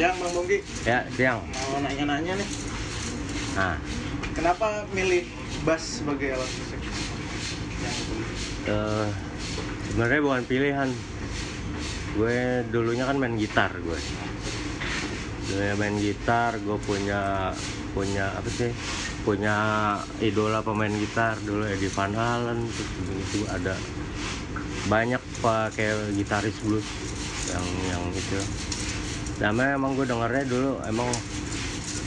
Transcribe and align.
Siang 0.00 0.16
Bang 0.16 0.32
Bonggi, 0.32 0.64
Ya, 0.88 1.04
siang. 1.12 1.44
mau 1.44 1.76
nanya-nanya 1.84 2.40
nih, 2.40 2.48
Nah, 3.52 3.76
kenapa 4.32 4.88
milih 4.96 5.28
bass 5.68 6.00
sebagai 6.00 6.40
alat 6.40 6.48
musik? 6.56 6.80
Eh, 8.64 9.08
sebenarnya 9.92 10.20
bukan 10.24 10.44
pilihan. 10.48 10.88
Gue 12.16 12.64
dulunya 12.72 13.04
kan 13.04 13.20
main 13.20 13.36
gitar 13.36 13.76
gue. 13.76 14.00
Dulunya 15.52 15.76
main 15.76 15.96
gitar, 16.00 16.56
gue 16.64 16.80
punya 16.80 17.52
punya 17.92 18.32
apa 18.40 18.48
sih? 18.56 18.72
Punya 19.20 19.56
idola 20.24 20.64
pemain 20.64 20.96
gitar 20.96 21.36
dulu 21.44 21.68
Eddie 21.68 21.92
Van 21.92 22.16
Halen, 22.16 22.72
terus 22.72 22.88
itu 23.04 23.44
ada 23.52 23.76
banyak 24.88 25.20
pakai 25.44 26.16
gitaris 26.16 26.56
blues 26.64 26.88
yang 27.52 27.66
yang 27.92 28.02
itu. 28.16 28.40
Namanya 29.40 29.72
emang 29.80 29.96
gue 29.96 30.06
dengernya 30.06 30.44
dulu 30.44 30.70
emang 30.84 31.08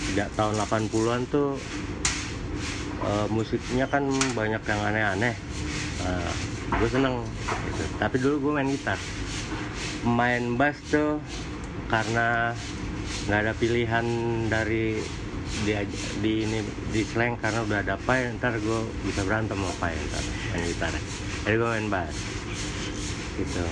sejak 0.05 0.29
tahun 0.37 0.61
80-an 0.61 1.21
tuh 1.33 1.57
eh, 3.01 3.27
musiknya 3.33 3.85
kan 3.89 4.05
banyak 4.37 4.61
yang 4.61 4.81
aneh-aneh. 4.81 5.35
Nah, 6.01 6.31
gue 6.77 6.89
seneng. 6.89 7.25
gitu. 7.73 7.83
Tapi 7.97 8.15
dulu 8.21 8.35
gue 8.49 8.51
main 8.61 8.69
gitar. 8.69 8.99
Main 10.05 10.55
bass 10.61 10.77
tuh 10.93 11.17
karena 11.89 12.53
nggak 13.23 13.39
ada 13.39 13.53
pilihan 13.55 14.05
dari 14.51 14.99
di, 15.63 15.71
di 16.19 16.33
ini 16.43 16.59
di 16.91 17.01
slang 17.07 17.39
karena 17.39 17.63
udah 17.63 17.79
ada 17.85 17.95
apa 17.95 18.35
ntar 18.35 18.59
gue 18.59 18.79
bisa 19.07 19.23
berantem 19.23 19.55
sama 19.55 19.71
apa 19.71 19.95
ntar 19.95 20.23
main 20.51 20.63
gitar 20.67 20.93
jadi 21.47 21.55
gue 21.55 21.69
main 21.71 21.87
bass 21.87 22.15
gitu 23.39 23.63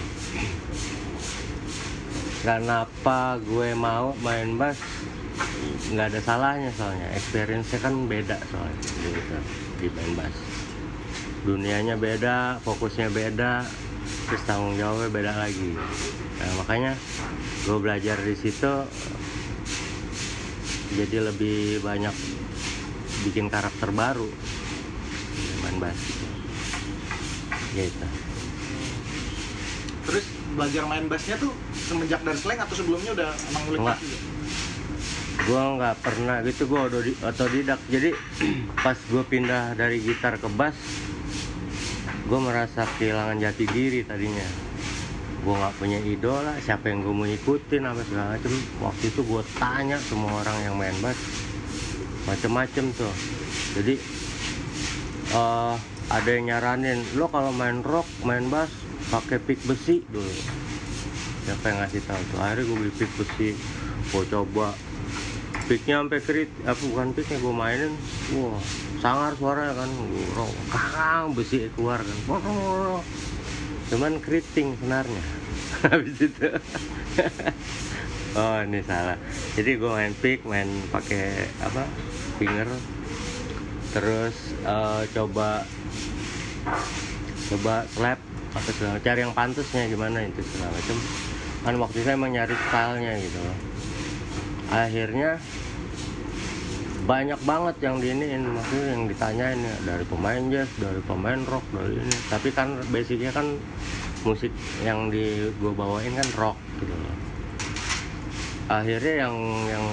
kenapa 2.42 3.38
gue 3.42 3.78
mau 3.78 4.17
main 4.25 4.58
bass 4.58 4.78
nggak 5.94 6.08
ada 6.14 6.22
salahnya 6.22 6.72
soalnya. 6.73 7.08
Experience-nya 7.14 7.80
kan 7.81 7.94
beda 8.09 8.38
soalnya 8.50 8.78
gitu. 9.06 9.38
Di 9.81 9.88
main 9.94 10.14
bass 10.17 10.38
dunianya 11.42 11.97
beda 11.97 12.62
fokusnya 12.62 13.09
beda 13.09 13.66
terus 14.30 14.45
tanggung 14.45 14.78
jawabnya 14.78 15.09
beda 15.09 15.34
lagi. 15.42 15.73
Nah, 16.42 16.52
makanya 16.62 16.94
gue 17.66 17.78
belajar 17.78 18.17
di 18.22 18.36
situ 18.38 18.73
jadi 20.97 21.17
lebih 21.34 21.81
banyak 21.81 22.14
bikin 23.25 23.50
karakter 23.50 23.89
baru. 23.94 24.30
Main 25.66 25.78
bass 25.78 26.00
gitu. 27.72 28.08
Terus 30.09 30.41
belajar 30.55 30.83
main 30.88 31.05
bassnya 31.07 31.35
tuh 31.39 31.52
semenjak 31.88 32.21
dari 32.21 32.39
slang 32.39 32.59
atau 32.59 32.75
sebelumnya 32.75 33.11
udah 33.16 33.30
emang 33.52 33.63
ngulik 33.67 33.81
juga? 33.99 34.17
gue 35.41 35.57
nggak 35.57 35.95
pernah 36.05 36.38
gitu 36.45 36.63
gue 36.69 36.80
otodidak. 37.25 37.80
Jadi 37.89 38.09
pas 38.83 38.97
gue 38.97 39.23
pindah 39.25 39.73
dari 39.73 39.97
gitar 40.03 40.38
ke 40.38 40.49
bass 40.53 40.77
gue 42.31 42.39
merasa 42.39 42.88
kehilangan 42.95 43.41
jati 43.41 43.66
diri 43.67 44.05
tadinya. 44.05 44.45
Gue 45.41 45.53
nggak 45.57 45.75
punya 45.81 45.99
idola 46.05 46.53
siapa 46.61 46.94
yang 46.94 47.02
gue 47.02 47.13
mau 47.13 47.27
ikutin 47.27 47.83
apa 47.83 48.02
segala 48.05 48.38
macem. 48.38 48.53
Waktu 48.79 49.03
itu 49.09 49.22
gue 49.25 49.44
tanya 49.57 49.97
semua 49.97 50.45
orang 50.45 50.57
yang 50.61 50.75
main 50.77 50.95
bass 51.02 51.17
macem-macem 52.29 52.94
tuh. 52.94 53.13
Jadi 53.75 53.97
eh, 55.33 55.75
ada 56.11 56.29
yang 56.29 56.45
nyaranin 56.53 57.02
lo 57.17 57.31
kalau 57.31 57.49
main 57.55 57.81
rock 57.81 58.05
main 58.27 58.45
bass 58.52 58.69
pakai 59.11 59.37
pick 59.43 59.59
besi 59.67 60.07
dulu. 60.07 60.31
Siapa 61.43 61.67
yang 61.67 61.77
ngasih 61.83 62.01
tahu 62.07 62.21
tuh? 62.31 62.39
Akhirnya 62.39 62.63
gue 62.63 62.77
beli 62.79 62.93
pick 62.95 63.11
besi. 63.19 63.49
Gue 64.09 64.23
coba. 64.31 64.72
Picknya 65.67 66.03
sampai 66.03 66.19
krit 66.23 66.51
apa 66.63 66.79
bukan 66.79 67.11
picknya 67.11 67.38
gue 67.44 67.53
mainin. 67.53 67.94
Wah 68.39 68.55
sangar 69.03 69.35
suaranya 69.35 69.75
kan. 69.75 69.89
Gue 69.91 70.25
rong 70.31 70.55
kang 70.71 71.35
besi 71.35 71.67
keluar 71.75 72.00
kan. 72.00 72.17
Cuman 73.91 74.23
keriting 74.23 74.79
senarnya 74.79 75.23
habis 75.91 76.17
itu. 76.17 76.47
Oh 78.31 78.63
ini 78.63 78.79
salah. 78.79 79.19
Jadi 79.59 79.75
gue 79.75 79.91
main 79.91 80.16
pick 80.16 80.47
main 80.47 80.71
pakai 80.88 81.51
apa 81.59 81.83
finger. 82.39 82.63
Terus 83.91 84.55
eh, 84.63 85.03
coba 85.11 85.67
coba 87.51 87.83
slap 87.91 88.31
apa 88.51 88.69
segala 88.75 89.00
cari 89.00 89.19
yang 89.23 89.31
pantasnya 89.31 89.88
gimana 89.88 90.28
itu 90.28 90.44
segala 90.44 90.75
macam. 90.75 90.97
Kan 91.62 91.75
waktu 91.79 91.97
itu 92.03 92.09
emang 92.12 92.31
nyari 92.35 92.56
stylenya 92.67 93.13
gitu 93.23 93.39
loh. 93.39 93.57
Akhirnya 94.72 95.39
banyak 97.07 97.39
banget 97.47 97.75
yang 97.81 97.95
diiniin 97.97 98.44
maksudnya 98.51 98.85
yang 98.94 99.03
ditanyain 99.09 99.59
ya 99.59 99.75
dari 99.88 100.06
pemain 100.06 100.44
jazz 100.51 100.69
dari 100.78 101.01
pemain 101.07 101.39
rock 101.47 101.66
dari 101.72 101.95
ini. 101.95 102.16
Tapi 102.28 102.50
kan 102.51 102.75
basicnya 102.91 103.31
kan 103.31 103.56
musik 104.28 104.51
yang 104.83 105.07
di 105.07 105.50
gue 105.56 105.73
bawain 105.73 106.12
kan 106.12 106.28
rock 106.35 106.59
gitu 106.83 106.91
loh. 106.91 107.16
Akhirnya 108.68 109.28
yang 109.28 109.35
yang 109.68 109.85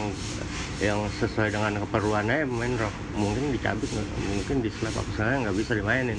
yang 0.78 1.00
sesuai 1.18 1.54
dengan 1.54 1.78
keperluannya 1.86 2.42
main 2.46 2.74
rock. 2.74 2.94
Mungkin 3.14 3.54
nggak? 3.54 4.08
Mungkin 4.34 4.56
di 4.66 4.70
slap 4.74 4.98
apa 4.98 5.46
nggak 5.46 5.54
bisa 5.54 5.78
dimainin 5.78 6.18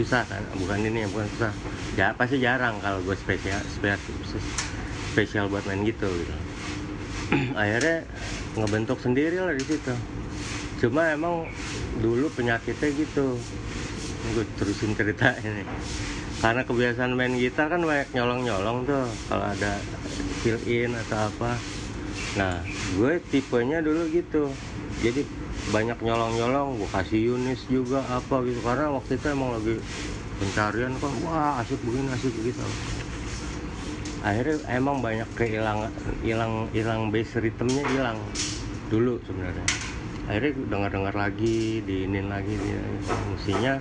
susah 0.00 0.24
kan? 0.24 0.42
Bukan 0.56 0.80
ini 0.88 1.04
ya 1.04 1.08
bukan 1.12 1.28
susah. 1.36 1.52
Ya 1.94 2.16
pasti 2.16 2.40
jarang 2.40 2.80
kalau 2.80 3.04
gue 3.04 3.12
spesial 3.12 3.60
spesial 3.68 4.00
spesial 5.12 5.44
buat 5.52 5.68
main 5.68 5.84
gitu 5.84 6.08
gitu. 6.08 6.36
Akhirnya 7.60 8.08
ngebentuk 8.56 8.98
sendiri 8.98 9.36
lah 9.36 9.52
di 9.52 9.64
situ. 9.68 9.92
Cuma 10.80 11.12
emang 11.12 11.44
dulu 12.00 12.32
penyakitnya 12.32 12.88
gitu. 12.96 13.36
Gue 14.32 14.44
terusin 14.56 14.96
cerita 14.96 15.36
ini. 15.44 15.64
Karena 16.40 16.64
kebiasaan 16.64 17.12
main 17.12 17.36
gitar 17.36 17.68
kan 17.68 17.84
banyak 17.84 18.16
nyolong 18.16 18.48
nyolong 18.48 18.78
tuh 18.88 19.12
kalau 19.28 19.44
ada 19.44 19.84
fill 20.40 20.56
in 20.64 20.96
atau 20.96 21.28
apa. 21.28 21.60
Nah 22.40 22.64
gue 22.96 23.20
tipenya 23.28 23.84
dulu 23.84 24.08
gitu. 24.08 24.48
Jadi 25.04 25.28
banyak 25.68 25.98
nyolong 26.00 26.32
nyolong 26.40 26.68
gue 26.80 26.88
kasih 26.88 27.20
Yunis 27.28 27.60
juga 27.68 28.00
apa 28.08 28.40
gitu. 28.48 28.64
Karena 28.64 28.88
waktu 28.96 29.20
itu 29.20 29.26
emang 29.28 29.60
lagi 29.60 29.76
pencarian 30.40 30.96
kan 30.96 31.12
wah 31.28 31.60
asik 31.60 31.76
begini 31.84 32.08
asik 32.16 32.32
begitu. 32.40 32.64
Akhirnya 34.24 34.56
emang 34.72 35.04
banyak 35.04 35.28
kehilangan 35.36 35.92
hilang 36.24 36.68
hilang 36.72 37.12
bass 37.12 37.36
rhythmnya 37.36 37.84
hilang 37.92 38.16
dulu 38.88 39.20
sebenarnya. 39.28 39.66
Akhirnya 40.28 40.52
dengar 40.68 40.90
dengar 40.92 41.14
lagi 41.16 41.84
diinin 41.84 42.32
lagi 42.32 42.56
di 42.56 42.70
mestinya 43.32 43.80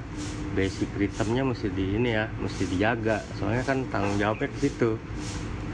basic 0.55 0.89
rhythmnya 0.99 1.43
mesti 1.47 1.67
di 1.71 1.95
ini 1.95 2.09
ya 2.11 2.27
mesti 2.39 2.63
dijaga. 2.67 3.23
Soalnya 3.39 3.63
kan 3.63 3.87
tanggung 3.87 4.19
jawabnya 4.19 4.51
ke 4.51 4.57
situ. 4.67 4.99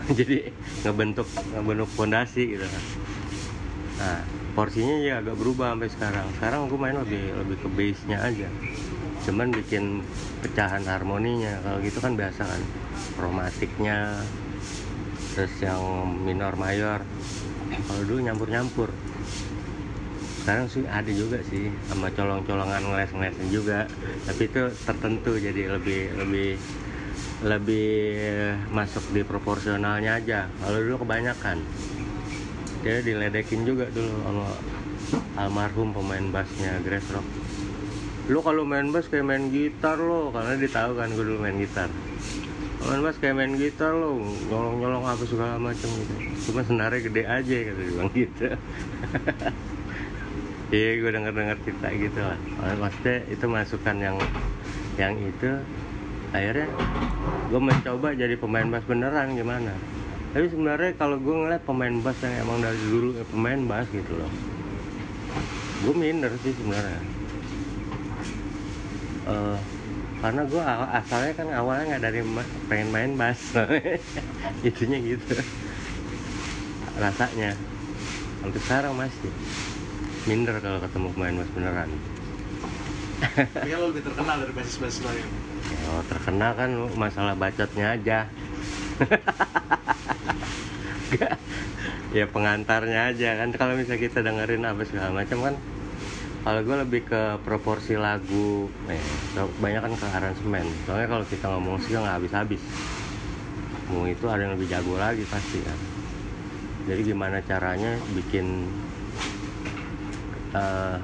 Jadi 0.17 0.53
ngebentuk 0.85 1.25
ngebentuk 1.53 1.89
fondasi 1.97 2.57
gitu 2.57 2.65
kan 2.69 2.83
nah 3.95 4.19
porsinya 4.55 4.95
ya 5.03 5.19
agak 5.19 5.35
berubah 5.35 5.75
sampai 5.75 5.89
sekarang. 5.91 6.27
Sekarang 6.39 6.71
gue 6.71 6.79
main 6.79 6.95
lebih 6.95 7.23
lebih 7.43 7.57
ke 7.59 7.67
bass 7.71 7.99
nya 8.07 8.17
aja. 8.23 8.47
Cuman 9.27 9.51
bikin 9.51 10.03
pecahan 10.39 10.83
harmoninya. 10.87 11.59
Kalau 11.63 11.77
gitu 11.83 11.99
kan 11.99 12.15
biasa 12.15 12.41
kan 12.47 12.61
kromatiknya 13.19 14.23
terus 15.35 15.51
yang 15.59 15.83
minor 16.23 16.55
mayor. 16.55 17.03
Kalau 17.87 18.01
dulu 18.07 18.19
nyampur 18.23 18.47
nyampur 18.47 18.89
sekarang 20.45 20.69
sih 20.69 20.85
ada 20.85 21.09
juga 21.09 21.41
sih 21.41 21.73
sama 21.89 22.13
colong-colongan 22.13 22.85
ngeles-ngelesin 22.85 23.49
juga. 23.49 23.89
Tapi 24.29 24.45
itu 24.45 24.61
tertentu 24.85 25.35
jadi 25.41 25.73
lebih 25.73 26.15
lebih 26.21 26.49
lebih 27.43 27.89
masuk 28.69 29.03
di 29.11 29.25
proporsionalnya 29.25 30.21
aja. 30.21 30.47
Kalau 30.61 30.79
dulu 30.79 31.01
kebanyakan 31.03 31.59
dia 32.85 33.01
diledekin 33.01 33.65
juga 33.65 33.89
dulu 33.89 34.13
sama 34.21 34.45
almarhum 35.41 35.89
pemain 35.89 36.21
bassnya 36.29 36.77
Grass 36.85 37.09
Rock. 37.09 37.25
Lu 38.29 38.45
kalau 38.45 38.61
main 38.61 38.93
bass 38.93 39.09
kayak 39.09 39.25
main 39.25 39.49
gitar 39.49 39.97
lo 39.97 40.29
karena 40.29 40.53
dia 40.53 40.69
tahu 40.69 40.93
kan 40.93 41.09
gue 41.09 41.25
dulu 41.25 41.41
main 41.41 41.57
gitar. 41.57 41.89
Main 42.85 43.01
bass 43.01 43.17
kayak 43.17 43.41
main 43.41 43.57
gitar 43.57 43.89
lo 43.89 44.21
nyolong 44.21 44.85
nyolong 44.85 45.01
apa 45.01 45.25
segala 45.25 45.57
macam 45.57 45.89
gitu. 45.89 46.13
Cuma 46.45 46.61
senarnya 46.61 47.01
gede 47.09 47.23
aja 47.25 47.55
kata 47.73 47.81
dia 47.81 48.05
gitu. 48.13 48.45
Iya 50.73 50.97
gue 50.97 51.11
denger 51.13 51.33
dengar 51.37 51.57
cerita 51.61 51.87
gitu 51.93 52.19
lah. 52.21 52.37
Maksudnya 52.81 53.17
itu 53.29 53.45
masukan 53.49 53.97
yang 53.97 54.17
yang 54.97 55.13
itu. 55.17 55.61
Akhirnya 56.33 56.69
gue 57.49 57.61
mencoba 57.61 58.13
jadi 58.13 58.37
pemain 58.37 58.69
bass 58.69 58.85
beneran 58.85 59.33
gimana 59.33 59.73
tapi 60.35 60.51
sebenarnya 60.51 60.91
kalau 60.99 61.15
gue 61.15 61.31
ngeliat 61.31 61.63
pemain 61.63 61.95
bass 62.03 62.19
yang 62.19 62.43
emang 62.43 62.59
dari 62.59 62.75
dulu 62.75 63.15
eh, 63.15 63.23
pemain 63.31 63.55
bass 63.71 63.87
gitu 63.87 64.19
loh. 64.19 64.27
Gue 65.79 65.95
minder 65.95 66.27
sih 66.43 66.51
sebenarnya. 66.51 66.99
Eh, 69.31 69.57
karena 70.19 70.41
gue 70.43 70.59
asalnya 70.91 71.31
kan 71.39 71.47
awalnya 71.55 71.83
nggak 71.95 72.03
dari 72.03 72.19
ma- 72.19 72.51
pengen 72.67 72.91
main 72.91 73.11
bass 73.15 73.39
itunya 74.67 74.99
gitu. 75.15 75.39
Rasanya. 76.99 77.55
Sampai 78.43 78.59
sekarang 78.59 78.91
masih 78.91 79.31
minder 80.27 80.59
kalau 80.59 80.83
ketemu 80.83 81.07
pemain 81.15 81.35
bass 81.39 81.51
beneran. 81.55 81.89
Tapi 83.23 83.71
kan 83.71 83.79
lo 83.79 83.87
lebih 83.95 84.03
terkenal 84.03 84.35
dari 84.43 84.51
basis-basis 84.51 84.99
lain. 84.99 85.23
ya, 85.71 86.03
terkenal 86.11 86.51
kan 86.59 86.69
masalah 86.99 87.39
bacotnya 87.39 87.95
aja 87.95 88.27
Nggak. 91.15 91.37
ya 92.17 92.25
pengantarnya 92.27 92.99
aja 93.15 93.29
kan. 93.39 93.49
Kalau 93.55 93.73
misalnya 93.79 94.01
kita 94.03 94.19
dengerin 94.23 94.63
apa 94.67 94.81
segala 94.83 95.11
macam 95.23 95.39
kan 95.43 95.55
kalau 96.45 96.61
gue 96.61 96.77
lebih 96.77 97.01
ke 97.09 97.41
proporsi 97.41 97.97
lagu 97.97 98.69
eh 98.85 99.01
banyak 99.33 99.81
kan 99.81 99.93
ke 99.97 100.05
aransemen. 100.05 100.67
Soalnya 100.85 101.07
kalau 101.09 101.25
kita 101.25 101.45
ngomong 101.49 101.81
sih 101.81 101.97
nggak 101.97 102.21
habis-habis. 102.21 102.61
Mau 103.89 104.05
itu 104.05 104.25
ada 104.29 104.45
yang 104.45 104.53
lebih 104.53 104.69
jago 104.69 104.93
lagi 104.99 105.25
pasti 105.25 105.57
kan. 105.65 105.79
Jadi 106.85 107.01
gimana 107.01 107.41
caranya 107.41 107.97
bikin 108.13 108.45
eh 110.53 110.97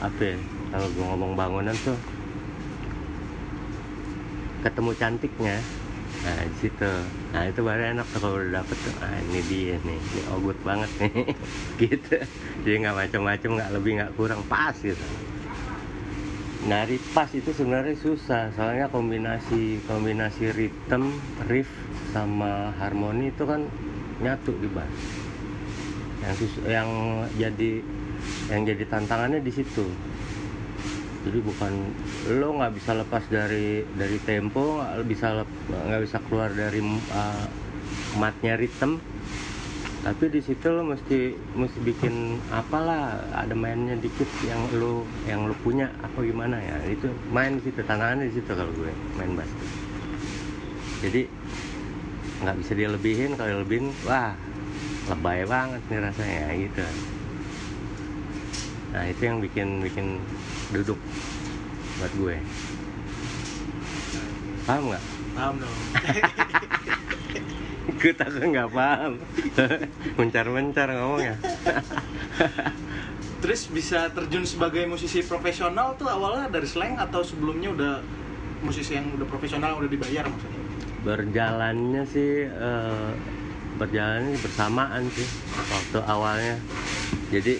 apa 0.00 0.20
ya 0.20 0.36
kalau 0.72 0.88
gue 0.90 1.04
ngomong 1.04 1.32
bangunan 1.38 1.76
tuh 1.86 1.96
ketemu 4.64 4.90
cantiknya 4.96 5.56
nah 6.20 6.36
di 6.44 6.56
situ. 6.60 6.90
Nah 7.32 7.42
itu 7.48 7.60
baru 7.64 7.82
enak 7.96 8.06
tuh 8.12 8.20
kalau 8.20 8.36
udah 8.40 8.52
dapet 8.60 8.76
tuh. 8.84 8.94
Ah 9.00 9.16
ini 9.24 9.40
dia 9.50 9.76
nih 9.88 9.96
ini 9.96 10.20
ogut 10.34 10.58
banget 10.68 10.90
nih. 11.00 11.12
Gitu. 11.80 12.16
Jadi 12.64 12.76
nggak 12.84 12.96
macam-macam 13.00 13.50
nggak 13.56 13.70
lebih 13.72 13.90
nggak 13.98 14.12
kurang. 14.20 14.40
Pas 14.52 14.76
gitu. 14.76 15.06
Nari 16.60 17.00
pas 17.16 17.30
itu 17.32 17.50
sebenarnya 17.56 17.96
susah. 17.96 18.52
Soalnya 18.52 18.86
kombinasi 18.92 19.80
kombinasi 19.88 20.52
ritme 20.52 21.16
riff 21.48 21.70
sama 22.12 22.76
harmoni 22.76 23.32
itu 23.32 23.44
kan 23.48 23.64
nyatu 24.20 24.52
di 24.60 24.68
bass. 24.68 24.92
Yang 26.20 26.34
sus- 26.44 26.64
yang 26.68 26.88
jadi 27.40 27.80
yang 28.52 28.62
jadi 28.68 28.84
tantangannya 28.92 29.40
di 29.40 29.52
situ 29.54 29.88
jadi 31.30 31.46
bukan 31.46 31.72
lo 32.42 32.58
nggak 32.58 32.74
bisa 32.74 32.90
lepas 32.98 33.22
dari 33.30 33.86
dari 33.94 34.18
tempo 34.26 34.82
nggak 34.82 35.06
bisa 35.06 35.46
nggak 35.70 36.02
bisa 36.02 36.18
keluar 36.26 36.50
dari 36.50 36.82
uh, 37.14 37.46
matnya 38.18 38.58
ritme 38.58 38.98
tapi 40.00 40.32
di 40.32 40.40
situ 40.42 40.64
lo 40.72 40.82
mesti 40.82 41.36
mesti 41.54 41.78
bikin 41.84 42.40
apalah 42.50 43.20
ada 43.36 43.52
mainnya 43.52 43.94
dikit 44.00 44.26
yang 44.48 44.58
lo 44.74 45.04
yang 45.28 45.44
lo 45.44 45.52
punya 45.60 45.92
apa 46.00 46.24
gimana 46.24 46.56
ya. 46.56 46.80
Itu 46.88 47.12
main 47.28 47.60
di 47.60 47.68
situ 47.68 47.84
tantangannya 47.84 48.32
di 48.32 48.40
situ 48.40 48.48
kalau 48.48 48.72
gue 48.72 48.88
main 49.20 49.36
tuh. 49.36 49.68
jadi 51.04 51.28
nggak 52.40 52.56
bisa 52.64 52.72
dia 52.76 52.88
lebihin 52.88 53.36
kalau 53.36 53.60
lebihin 53.60 53.92
wah 54.08 54.32
lebay 55.12 55.44
banget 55.44 55.84
nih 55.92 56.00
rasanya 56.00 56.48
gitu. 56.56 56.84
Nah 58.96 59.04
itu 59.04 59.20
yang 59.20 59.38
bikin 59.44 59.84
bikin 59.84 60.16
duduk 60.70 60.98
buat 62.00 62.12
gue. 62.16 62.36
Paham 64.64 64.82
nggak? 64.90 65.04
Paham 65.36 65.54
dong. 65.60 65.76
gue 68.00 68.12
takut 68.14 68.40
nggak 68.40 68.70
paham. 68.72 69.12
Mencar-mencar 70.18 70.88
ngomongnya. 70.96 71.36
Terus 73.42 73.72
bisa 73.72 74.12
terjun 74.12 74.44
sebagai 74.44 74.84
musisi 74.84 75.24
profesional 75.24 75.96
tuh 75.96 76.08
awalnya 76.08 76.52
dari 76.52 76.68
slang 76.68 77.00
atau 77.00 77.24
sebelumnya 77.24 77.72
udah 77.72 77.94
musisi 78.60 78.96
yang 78.96 79.16
udah 79.16 79.24
profesional 79.24 79.80
udah 79.80 79.88
dibayar 79.88 80.28
maksudnya? 80.28 80.60
berjalannya 81.00 82.02
sih 82.04 82.44
eh, 82.44 83.10
berjalannya 83.80 84.36
bersamaan 84.36 85.08
sih 85.16 85.28
waktu 85.56 85.98
awalnya. 86.04 86.56
Jadi 87.32 87.56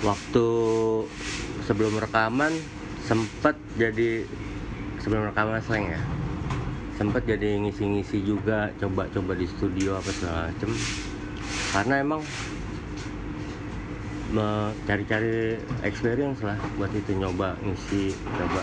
waktu 0.00 0.46
sebelum 1.64 2.00
rekaman 2.00 2.60
sempet 3.04 3.56
jadi 3.76 4.24
sebelum 5.00 5.28
rekaman 5.32 5.60
slang 5.64 5.88
ya 5.92 6.00
sempet 7.00 7.24
jadi 7.24 7.56
ngisi-ngisi 7.64 8.20
juga 8.28 8.68
coba-coba 8.76 9.32
di 9.32 9.48
studio 9.48 9.96
apa 9.96 10.12
segala 10.12 10.52
macem. 10.52 10.68
Karena 11.72 11.94
emang 12.04 12.20
me- 14.36 14.74
cari-cari 14.86 15.58
experience 15.82 16.44
lah 16.44 16.60
buat 16.78 16.92
itu 16.94 17.16
nyoba 17.18 17.58
ngisi 17.66 18.14
coba 18.14 18.62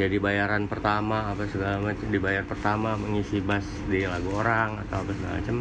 jadi 0.00 0.16
bayaran 0.16 0.64
pertama 0.70 1.36
apa 1.36 1.44
segala 1.52 1.82
macam 1.84 2.08
dibayar 2.08 2.44
pertama 2.48 2.96
mengisi 2.96 3.44
bass 3.44 3.66
di 3.92 4.08
lagu 4.08 4.32
orang 4.32 4.80
atau 4.88 5.04
apa 5.04 5.12
segala 5.12 5.32
macam 5.36 5.56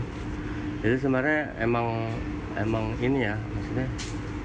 itu 0.82 0.96
sebenarnya 1.04 1.42
emang 1.60 2.16
emang 2.56 2.96
ini 3.04 3.28
ya 3.28 3.36
maksudnya 3.36 3.88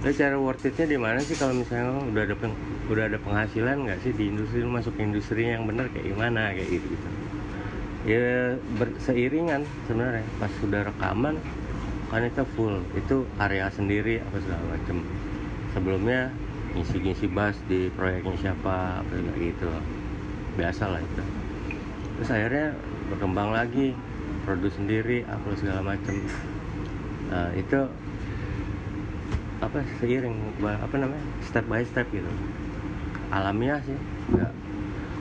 lo 0.04 0.10
cara 0.12 0.36
worth 0.36 0.68
itnya 0.68 0.86
di 0.86 0.98
mana 1.00 1.24
sih 1.24 1.36
kalau 1.40 1.56
misalnya 1.56 2.04
udah 2.12 2.22
ada 2.28 2.36
peng- 2.36 2.60
udah 2.92 3.04
ada 3.08 3.18
penghasilan 3.18 3.88
nggak 3.88 3.98
sih 4.04 4.12
di 4.12 4.28
industri 4.28 4.60
masuk 4.62 4.94
industri 5.00 5.48
yang 5.48 5.64
bener 5.64 5.88
kayak 5.90 6.12
gimana? 6.12 6.52
Kayak 6.52 6.68
gitu 6.78 6.86
gitu. 6.92 7.08
Ya 8.06 8.54
berseiringan 8.76 9.64
sebenarnya. 9.88 10.26
Pas 10.36 10.52
sudah 10.62 10.86
rekaman 10.86 11.40
kan 12.12 12.22
itu 12.22 12.44
full. 12.54 12.84
Itu 12.94 13.26
area 13.40 13.66
sendiri 13.72 14.20
apa 14.20 14.36
segala 14.44 14.64
macem. 14.76 15.02
Sebelumnya 15.74 16.30
ngisi-ngisi 16.76 17.26
bass 17.32 17.56
di 17.66 17.88
proyeknya 17.96 18.36
siapa 18.36 19.00
apa 19.00 19.10
kayak 19.10 19.56
gitu. 19.56 19.68
Biasa 20.60 20.92
lah 20.92 21.00
itu. 21.00 21.24
Terus 22.20 22.30
akhirnya 22.30 22.66
berkembang 23.10 23.50
lagi 23.50 23.96
produksi 24.44 24.78
sendiri 24.78 25.24
apa 25.26 25.48
segala 25.58 25.82
macem. 25.82 26.14
Nah, 27.26 27.50
itu 27.58 27.90
apa 29.56 29.80
seiring 30.00 30.36
apa 30.60 30.94
namanya 31.00 31.24
step 31.40 31.64
by 31.64 31.80
step 31.80 32.04
gitu. 32.12 32.28
Alamiah 33.32 33.80
sih 33.82 33.96
nggak 34.32 34.52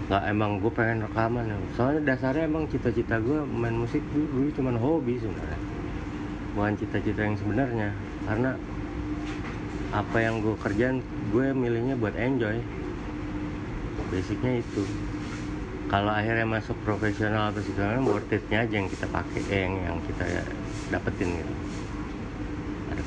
nggak 0.06 0.24
emang 0.30 0.62
gue 0.62 0.70
pengen 0.70 1.02
rekaman 1.10 1.50
ya. 1.50 1.58
soalnya 1.74 2.14
dasarnya 2.14 2.46
emang 2.46 2.70
cita-cita 2.70 3.18
gue 3.18 3.42
main 3.42 3.74
musik 3.74 4.06
dulu, 4.14 4.28
dulu 4.38 4.50
cuma 4.54 4.72
hobi 4.78 5.18
sebenarnya. 5.18 5.60
Bukan 6.54 6.74
cita-cita 6.78 7.22
yang 7.26 7.38
sebenarnya 7.40 7.90
karena 8.28 8.52
apa 9.96 10.18
yang 10.20 10.44
gue 10.44 10.56
kerjain 10.60 11.00
gue 11.32 11.48
milihnya 11.56 11.96
buat 11.98 12.14
enjoy. 12.20 12.60
Basicnya 14.12 14.62
itu. 14.62 14.84
Kalau 15.86 16.10
akhirnya 16.10 16.50
masuk 16.50 16.76
profesional 16.82 17.54
atau 17.54 17.62
segala 17.62 18.02
worth 18.02 18.34
it-nya 18.34 18.66
aja 18.66 18.74
yang 18.74 18.90
kita 18.90 19.06
pakai 19.06 19.42
eh, 19.54 19.62
yang 19.70 19.74
yang 19.86 19.98
kita 20.02 20.26
dapetin 20.90 21.30
gitu 21.40 21.65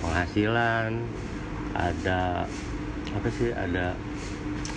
penghasilan 0.03 1.03
ada 1.75 2.47
apa 3.15 3.29
sih 3.35 3.51
ada 3.55 3.95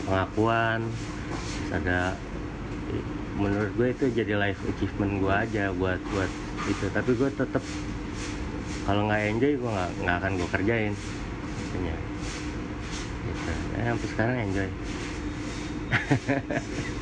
pengakuan 0.08 0.88
ada 1.72 2.16
menurut 3.40 3.72
gue 3.80 3.88
itu 3.96 4.06
jadi 4.12 4.36
life 4.36 4.60
achievement 4.68 5.24
gue 5.24 5.34
aja 5.34 5.72
buat 5.76 6.00
buat 6.12 6.32
itu. 6.68 6.86
Tapi 6.92 7.12
gue 7.16 7.30
tetap 7.32 7.64
kalau 8.86 9.08
nggak 9.08 9.22
enjoy 9.32 9.54
gue 9.56 9.72
nggak 9.72 9.92
nggak 10.04 10.16
akan 10.20 10.32
gue 10.36 10.50
kerjain. 10.52 10.94
Intinya 11.58 11.96
gitu. 13.22 13.52
Ya 13.78 13.82
sampai 13.94 14.08
sekarang 14.12 14.38
enjoy 14.50 14.70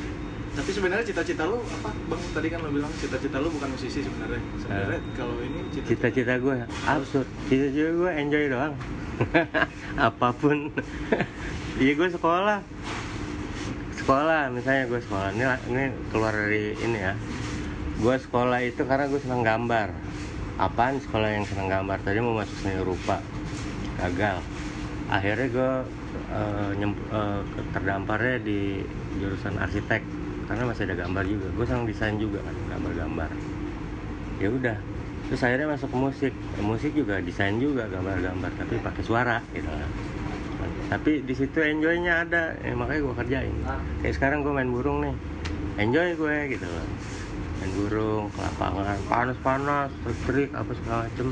Tapi 0.60 0.76
sebenarnya 0.76 1.08
cita-cita 1.08 1.48
lu 1.48 1.56
apa? 1.56 1.88
Bang 2.12 2.20
tadi 2.36 2.52
kan 2.52 2.60
lo 2.60 2.68
bilang 2.68 2.92
cita-cita 3.00 3.40
lu 3.40 3.48
bukan 3.48 3.72
musisi 3.72 4.04
sebenarnya. 4.04 4.44
Sebenarnya 4.60 5.00
kalau 5.16 5.40
ini 5.40 5.64
cita-cita 5.72 6.36
gue 6.36 6.56
absurd. 6.84 7.24
Cita-cita 7.48 7.90
gue 7.96 8.10
enjoy 8.12 8.44
doang. 8.52 8.76
Apa 10.12 10.36
pun. 10.36 10.68
Iya 11.80 11.96
gue 11.96 12.12
sekolah. 12.12 12.60
Sekolah 13.96 14.52
misalnya 14.52 14.84
gue 14.84 15.00
sekolah. 15.00 15.32
Ini 15.32 15.44
ini 15.72 15.84
keluar 16.12 16.36
dari 16.36 16.76
ini 16.76 16.98
ya. 17.08 17.16
Gue 17.96 18.20
sekolah 18.20 18.60
itu 18.60 18.84
karena 18.84 19.08
gue 19.08 19.16
senang 19.16 19.40
gambar. 19.40 19.88
Apaan 20.60 21.00
sekolah 21.00 21.40
yang 21.40 21.48
senang 21.48 21.72
gambar? 21.72 22.04
Tadi 22.04 22.20
mau 22.20 22.36
masuk 22.36 22.52
seni 22.60 22.76
rupa. 22.84 23.24
Gagal. 23.96 24.44
Akhirnya 25.08 25.48
gue 25.48 25.72
eh, 26.36 26.70
nyem- 26.76 27.06
eh, 27.08 27.40
terdamparnya 27.72 28.36
di 28.44 28.84
jurusan 29.16 29.56
arsitek 29.56 30.19
karena 30.50 30.66
masih 30.66 30.82
ada 30.90 30.96
gambar 30.98 31.24
juga. 31.30 31.46
Gue 31.54 31.64
senang 31.70 31.86
desain 31.86 32.18
juga 32.18 32.42
kan 32.42 32.54
gambar-gambar. 32.74 33.30
Ya 34.42 34.48
udah 34.50 34.76
terus 35.30 35.46
akhirnya 35.46 35.68
masuk 35.70 35.88
ke 35.94 35.98
musik. 36.02 36.32
Musik 36.58 36.92
juga 36.98 37.22
desain 37.22 37.54
juga 37.62 37.86
gambar-gambar 37.86 38.50
tapi 38.58 38.82
pakai 38.82 39.02
suara 39.06 39.38
gitu 39.54 39.70
kan. 39.70 39.90
Tapi 40.90 41.22
di 41.22 41.34
situ 41.38 41.62
enjoynya 41.62 42.26
ada 42.26 42.58
ya, 42.66 42.74
makanya 42.74 43.00
gue 43.06 43.14
kerjain. 43.14 43.54
Kayak 44.02 44.14
sekarang 44.18 44.42
gue 44.42 44.50
main 44.50 44.66
burung 44.66 45.06
nih. 45.06 45.14
Enjoy 45.78 46.18
gue 46.18 46.36
gitu 46.58 46.66
loh 46.66 46.86
main 47.60 47.76
burung 47.76 48.32
ke 48.32 48.40
lapangan 48.40 48.96
panas-panas 49.04 49.92
terik 50.26 50.50
apa 50.56 50.72
segala 50.82 51.06
macem. 51.06 51.30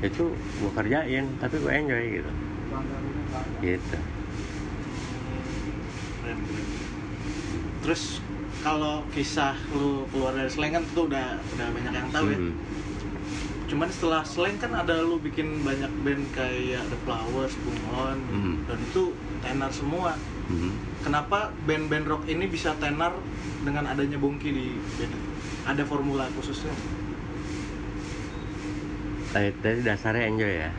Itu 0.00 0.32
gue 0.32 0.72
kerjain 0.72 1.28
tapi 1.36 1.60
gue 1.60 1.72
enjoy 1.76 2.04
gitu. 2.22 2.30
Gitu. 3.60 3.98
Terus 7.84 8.02
kalau 8.66 9.06
kisah 9.14 9.54
lu 9.70 10.02
keluar 10.10 10.34
dari 10.34 10.50
slang 10.50 10.74
kan 10.74 10.82
itu 10.82 11.06
udah 11.06 11.38
udah 11.54 11.66
banyak 11.70 11.92
yang 11.94 12.10
tahu 12.10 12.26
ya. 12.26 12.38
Hmm. 12.42 12.54
cuman 13.66 13.86
setelah 13.86 14.22
slang 14.22 14.58
kan 14.58 14.74
ada 14.74 14.98
lu 15.00 15.18
bikin 15.18 15.62
banyak 15.62 15.90
band 16.02 16.22
kayak 16.30 16.82
The 16.86 16.98
Flowers, 17.02 17.54
Bunglon 17.62 18.18
Hmm. 18.26 18.56
dan 18.66 18.78
itu 18.80 19.14
tenar 19.38 19.70
semua 19.70 20.18
Mhm. 20.46 20.70
kenapa 21.02 21.54
band-band 21.62 22.06
rock 22.06 22.22
ini 22.26 22.46
bisa 22.46 22.74
tenar 22.78 23.14
dengan 23.62 23.86
adanya 23.86 24.18
Bongki 24.18 24.50
di 24.50 24.66
band 24.98 25.14
ada 25.64 25.82
formula 25.82 26.26
khususnya 26.34 26.74
tadi 29.30 29.50
dasarnya 29.82 30.26
enjoy 30.26 30.52
ya 30.58 30.70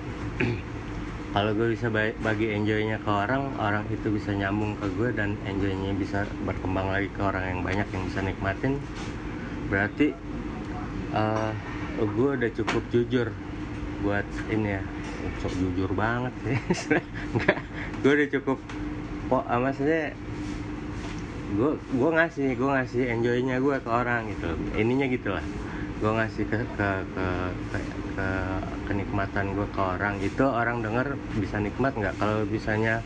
kalau 1.36 1.52
gue 1.54 1.76
bisa 1.76 1.92
ba- 1.92 2.16
bagi 2.24 2.56
enjoynya 2.56 2.98
ke 3.04 3.10
orang 3.12 3.52
orang 3.60 3.84
itu 3.92 4.08
bisa 4.10 4.32
nyambung 4.32 4.80
ke 4.80 4.88
gue 4.96 5.10
dan 5.12 5.36
enjoynya 5.44 5.92
bisa 5.94 6.24
berkembang 6.48 6.88
lagi 6.88 7.12
ke 7.12 7.22
orang 7.22 7.44
yang 7.44 7.62
banyak 7.62 7.88
yang 7.92 8.04
bisa 8.08 8.20
nikmatin. 8.24 8.80
Berarti 9.68 10.16
eh 11.14 11.52
gue 11.98 12.30
udah 12.38 12.52
cukup 12.56 12.84
jujur 12.94 13.28
buat 14.02 14.28
ini 14.48 14.80
ya. 14.80 14.84
Sok 15.44 15.54
jujur 15.60 15.92
banget 15.92 16.34
sih. 16.46 16.58
Enggak 17.36 17.60
gue 18.02 18.12
udah 18.14 18.30
cukup 18.40 18.58
kok 19.28 19.44
ah, 19.52 19.60
maksudnya 19.60 20.16
gue 21.48 21.72
gue 21.76 22.10
ngasih 22.12 22.50
gue 22.56 22.70
ngasih 22.72 23.04
enjoynya 23.12 23.56
gue 23.60 23.76
ke 23.84 23.90
orang 23.92 24.32
gitu. 24.32 24.56
Ininya 24.80 25.06
gitu 25.12 25.36
lah 25.36 25.44
gue 25.98 26.12
ngasih 26.14 26.46
ke 26.46 26.58
ke 26.78 26.90
ke 27.18 27.28
ke, 27.74 27.80
ke 28.14 28.30
kenikmatan 28.88 29.54
gue 29.54 29.68
ke 29.76 29.82
orang 29.84 30.18
itu 30.24 30.44
orang 30.48 30.80
denger 30.80 31.20
bisa 31.36 31.60
nikmat 31.60 31.94
nggak? 31.94 32.16
Kalau 32.18 32.48
misalnya 32.48 33.04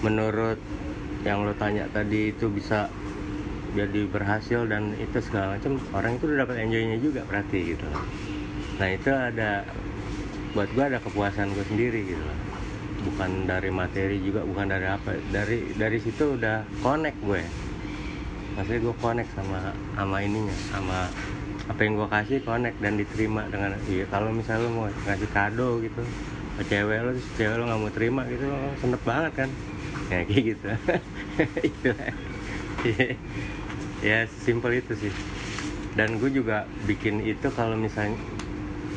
menurut 0.00 0.56
yang 1.26 1.42
lo 1.42 1.52
tanya 1.58 1.90
tadi 1.90 2.30
itu 2.30 2.46
bisa 2.46 2.86
jadi 3.74 4.08
berhasil 4.08 4.64
dan 4.70 4.94
itu 4.96 5.18
segala 5.20 5.58
macam 5.58 5.76
orang 5.92 6.16
itu 6.16 6.24
udah 6.30 6.38
dapat 6.46 6.56
enjoynya 6.64 6.98
juga 7.02 7.20
berarti 7.28 7.76
gitu. 7.76 7.86
Nah 8.78 8.88
itu 8.88 9.10
ada 9.12 9.66
buat 10.56 10.70
gue 10.72 10.84
ada 10.86 10.98
kepuasan 11.02 11.52
gue 11.52 11.66
sendiri 11.68 12.00
gitu. 12.08 12.24
Bukan 13.12 13.44
dari 13.44 13.68
materi 13.68 14.16
juga 14.22 14.46
bukan 14.46 14.66
dari 14.72 14.86
apa 14.88 15.20
dari 15.28 15.76
dari 15.76 15.98
situ 16.00 16.40
udah 16.40 16.64
connect 16.80 17.18
gue. 17.20 17.42
Maksudnya 18.56 18.80
gue 18.80 18.94
connect 19.02 19.30
sama 19.36 19.76
sama 19.92 20.16
ininya 20.24 20.56
sama 20.72 21.12
apa 21.66 21.80
yang 21.82 21.94
gue 21.98 22.08
kasih 22.08 22.38
connect 22.46 22.78
dan 22.78 22.94
diterima 22.94 23.42
dengan 23.50 23.74
iya 23.90 24.06
kalau 24.06 24.30
misalnya 24.30 24.66
lo 24.66 24.70
mau 24.70 24.86
ngasih 25.06 25.30
kado 25.34 25.82
gitu 25.82 26.02
ke 26.56 26.62
cewek 26.70 26.98
lo 27.04 27.10
terus 27.18 27.28
cewek 27.36 27.56
lo 27.58 27.64
nggak 27.68 27.80
mau 27.82 27.92
terima 27.92 28.22
gitu 28.30 28.44
lo 28.46 28.58
senep 28.80 29.02
banget 29.02 29.32
kan? 29.34 29.50
Ya 30.12 30.20
kayak 30.22 30.42
gitu. 30.54 30.66
Itu 31.70 31.90
ya 34.08 34.18
simpel 34.44 34.80
itu 34.80 34.92
sih. 34.96 35.12
Dan 35.96 36.20
gue 36.20 36.30
juga 36.30 36.68
bikin 36.84 37.24
itu 37.24 37.48
kalau 37.56 37.74
misalnya 37.74 38.16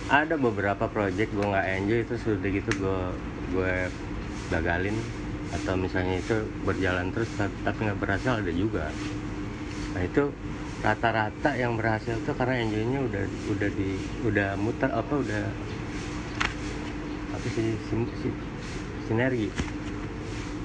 ada 0.09 0.35
beberapa 0.35 0.85
project 0.89 1.29
gue 1.33 1.45
nggak 1.53 1.67
enjoy 1.79 1.99
itu 2.05 2.15
sudah 2.17 2.49
gitu 2.49 2.71
gue 2.81 2.99
gue 3.53 3.73
gagalin 4.53 4.97
atau 5.53 5.73
misalnya 5.77 6.21
itu 6.21 6.35
berjalan 6.65 7.09
terus 7.13 7.29
ta- 7.37 7.53
tapi 7.65 7.79
nggak 7.89 7.99
berhasil 8.01 8.31
ada 8.41 8.51
juga. 8.53 8.85
Nah 9.95 10.01
itu 10.05 10.23
rata-rata 10.79 11.59
yang 11.59 11.75
berhasil 11.75 12.15
tuh 12.23 12.31
karena 12.39 12.63
enjoynya 12.63 12.99
udah 13.03 13.23
udah 13.51 13.69
di 13.75 13.99
udah 14.23 14.55
muter 14.55 14.87
apa 14.87 15.13
udah 15.19 15.43
apa 17.35 17.45
sih 17.51 17.75
sim- 17.91 18.11
si- 18.23 18.41
sinergi. 19.07 19.51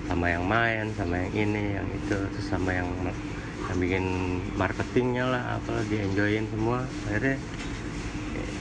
Sama 0.07 0.31
yang 0.31 0.45
main 0.47 0.93
sama 0.95 1.17
yang 1.19 1.33
ini 1.49 1.81
yang 1.81 1.89
itu 1.91 2.15
terus 2.15 2.47
sama 2.47 2.71
yang 2.77 2.87
yang 3.67 3.79
bikin 3.81 4.05
marketingnya 4.55 5.25
lah 5.27 5.43
apalah 5.59 5.83
di 5.91 5.97
enjoyin 5.99 6.47
semua. 6.53 6.85
Akhirnya 7.11 7.41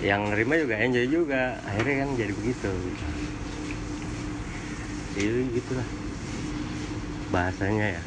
yang 0.01 0.33
nerima 0.33 0.57
juga 0.57 0.75
enjoy 0.81 1.05
juga. 1.05 1.61
Akhirnya 1.69 1.95
kan 2.01 2.09
jadi 2.17 2.33
begitu. 2.33 2.71
Jadi 5.13 5.41
gitulah 5.53 5.87
bahasanya 7.29 7.97
ya 7.99 8.03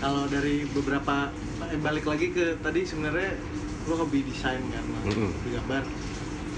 kalau 0.00 0.24
dari 0.26 0.64
beberapa 0.64 1.28
eh, 1.68 1.78
balik 1.78 2.08
lagi 2.08 2.32
ke 2.32 2.56
tadi 2.58 2.88
sebenarnya 2.88 3.36
lo 3.88 4.00
hobi 4.00 4.24
desain 4.24 4.60
kan 4.72 4.84
Mm-mm. 5.04 5.28
hobi 5.28 5.48
gambar 5.54 5.82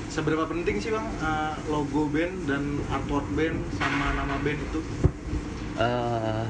seberapa 0.08 0.44
penting 0.46 0.78
sih 0.78 0.94
bang 0.94 1.06
eh, 1.20 1.54
logo 1.66 2.06
band 2.06 2.46
dan 2.46 2.78
artwork 2.88 3.26
band 3.34 3.58
sama 3.76 4.14
nama 4.14 4.38
band 4.40 4.60
itu 4.62 4.80
eh 5.82 6.46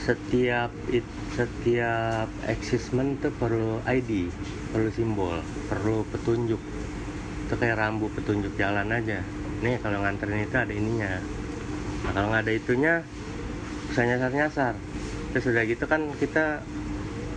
setiap 0.00 0.72
it, 0.88 1.04
setiap 1.36 2.26
existment 2.48 3.20
tuh 3.20 3.28
perlu 3.36 3.84
ID, 3.84 4.32
perlu 4.72 4.88
simbol, 4.88 5.44
perlu 5.68 6.08
petunjuk. 6.08 6.56
Itu 7.46 7.54
kayak 7.60 7.76
rambu 7.76 8.08
petunjuk 8.08 8.56
jalan 8.56 8.88
aja. 8.96 9.20
Nih 9.60 9.76
kalau 9.84 10.00
nganterin 10.00 10.48
itu 10.48 10.56
ada 10.56 10.72
ininya. 10.72 11.20
Nah 12.08 12.10
kalau 12.16 12.32
nggak 12.32 12.48
ada 12.48 12.52
itunya, 12.56 12.94
bisa 13.92 14.08
nyasar-nyasar. 14.08 14.74
Terus 15.30 15.44
udah 15.46 15.62
gitu 15.62 15.84
kan 15.86 16.10
kita 16.18 16.58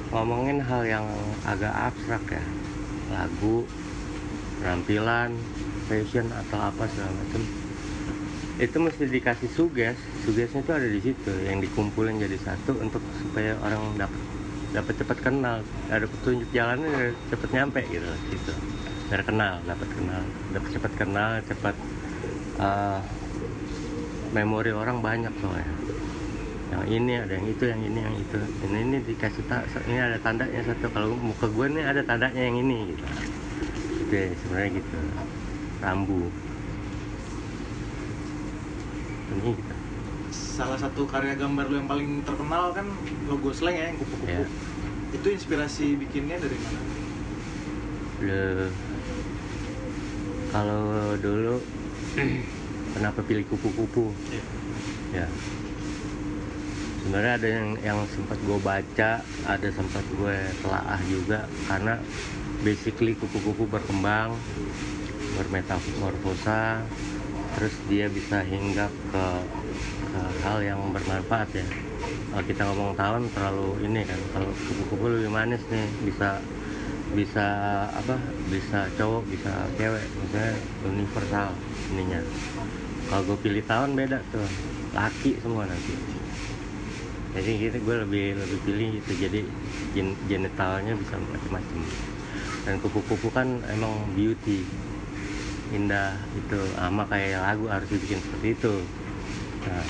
ngomongin 0.09 0.61
hal 0.61 0.81
yang 0.85 1.05
agak 1.45 1.73
abstrak 1.73 2.21
ya, 2.29 2.43
lagu, 3.13 3.65
penampilan, 4.61 5.33
fashion 5.85 6.29
atau 6.33 6.57
apa 6.57 6.89
segala 6.89 7.13
macam. 7.13 7.41
Itu 8.57 8.77
mesti 8.81 9.09
dikasih 9.09 9.49
suges. 9.53 9.97
Sugesnya 10.25 10.61
itu 10.61 10.71
ada 10.73 10.87
di 10.89 11.01
situ 11.01 11.33
yang 11.45 11.61
dikumpulin 11.61 12.21
jadi 12.21 12.37
satu 12.41 12.77
untuk 12.81 13.01
supaya 13.21 13.57
orang 13.61 13.97
dapat 13.97 14.21
dapat 14.73 14.93
cepat 14.97 15.17
kenal. 15.21 15.57
Ada 15.89 16.05
petunjuk 16.09 16.49
jalannya 16.49 17.13
cepat 17.29 17.49
nyampe 17.53 17.81
gitu 17.89 18.09
gitu. 18.33 18.53
Biar 19.09 19.21
kenal 19.21 19.61
dapat 19.69 19.89
kenal. 19.93 20.23
Dapat 20.53 20.69
cepat 20.73 20.91
kenal 20.97 21.31
cepat 21.45 21.75
eh, 22.57 23.01
memori 24.33 24.73
orang 24.73 24.97
banyak 25.01 25.33
soalnya 25.37 25.92
yang 26.73 26.89
ini 26.89 27.13
ada 27.21 27.33
yang 27.37 27.45
itu 27.45 27.63
yang 27.69 27.81
ini 27.85 27.99
yang 28.01 28.15
itu. 28.17 28.39
Ini 28.65 28.77
ini 28.81 28.97
dikasih 29.05 29.45
tak 29.45 29.69
ini 29.85 30.01
ada 30.01 30.17
tandanya 30.17 30.61
satu. 30.65 30.89
Kalau 30.89 31.13
muka 31.13 31.45
gue 31.45 31.65
nih 31.69 31.85
ada 31.85 32.01
tandanya 32.01 32.41
yang 32.41 32.57
ini 32.57 32.97
gitu. 32.97 33.05
Gitu 34.01 34.13
ya, 34.17 34.27
sebenarnya 34.41 34.69
gitu. 34.81 34.97
Rambu. 35.85 36.21
Ini 39.37 39.49
gitu. 39.53 39.73
Salah 40.33 40.77
satu 40.81 41.05
karya 41.05 41.37
gambar 41.37 41.69
lo 41.69 41.75
yang 41.77 41.89
paling 41.89 42.09
terkenal 42.25 42.73
kan 42.73 42.89
logo 43.29 43.53
slang 43.53 43.77
ya 43.77 43.93
yang 43.93 43.97
kupu-kupu. 44.01 44.29
Ya. 44.29 44.45
itu 45.13 45.27
inspirasi 45.29 45.93
bikinnya 45.93 46.41
dari 46.41 46.57
mana? 46.57 46.81
Le, 48.25 48.65
kalau 50.49 51.13
dulu 51.21 51.61
kenapa 52.97 53.21
pilih 53.21 53.45
kupu-kupu. 53.45 54.09
Iya. 54.33 54.45
ya 55.21 55.27
sebenarnya 57.03 57.33
ada 57.35 57.47
yang 57.51 57.67
yang 57.83 57.99
sempat 58.07 58.39
gue 58.47 58.59
baca 58.63 59.11
ada 59.43 59.69
sempat 59.75 60.07
gue 60.15 60.37
telaah 60.63 61.01
juga 61.11 61.43
karena 61.67 61.99
basically 62.63 63.11
kupu-kupu 63.19 63.67
berkembang 63.67 64.39
bermetamorfosa 65.35 66.79
terus 67.59 67.75
dia 67.91 68.07
bisa 68.07 68.39
hinggap 68.47 68.89
ke, 69.11 69.25
ke 70.09 70.21
hal 70.47 70.63
yang 70.63 70.79
bermanfaat 70.95 71.51
ya. 71.53 71.67
Kalau 72.33 72.43
kita 72.49 72.61
ngomong 72.65 72.97
tahun 72.97 73.29
terlalu 73.35 73.83
ini 73.85 74.01
kan 74.07 74.17
kalau 74.33 74.49
kupu-kupu 74.65 75.05
lebih 75.11 75.29
manis 75.29 75.61
nih 75.69 75.85
bisa 76.07 76.39
bisa 77.13 77.45
apa 77.93 78.17
bisa 78.49 78.89
cowok 78.97 79.27
bisa 79.29 79.51
cewek 79.77 80.07
maksudnya 80.17 80.55
universal 80.87 81.49
ininya. 81.93 82.21
Kalau 83.11 83.21
gue 83.27 83.37
pilih 83.43 83.63
tahun 83.67 83.93
beda 83.93 84.17
tuh 84.33 84.47
laki 84.97 85.37
semua 85.43 85.69
nanti 85.69 86.22
jadi 87.33 87.51
gitu. 87.69 87.77
Gue 87.81 87.95
lebih 88.05 88.25
lebih 88.37 88.59
pilih 88.65 88.89
itu 89.01 89.11
jadi 89.17 89.41
gen, 89.97 90.13
genitalnya 90.29 90.93
bisa 90.93 91.17
macam-macam 91.17 91.79
dan 92.63 92.79
kupu-kupu 92.79 93.27
kan 93.33 93.59
emang 93.67 94.07
beauty. 94.15 94.63
Indah 95.73 96.15
itu 96.37 96.59
sama 96.77 97.03
kayak 97.09 97.41
lagu 97.41 97.65
harus 97.67 97.89
dibikin 97.89 98.21
seperti 98.21 98.47
itu. 98.55 98.73
Nah 99.67 99.85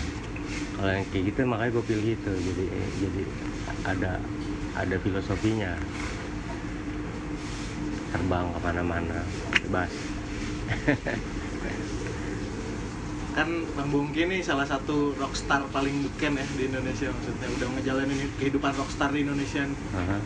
kalau 0.73 0.89
yang 0.89 1.05
kayak 1.13 1.23
gitu 1.29 1.39
makanya 1.45 1.71
gue 1.75 1.85
pilih 1.85 2.09
itu. 2.15 2.33
Jadi 2.33 2.65
jadi 3.03 3.23
ada 3.85 4.11
ada 4.73 4.95
filosofinya. 5.03 5.75
Terbang 8.15 8.45
ke 8.55 8.59
mana-mana. 8.61 9.19
Bebas 9.63 9.91
kan 13.33 13.49
Bang 13.73 13.89
Bongki 13.89 14.29
ini 14.29 14.45
salah 14.45 14.63
satu 14.69 15.17
rockstar 15.17 15.65
paling 15.73 16.05
beken 16.05 16.37
ya 16.37 16.45
di 16.53 16.69
Indonesia 16.69 17.09
maksudnya 17.09 17.49
udah 17.57 17.67
ngejalanin 17.73 18.29
kehidupan 18.37 18.71
rockstar 18.77 19.09
di 19.09 19.25
Indonesia. 19.25 19.65
Aha. 19.97 20.17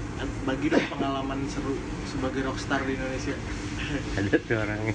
bagi 0.44 0.68
dong 0.72 0.84
pengalaman 0.92 1.48
seru 1.48 1.76
sebagai 2.04 2.44
rockstar 2.44 2.84
di 2.84 3.00
Indonesia. 3.00 3.36
Ada 4.20 4.36
tuh 4.44 4.58
orangnya 4.60 4.94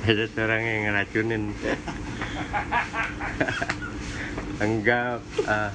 ada 0.00 0.24
tuh 0.28 0.42
orang 0.44 0.62
yang 0.64 0.80
ngeracunin. 0.88 1.44
Enggak 4.64 5.24
ah. 5.48 5.72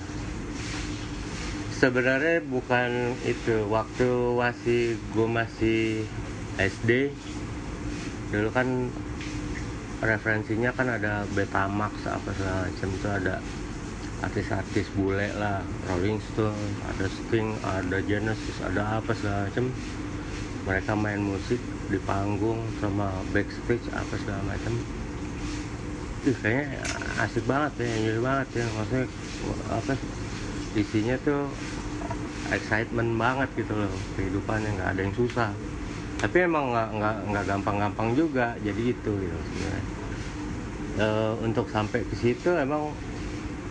sebenarnya 1.74 2.46
bukan 2.46 3.18
itu. 3.26 3.66
Waktu 3.70 4.10
masih 4.38 4.82
gue 5.14 5.28
masih 5.30 5.82
SD 6.62 7.14
dulu 8.34 8.50
kan 8.50 8.90
referensinya 10.04 10.72
kan 10.76 10.92
ada 10.92 11.24
Betamax 11.32 12.04
apa 12.04 12.30
segala 12.36 12.68
macam 12.68 12.90
itu 12.92 13.08
ada 13.08 13.36
artis-artis 14.24 14.88
bule 14.96 15.30
lah. 15.40 15.64
Rolling 15.88 16.20
Stone 16.34 16.60
ada 16.92 17.06
Sting 17.08 17.56
ada 17.64 17.98
Genesis 18.04 18.58
ada 18.64 19.00
apa 19.00 19.12
segala 19.16 19.48
macam. 19.48 19.66
Mereka 20.66 20.92
main 20.98 21.22
musik 21.22 21.62
di 21.94 22.02
panggung 22.02 22.58
sama 22.82 23.14
backstage 23.30 23.86
apa 23.94 24.14
segala 24.18 24.42
macam. 24.50 24.74
Ih, 26.26 26.38
kayaknya 26.42 26.82
asik 27.22 27.46
banget 27.46 27.72
ya 27.86 27.88
enjoy 28.02 28.20
banget 28.26 28.48
ya. 28.58 28.66
Maksudnya 28.74 29.06
apa 29.70 29.94
isinya 30.74 31.16
tuh 31.22 31.46
excitement 32.50 33.12
banget 33.16 33.50
gitu 33.54 33.74
loh. 33.78 33.94
Kehidupannya 34.18 34.70
nggak 34.76 34.90
ada 34.98 35.02
yang 35.06 35.16
susah 35.16 35.54
tapi 36.16 36.48
emang 36.48 36.72
nggak 36.72 36.90
nggak 36.96 37.16
nggak 37.32 37.46
gampang-gampang 37.46 38.16
juga 38.16 38.56
jadi 38.64 38.82
itu 38.96 39.12
gitu 39.20 39.38
sebenarnya. 39.52 39.86
E, 40.96 41.08
untuk 41.44 41.68
sampai 41.68 42.08
ke 42.08 42.16
situ 42.16 42.56
emang 42.56 42.96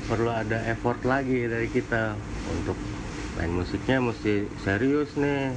perlu 0.04 0.28
ada 0.28 0.60
effort 0.68 1.00
lagi 1.08 1.48
dari 1.48 1.72
kita 1.72 2.12
untuk 2.52 2.76
main 3.40 3.48
musiknya 3.48 3.98
mesti 4.04 4.44
serius 4.60 5.16
nih. 5.16 5.56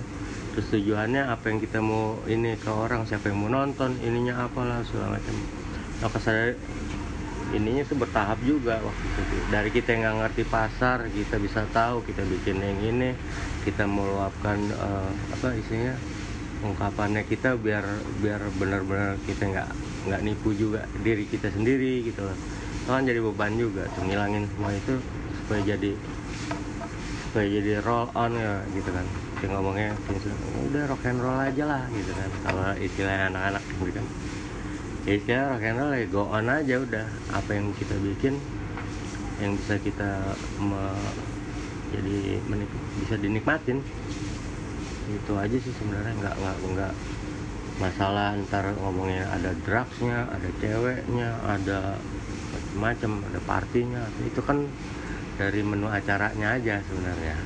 Terus 0.56 0.74
tujuannya 0.74 1.27
apa 1.27 1.53
yang 1.53 1.60
kita 1.62 1.84
mau 1.84 2.17
ini 2.25 2.58
ke 2.58 2.72
orang 2.72 3.06
siapa 3.06 3.29
yang 3.29 3.46
mau 3.46 3.51
nonton 3.51 3.94
ininya 4.01 4.48
apalah 4.48 4.82
segala 4.88 5.20
macam. 5.20 5.36
Maka 6.01 6.17
saya 6.24 6.56
ininya 7.53 7.84
tuh 7.86 8.00
bertahap 8.00 8.39
juga 8.41 8.79
waktu 8.79 9.06
itu. 9.06 9.36
Dari 9.51 9.70
kita 9.75 9.88
yang 9.94 10.01
nggak 10.08 10.17
ngerti 10.24 10.44
pasar 10.50 11.06
kita 11.12 11.36
bisa 11.38 11.67
tahu 11.75 12.01
kita 12.08 12.24
bikin 12.25 12.63
yang 12.63 12.79
ini 12.79 13.10
kita 13.67 13.84
meluapkan 13.84 14.58
uh, 14.79 15.12
apa 15.36 15.51
isinya 15.60 15.94
ungkapannya 16.65 17.21
kita 17.27 17.53
biar 17.53 17.85
biar 18.17 18.41
benar-benar 18.57 19.21
kita 19.29 19.45
nggak 19.45 19.69
nggak 20.09 20.21
nipu 20.25 20.55
juga 20.57 20.89
diri 21.05 21.29
kita 21.29 21.53
sendiri 21.53 22.01
gitu 22.07 22.25
loh. 22.25 22.37
Itu 22.83 22.89
kan 22.89 23.03
jadi 23.05 23.19
beban 23.21 23.53
juga 23.59 23.85
tuh 23.93 24.07
ngilangin 24.07 24.49
semua 24.55 24.71
itu 24.73 24.95
supaya 25.43 25.61
jadi 25.61 25.91
supaya 27.29 27.45
jadi 27.45 27.71
roll 27.85 28.09
on 28.17 28.33
ya 28.33 28.63
gitu 28.73 28.89
kan. 28.89 29.05
Kita 29.37 29.53
ngomongnya 29.53 29.93
udah 30.73 30.83
rock 30.89 31.05
and 31.05 31.19
roll 31.21 31.37
aja 31.37 31.63
lah 31.67 31.83
gitu 31.93 32.11
kan. 32.15 32.29
Kalau 32.41 32.67
istilah 32.81 33.15
anak-anak 33.29 33.63
gitu 33.77 33.91
kan. 33.93 34.05
Ya 35.05 35.11
istilah 35.13 35.43
rock 35.53 35.63
and 35.67 35.77
roll 35.77 35.93
ya 35.93 36.05
go 36.09 36.23
on 36.31 36.47
aja 36.49 36.75
udah. 36.81 37.05
Apa 37.37 37.49
yang 37.53 37.69
kita 37.77 37.93
bikin 38.01 38.41
yang 39.37 39.53
bisa 39.53 39.77
kita 39.77 40.33
jadi 41.93 42.41
menik, 42.49 42.67
bisa 42.99 43.15
dinikmatin 43.15 43.79
itu 45.07 45.33
aja 45.39 45.57
sih 45.57 45.73
sebenarnya 45.75 46.13
nggak 46.19 46.35
nggak 46.35 46.57
nggak 46.75 46.93
masalah 47.77 48.33
ntar 48.49 48.73
ngomongin 48.81 49.21
ada 49.21 49.53
drugsnya 49.61 50.25
ada 50.33 50.49
ceweknya 50.57 51.29
ada 51.45 52.01
macam-macam 52.53 53.11
ada 53.29 53.39
partinya. 53.45 54.03
Itu 54.25 54.41
kan 54.41 54.65
dari 55.37 55.61
menu 55.61 55.85
acaranya 55.89 56.57
aja 56.57 56.81
sebenarnya. 56.89 57.37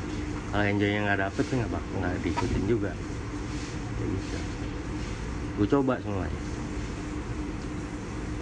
Kalau 0.52 0.64
enjoynya 0.68 1.00
nggak 1.08 1.20
dapet 1.28 1.44
sih 1.48 1.56
nggak 1.60 1.72
nggak 1.72 2.14
diikutin 2.24 2.64
juga. 2.68 2.92
Ya 4.00 4.06
bisa 4.08 4.40
gue 5.60 5.68
coba 5.68 5.94
semuanya. 6.00 6.42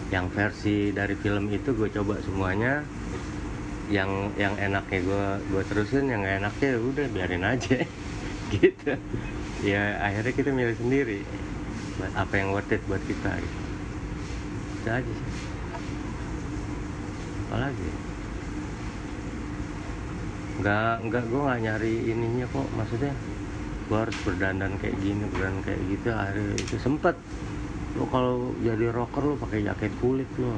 Yang 0.09 0.25
versi 0.33 0.77
dari 0.89 1.15
film 1.17 1.49
itu 1.53 1.69
gue 1.73 1.89
coba 1.93 2.17
semuanya. 2.21 2.81
Yang 3.89 4.11
yang 4.37 4.53
enaknya 4.61 4.99
gue 5.01 5.25
gue 5.49 5.63
terusin 5.65 6.05
yang 6.13 6.21
gak 6.21 6.45
enaknya 6.45 6.67
ya 6.69 6.79
udah 6.79 7.05
biarin 7.09 7.41
aja 7.41 7.77
gitu. 8.53 8.93
Ya 9.59 9.99
akhirnya 9.99 10.33
kita 10.33 10.49
milih 10.55 10.75
sendiri. 10.79 11.19
Apa 12.15 12.39
yang 12.39 12.55
worth 12.55 12.71
it 12.71 12.79
buat 12.87 13.03
kita 13.03 13.43
gitu. 13.43 13.59
Itu 14.79 14.87
aja 14.87 15.11
sih. 15.11 15.31
Apalagi? 17.47 17.89
Nggak 20.63 20.93
nggak 21.07 21.23
gue 21.27 21.41
nggak 21.43 21.61
nyari 21.67 21.93
ininya 22.07 22.45
kok. 22.47 22.67
Maksudnya 22.79 23.13
gue 23.89 23.97
harus 23.97 24.17
berdandan 24.23 24.77
kayak 24.79 24.95
gini 25.03 25.23
berdandan 25.27 25.63
kayak 25.67 25.81
gitu 25.91 26.09
akhirnya 26.15 26.55
itu 26.55 26.75
sempet. 26.79 27.15
Lo 27.99 28.07
kalau 28.07 28.55
jadi 28.63 28.95
rocker 28.95 29.23
lo 29.27 29.35
pakai 29.35 29.67
jaket 29.67 29.91
kulit 29.99 30.29
lo 30.39 30.55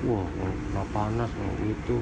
wah 0.00 0.24
nggak 0.24 0.88
panas 0.94 1.30
nggak 1.34 1.56
gitu. 1.74 1.98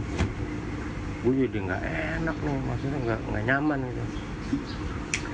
Gue 1.24 1.32
jadi 1.48 1.56
nggak 1.64 1.82
enak 2.20 2.36
nih. 2.44 2.56
Maksudnya 2.68 2.98
nggak 3.08 3.20
nggak 3.32 3.44
nyaman 3.48 3.80
gitu 3.88 4.27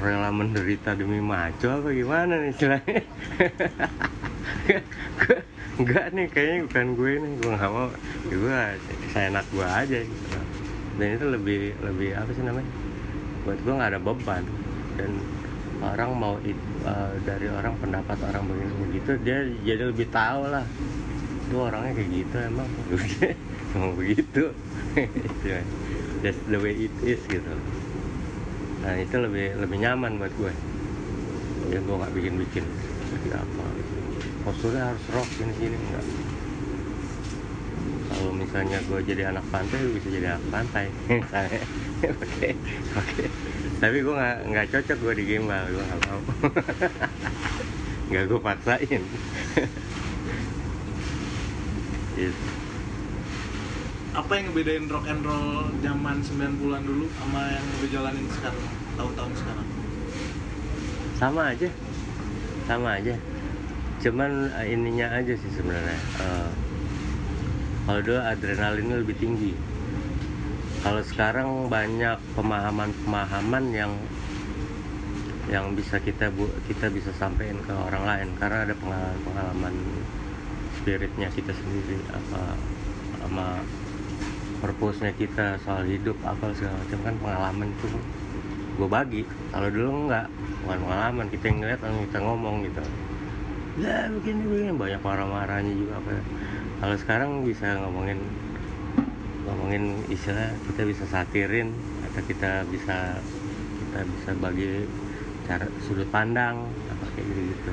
rela 0.04 0.28
menderita 0.28 0.92
demi 0.92 1.22
maco 1.22 1.68
apa 1.80 1.88
gimana 1.94 2.36
nih 2.42 2.50
istilahnya? 2.52 3.00
Enggak 5.74 6.04
nih 6.14 6.26
kayaknya 6.30 6.58
bukan 6.70 6.86
gue 6.94 7.12
nih 7.18 7.32
gue 7.40 7.50
nggak 7.56 7.72
mau. 7.72 7.88
Ya 8.30 8.34
gue 8.36 8.58
saya 9.10 9.24
enak 9.32 9.46
gue 9.50 9.66
aja 9.66 9.98
gitu. 10.04 10.26
Dan 11.00 11.08
itu 11.18 11.26
lebih 11.26 11.60
lebih 11.82 12.08
apa 12.14 12.30
sih 12.36 12.44
namanya? 12.44 12.70
Buat 13.42 13.58
gue 13.64 13.72
nggak 13.74 13.90
ada 13.96 14.00
beban. 14.00 14.44
Dan 14.94 15.10
orang 15.82 16.10
mau 16.14 16.34
it, 16.46 16.58
uh, 16.86 17.16
dari 17.26 17.50
orang 17.50 17.74
pendapat 17.82 18.18
orang 18.30 18.46
begini 18.46 18.74
begitu 18.86 19.10
dia 19.24 19.42
jadi 19.66 19.90
lebih 19.90 20.06
tahu 20.12 20.52
lah. 20.52 20.66
Itu 21.48 21.56
orangnya 21.58 21.92
kayak 21.96 22.10
gitu 22.12 22.36
emang. 22.38 22.68
Emang 23.74 23.92
begitu. 23.98 24.54
That's 26.22 26.40
the 26.46 26.56
way 26.62 26.86
it 26.86 26.94
is 27.02 27.20
gitu 27.26 27.50
nah 28.84 28.94
itu 29.00 29.16
lebih 29.16 29.56
lebih 29.64 29.78
nyaman 29.80 30.20
buat 30.20 30.32
gue. 30.36 30.52
Ya 31.72 31.80
gue 31.80 31.96
nggak 31.96 32.12
bikin 32.12 32.34
bikin 32.36 32.64
apa? 33.32 33.64
Posturnya 34.44 34.92
harus 34.92 35.04
rock 35.08 35.28
gini 35.40 35.52
gini 35.56 35.76
enggak. 35.80 36.04
Kalau 38.12 38.30
misalnya 38.36 38.78
gue 38.84 39.00
jadi 39.08 39.32
anak 39.32 39.44
pantai 39.48 39.80
gue 39.88 39.96
bisa 39.96 40.08
jadi 40.12 40.36
anak 40.36 40.44
pantai. 40.52 40.86
Misalnya. 41.08 41.64
Oke 42.04 42.52
oke. 42.92 43.24
Tapi 43.80 43.96
gue 44.04 44.14
nggak 44.14 44.36
nggak 44.52 44.66
cocok 44.68 44.98
gue 45.00 45.14
di 45.16 45.24
gimbal 45.24 45.64
gue 45.72 45.80
nggak 45.80 46.00
mau. 46.04 46.20
Nggak 48.12 48.24
gue 48.28 48.40
paksain. 48.44 49.02
Gitu. 52.14 52.63
Apa 54.14 54.30
yang 54.38 54.54
ngebedain 54.54 54.86
rock 54.86 55.10
and 55.10 55.26
roll 55.26 55.66
zaman 55.82 56.22
90-an 56.22 56.82
dulu 56.86 57.10
sama 57.18 57.50
yang 57.50 57.66
udah 57.66 57.90
jalanin 57.90 58.26
sekarang 58.30 58.66
tahun-tahun 58.94 59.32
sekarang? 59.42 59.68
Sama 61.18 61.42
aja. 61.50 61.68
Sama 62.70 62.88
aja. 62.94 63.14
Cuman 63.98 64.54
eh, 64.54 64.70
ininya 64.70 65.10
aja 65.18 65.34
sih 65.34 65.50
sebenarnya. 65.50 65.98
Eh, 65.98 66.50
kalau 67.90 68.00
dulu 68.06 68.20
adrenalinnya 68.22 68.96
lebih 69.02 69.18
tinggi. 69.18 69.52
Kalau 70.86 71.02
sekarang 71.02 71.66
banyak 71.66 72.14
pemahaman-pemahaman 72.38 73.64
yang 73.74 73.92
yang 75.50 75.74
bisa 75.74 75.98
kita 75.98 76.30
bu 76.30 76.48
kita 76.70 76.86
bisa 76.86 77.10
sampaikan 77.18 77.58
ke 77.66 77.74
orang 77.74 78.04
lain. 78.06 78.28
Karena 78.38 78.62
ada 78.62 78.74
pengalaman-pengalaman 78.78 79.74
spiritnya 80.78 81.26
kita 81.34 81.50
sendiri 81.50 81.98
apa 82.14 82.54
sama 83.26 83.58
purpose-nya 84.64 85.12
kita 85.12 85.60
soal 85.60 85.84
hidup 85.84 86.16
apa 86.24 86.56
segala 86.56 86.80
macam 86.80 86.98
kan 87.04 87.14
pengalaman 87.20 87.68
itu 87.68 87.86
gue 88.80 88.88
bagi. 88.88 89.22
Kalau 89.52 89.68
dulu 89.68 90.08
enggak 90.08 90.26
bukan 90.64 90.78
pengalaman 90.88 91.26
kita 91.28 91.44
yang 91.52 91.58
ngeliat 91.60 91.80
langsung 91.84 92.04
kita 92.08 92.18
ngomong 92.24 92.56
gitu. 92.64 92.82
Ya 93.84 94.08
begini 94.08 94.42
begini 94.48 94.72
banyak 94.72 95.00
marah-marahnya 95.04 95.72
juga 95.76 96.00
apa 96.00 96.10
kalau 96.84 96.96
sekarang 97.00 97.30
bisa 97.48 97.80
ngomongin 97.80 98.20
ngomongin 99.44 100.04
istilah 100.12 100.52
kita 100.68 100.84
bisa 100.84 101.04
satirin 101.08 101.72
atau 102.04 102.22
kita 102.24 102.64
bisa 102.68 103.20
kita 103.80 104.00
bisa 104.04 104.30
bagi 104.40 104.88
cara 105.44 105.64
sudut 105.84 106.08
pandang 106.08 106.68
apa 106.92 107.04
kayak 107.16 107.24
gitu 107.32 107.40
gitu 107.52 107.72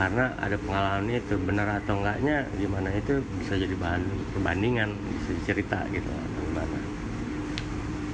karena 0.00 0.32
ada 0.40 0.56
pengalaman 0.56 1.12
itu 1.12 1.36
benar 1.44 1.68
atau 1.76 2.00
enggaknya 2.00 2.48
gimana 2.56 2.88
itu 2.96 3.20
bisa 3.36 3.60
jadi 3.60 3.76
bahan 3.76 4.00
perbandingan 4.32 4.96
bisa 4.96 5.36
cerita 5.44 5.84
gitu 5.92 6.08
atau 6.08 6.40
gimana 6.40 6.78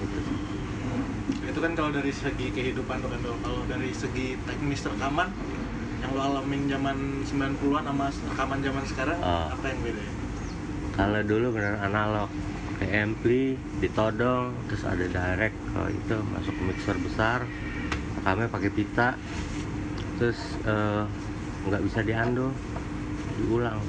itu 0.03 0.19
itu 1.47 1.59
kan 1.63 1.73
kalau 1.79 1.91
dari 1.95 2.11
segi 2.11 2.51
kehidupan 2.51 3.07
and 3.07 3.23
roll 3.23 3.39
kalau 3.39 3.63
dari 3.71 3.95
segi 3.95 4.35
teknis 4.43 4.83
rekaman 4.83 5.31
yang 6.03 6.11
lo 6.11 6.21
alamin 6.27 6.67
zaman 6.67 7.23
90-an 7.23 7.85
sama 7.87 8.07
rekaman 8.11 8.59
zaman 8.67 8.85
sekarang 8.91 9.19
Oh. 9.23 9.47
apa 9.55 9.65
yang 9.71 9.79
beda 9.87 10.03
ya? 10.03 10.13
kalau 10.99 11.21
dulu 11.23 11.47
benar 11.55 11.87
analog 11.87 12.29
pakai 12.75 12.91
ampli 12.99 13.55
ditodong 13.79 14.59
terus 14.67 14.83
ada 14.83 15.07
direct 15.07 15.55
kalau 15.71 15.87
itu 15.87 16.17
masuk 16.35 16.55
mixer 16.67 16.99
besar 16.99 17.47
rekamnya 18.19 18.51
pakai 18.51 18.71
pita 18.75 19.15
terus 20.19 20.59
eh, 20.67 21.07
nggak 21.67 21.83
bisa 21.83 22.01
diando 22.07 22.55
diulang. 23.37 23.83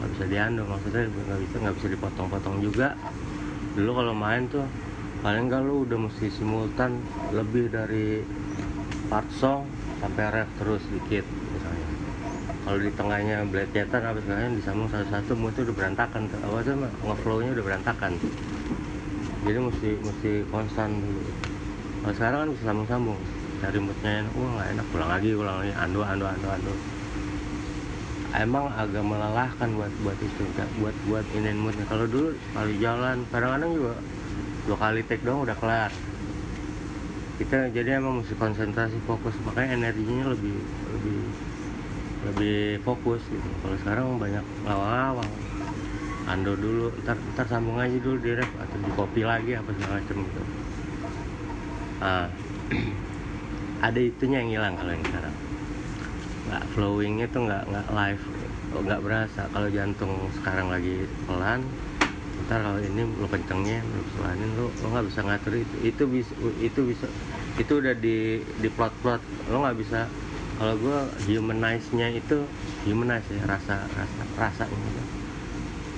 Nggak 0.00 0.10
bisa 0.16 0.24
diando 0.26 0.62
maksudnya 0.64 1.02
nggak 1.06 1.40
bisa 1.44 1.56
nggak 1.60 1.76
bisa 1.76 1.88
dipotong-potong 1.92 2.56
juga. 2.64 2.88
Dulu 3.76 3.90
kalau 3.92 4.14
main 4.16 4.48
tuh 4.48 4.64
paling 5.20 5.48
nggak 5.48 5.62
lu 5.64 5.84
udah 5.84 5.98
mesti 6.00 6.26
simultan 6.32 7.00
lebih 7.32 7.68
dari 7.68 8.24
part 9.06 9.28
song 9.32 9.68
sampai 10.00 10.24
ref 10.32 10.48
terus 10.60 10.82
dikit 10.88 11.24
misalnya. 11.26 11.88
Kalau 12.66 12.78
di 12.82 12.90
tengahnya 12.90 13.36
blade 13.46 13.70
cetan 13.70 14.02
habis 14.02 14.26
kalian 14.26 14.58
disambung 14.58 14.90
satu-satu 14.90 15.32
moodnya 15.38 15.62
udah 15.70 15.76
berantakan. 15.76 16.20
Tuh 16.26 16.40
awalnya 16.50 16.74
mah 16.82 16.92
ngeflownya 17.06 17.50
udah 17.54 17.64
berantakan. 17.64 18.12
Jadi 19.46 19.58
mesti 19.62 19.90
mesti 20.02 20.30
konstan 20.50 20.98
dulu. 20.98 21.22
Kalau 22.02 22.14
sekarang 22.18 22.38
kan 22.42 22.48
bisa 22.50 22.64
sambung-sambung 22.66 23.18
cari 23.66 23.82
moodnya 23.82 24.22
wah 24.38 24.50
nggak 24.54 24.68
enak. 24.78 24.86
Pulang 24.94 25.10
lagi 25.10 25.28
pulang 25.34 25.56
lagi. 25.58 25.72
Ando 25.74 26.00
ando 26.06 26.24
ando 26.30 26.48
ando. 26.54 26.74
Emang 28.36 28.70
agak 28.70 29.00
melelahkan 29.02 29.68
buat 29.74 29.92
buat 30.04 30.18
itu 30.22 30.42
Nggak 30.54 30.70
buat 30.78 30.96
buat 31.10 31.26
inin 31.34 31.58
moodnya. 31.58 31.82
Kalau 31.90 32.06
dulu 32.06 32.30
sekali 32.38 32.78
jalan 32.78 33.26
kadang-kadang 33.34 33.70
juga 33.74 33.94
dua 34.70 34.76
kali 34.78 35.00
take 35.02 35.26
doang 35.26 35.42
udah 35.42 35.56
kelar. 35.58 35.90
Kita 37.42 37.68
jadi 37.74 37.98
emang 37.98 38.22
mesti 38.22 38.38
konsentrasi 38.38 39.02
fokus. 39.02 39.34
Makanya 39.42 39.82
energinya 39.82 40.30
lebih 40.30 40.56
lebih 40.94 41.20
lebih 42.30 42.58
fokus 42.86 43.26
gitu. 43.26 43.48
Kalau 43.66 43.76
sekarang 43.82 44.04
banyak 44.22 44.46
lawang-lawang. 44.62 45.32
Ando 46.30 46.54
dulu 46.54 46.94
ntar 47.02 47.18
ntar 47.34 47.46
sambung 47.50 47.82
aja 47.82 47.98
dulu 47.98 48.18
di 48.22 48.30
ref 48.30 48.50
atau 48.62 48.78
di 48.78 48.90
copy 48.94 49.26
lagi 49.26 49.58
apa 49.58 49.70
segala 49.74 49.98
macam 49.98 50.16
gitu. 50.22 50.42
Ah 51.98 52.26
ada 53.86 54.00
itunya 54.02 54.42
yang 54.42 54.50
hilang 54.58 54.74
kalau 54.74 54.90
yang 54.90 55.04
sekarang. 55.06 55.34
Nggak 56.46 56.64
flowingnya 56.74 57.26
tuh 57.30 57.40
nggak 57.46 57.62
nggak 57.70 57.86
live 57.94 58.24
nggak 58.76 59.00
berasa. 59.06 59.42
Kalau 59.54 59.68
jantung 59.70 60.12
sekarang 60.42 60.66
lagi 60.74 61.06
pelan 61.30 61.62
ntar 62.46 62.62
kalau 62.62 62.78
ini 62.78 63.02
lo 63.16 63.26
kencengnya 63.26 63.80
lo 63.82 64.02
pelanin 64.14 64.50
lo 64.54 64.66
lo 64.82 64.86
nggak 64.90 65.06
bisa 65.06 65.20
ngatur 65.22 65.54
itu. 65.62 65.76
Itu 65.86 66.02
bisa 66.10 66.32
itu 66.58 66.80
bisa 66.82 67.06
itu 67.56 67.72
udah 67.78 67.94
di 67.94 68.42
di 68.58 68.68
plot 68.68 68.94
plot 69.00 69.22
lo 69.48 69.62
nggak 69.62 69.78
bisa 69.78 70.10
kalau 70.56 70.74
gue 70.80 70.98
humanize 71.28 71.92
nya 71.92 72.08
itu 72.08 72.48
humanize 72.88 73.28
ya 73.28 73.44
rasa 73.44 73.84
rasa 73.92 74.22
rasanya 74.40 74.72
gitu. 74.72 75.02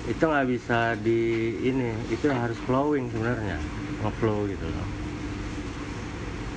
itu 0.09 0.24
nggak 0.24 0.48
bisa 0.48 0.96
di 0.98 1.20
ini 1.68 1.92
itu 2.09 2.27
harus 2.33 2.57
flowing 2.64 3.12
sebenarnya 3.12 3.61
ngeflow 4.03 4.48
gitu 4.48 4.66
loh. 4.66 4.88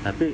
Tapi 0.02 0.34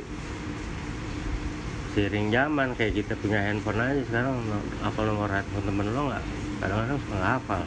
seiring 1.98 2.30
zaman 2.30 2.78
kayak 2.78 3.02
kita 3.02 3.18
punya 3.18 3.42
handphone 3.42 3.82
aja 3.82 4.06
sekarang 4.06 4.38
apa 4.86 5.00
nomor 5.02 5.34
handphone 5.34 5.66
temen 5.66 5.90
lo 5.98 6.14
nggak? 6.14 6.24
Kadang-kadang 6.62 6.98
suka 7.02 7.16
nggak 7.18 7.34
hafal 7.42 7.64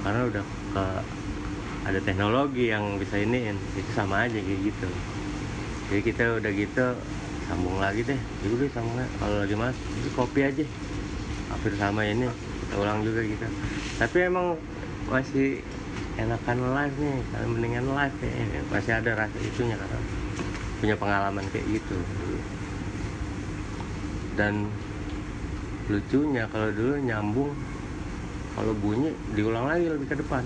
karena 0.00 0.20
udah 0.32 0.44
ke 0.72 0.84
ada 1.84 2.00
teknologi 2.00 2.64
yang 2.72 2.96
bisa 2.96 3.20
iniin 3.20 3.60
itu 3.76 3.90
sama 3.92 4.24
aja 4.24 4.40
kayak 4.40 4.60
gitu. 4.64 4.88
Jadi 5.92 6.00
kita 6.08 6.40
udah 6.40 6.50
gitu 6.56 6.86
sambung 7.52 7.76
lagi 7.76 8.00
deh. 8.00 8.16
Itu 8.40 8.56
deh 8.56 8.72
sambung 8.72 8.96
kalau 9.20 9.44
lagi 9.44 9.52
mas 9.52 9.76
itu 9.76 10.08
kopi 10.16 10.40
aja. 10.40 10.64
Hampir 11.52 11.76
sama 11.76 12.00
ini 12.08 12.32
kita 12.64 12.74
ulang 12.80 13.04
juga 13.04 13.20
gitu. 13.28 13.44
Tapi 14.00 14.16
emang 14.24 14.56
masih 15.12 15.60
enakan 16.16 16.64
live 16.80 16.96
nih 16.96 17.16
kalau 17.28 17.46
mendingan 17.52 17.84
live 17.92 18.16
ya. 18.24 18.60
Masih 18.72 18.92
ada 18.96 19.10
rasa 19.20 19.36
itunya 19.44 19.76
karena 19.76 20.00
punya 20.80 20.96
pengalaman 20.96 21.44
kayak 21.52 21.76
gitu 21.76 22.00
dan 24.40 24.64
lucunya 25.92 26.48
kalau 26.48 26.72
dulu 26.72 26.96
nyambung 27.04 27.52
kalau 28.56 28.72
bunyi 28.72 29.12
diulang 29.36 29.68
lagi 29.68 29.92
lebih 29.92 30.08
ke 30.08 30.16
depan. 30.16 30.40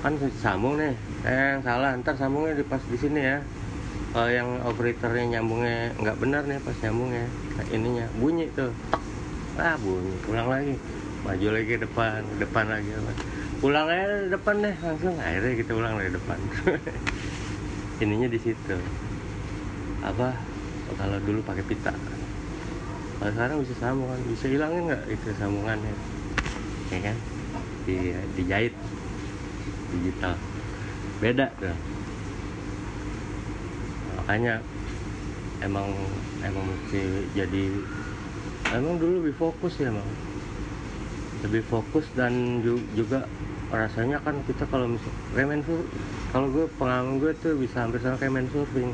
Kan 0.00 0.16
sambung 0.40 0.80
nih. 0.80 0.96
Eh 1.28 1.60
salah 1.60 1.92
ntar 2.00 2.16
sambungnya 2.16 2.56
di 2.56 2.64
pas 2.64 2.80
di 2.80 2.96
sini 2.96 3.20
ya. 3.20 3.38
Kalau 4.16 4.30
yang 4.32 4.48
operatornya 4.64 5.36
nyambungnya 5.36 5.92
nggak 6.00 6.16
benar 6.16 6.42
nih 6.48 6.60
pas 6.64 6.76
nyambungnya 6.80 7.28
nah, 7.60 7.66
ininya 7.68 8.06
bunyi 8.16 8.48
tuh. 8.56 8.72
Ah 9.60 9.76
bunyi. 9.76 10.16
Ulang 10.32 10.48
lagi. 10.48 10.74
Maju 11.24 11.46
lagi 11.52 11.66
ke 11.76 11.78
depan 11.84 12.20
ke 12.24 12.36
depan 12.40 12.64
lagi. 12.72 12.88
Ulang 13.60 13.86
aja 13.88 14.32
depan 14.32 14.54
deh 14.64 14.76
langsung. 14.80 15.16
Akhirnya 15.20 15.52
kita 15.60 15.72
ulang 15.76 15.94
dari 16.00 16.12
depan. 16.12 16.38
Ininya 18.04 18.28
di 18.28 18.38
situ. 18.40 18.76
Apa 20.04 20.53
kalau 20.94 21.18
dulu 21.22 21.40
pakai 21.42 21.64
pita. 21.66 21.92
Kalau 23.18 23.30
sekarang 23.32 23.56
bisa 23.62 23.74
sambung 23.78 24.08
kan 24.10 24.20
bisa 24.26 24.46
hilangin 24.50 24.90
nggak 24.90 25.04
itu 25.08 25.28
sambungannya? 25.38 25.94
Ya 26.92 26.98
kan? 27.10 27.16
Di 27.88 27.96
dijahit 28.36 28.74
digital. 29.94 30.34
Beda 31.22 31.46
tuh. 31.58 31.76
Makanya 34.18 34.60
emang 35.64 35.88
emang 36.44 36.64
mesti 36.68 37.24
jadi 37.32 37.64
emang 38.74 39.00
dulu 39.00 39.24
lebih 39.24 39.34
fokus 39.36 39.80
ya 39.80 39.88
emang 39.88 40.04
lebih 41.44 41.64
fokus 41.64 42.08
dan 42.16 42.60
ju- 42.64 42.84
juga 42.96 43.28
rasanya 43.72 44.20
kan 44.20 44.40
kita 44.44 44.64
kalau 44.68 44.88
misal 44.88 45.12
kayak 45.32 45.48
main 45.48 45.62
kalau 46.32 46.48
gue 46.52 46.66
pengalaman 46.76 47.20
gue 47.20 47.32
tuh 47.36 47.56
bisa 47.56 47.84
hampir 47.84 48.00
sama 48.00 48.16
kayak 48.20 48.32
main 48.32 48.48
surfing 48.52 48.92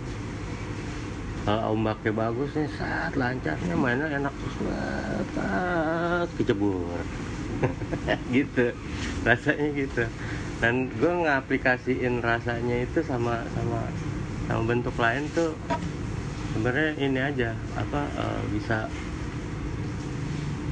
kalau 1.45 1.73
ombaknya 1.73 2.13
bagus 2.13 2.53
nih 2.53 2.69
saat 2.77 3.13
lancarnya 3.17 3.75
mainnya 3.75 4.07
enak 4.13 4.35
tas, 5.33 6.29
kecebur 6.37 7.01
gitu 8.35 8.77
rasanya 9.25 9.69
gitu. 9.77 10.05
Dan 10.61 10.93
gue 10.93 11.13
ngaplikasiin 11.25 12.21
rasanya 12.21 12.85
itu 12.85 13.01
sama 13.01 13.41
sama 13.57 13.89
sama 14.45 14.63
bentuk 14.69 14.93
lain 15.01 15.25
tuh 15.33 15.57
sebenarnya 16.53 16.93
ini 17.01 17.21
aja 17.21 17.51
apa 17.79 18.01
eh, 18.13 18.41
bisa 18.53 18.91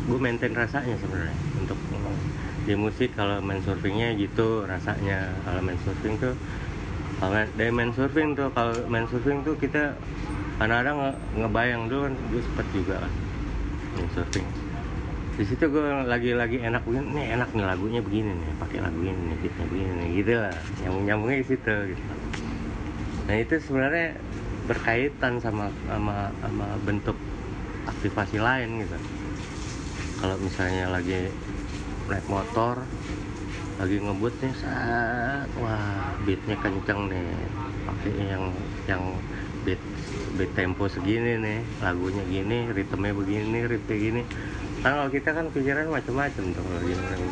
gue 0.08 0.18
maintain 0.20 0.52
rasanya 0.56 0.96
sebenarnya 1.00 1.36
untuk 1.60 1.76
di 2.68 2.76
musik 2.76 3.16
kalau 3.16 3.40
main 3.40 3.64
surfingnya 3.64 4.12
gitu 4.20 4.68
rasanya 4.68 5.32
kalau 5.44 5.60
main 5.64 5.80
surfing 5.80 6.20
tuh 6.20 6.36
kalau 7.20 7.44
main 7.56 7.92
surfing 7.96 8.36
tuh 8.36 8.48
kalau 8.52 8.84
main 8.92 9.08
surfing 9.08 9.40
tuh 9.40 9.56
kita 9.56 9.96
kadang-kadang 10.58 10.96
nge- 10.98 11.20
ngebayang 11.38 11.82
dulu 11.86 12.00
kan 12.10 12.14
gue 12.34 12.42
sempet 12.42 12.66
juga 12.74 12.96
kan 13.06 13.12
surfing. 14.14 14.46
Di 15.38 15.44
situ 15.46 15.64
gue 15.70 15.82
lagi-lagi 16.02 16.58
enak 16.66 16.82
begini 16.82 17.06
nih 17.14 17.26
enak 17.38 17.54
nih 17.54 17.64
lagunya 17.66 18.00
begini 18.02 18.34
nih 18.34 18.50
pakai 18.58 18.82
lagu 18.82 18.98
ini 19.06 19.22
nih 19.30 19.36
beatnya 19.38 19.66
begini 19.70 19.92
nih 19.94 20.08
gitu 20.18 20.32
lah 20.34 20.56
nyambung 20.82 21.04
nyambungnya 21.06 21.38
di 21.42 21.46
situ 21.46 21.74
gitu. 21.94 22.02
Nah 23.30 23.36
itu 23.38 23.54
sebenarnya 23.62 24.18
berkaitan 24.66 25.38
sama 25.38 25.70
sama 25.86 26.34
sama 26.42 26.66
bentuk 26.82 27.14
aktivasi 27.86 28.42
lain 28.42 28.82
gitu. 28.82 28.98
Kalau 30.18 30.34
misalnya 30.42 30.90
lagi 30.90 31.30
naik 32.10 32.26
motor 32.26 32.82
lagi 33.78 33.94
ngebut 34.02 34.34
nih 34.42 34.54
saat 34.58 35.46
wah 35.62 36.18
beatnya 36.26 36.58
kenceng 36.58 37.06
nih 37.06 37.30
pakai 37.86 38.12
yang 38.26 38.44
yang 38.90 39.02
beat 40.38 40.54
tempo 40.54 40.86
segini 40.86 41.34
nih 41.42 41.58
lagunya 41.82 42.22
gini 42.30 42.70
ritmenya 42.70 43.10
begini 43.10 43.58
ritme 43.66 43.94
gini. 43.98 44.22
Kan 44.86 44.94
kalau 44.94 45.10
kita 45.10 45.34
kan 45.34 45.50
pikiran 45.50 45.90
macam-macam 45.90 46.44
tuh 46.54 46.62
kalau 46.62 46.80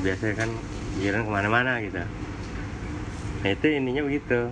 biasanya 0.02 0.34
kan 0.34 0.50
pikiran 0.98 1.22
ke 1.22 1.30
mana-mana 1.30 1.78
gitu. 1.78 2.02
Nah 3.46 3.50
itu 3.54 3.66
ininya 3.70 4.02
begitu. 4.02 4.50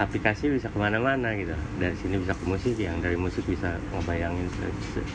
Aplikasi 0.00 0.48
bisa 0.48 0.72
ke 0.72 0.78
mana-mana 0.80 1.36
gitu. 1.36 1.52
Dari 1.76 1.92
sini 2.00 2.24
bisa 2.24 2.32
ke 2.32 2.44
musik 2.48 2.80
yang 2.80 2.96
dari 3.04 3.20
musik 3.20 3.44
bisa 3.44 3.76
ngebayangin 3.92 4.48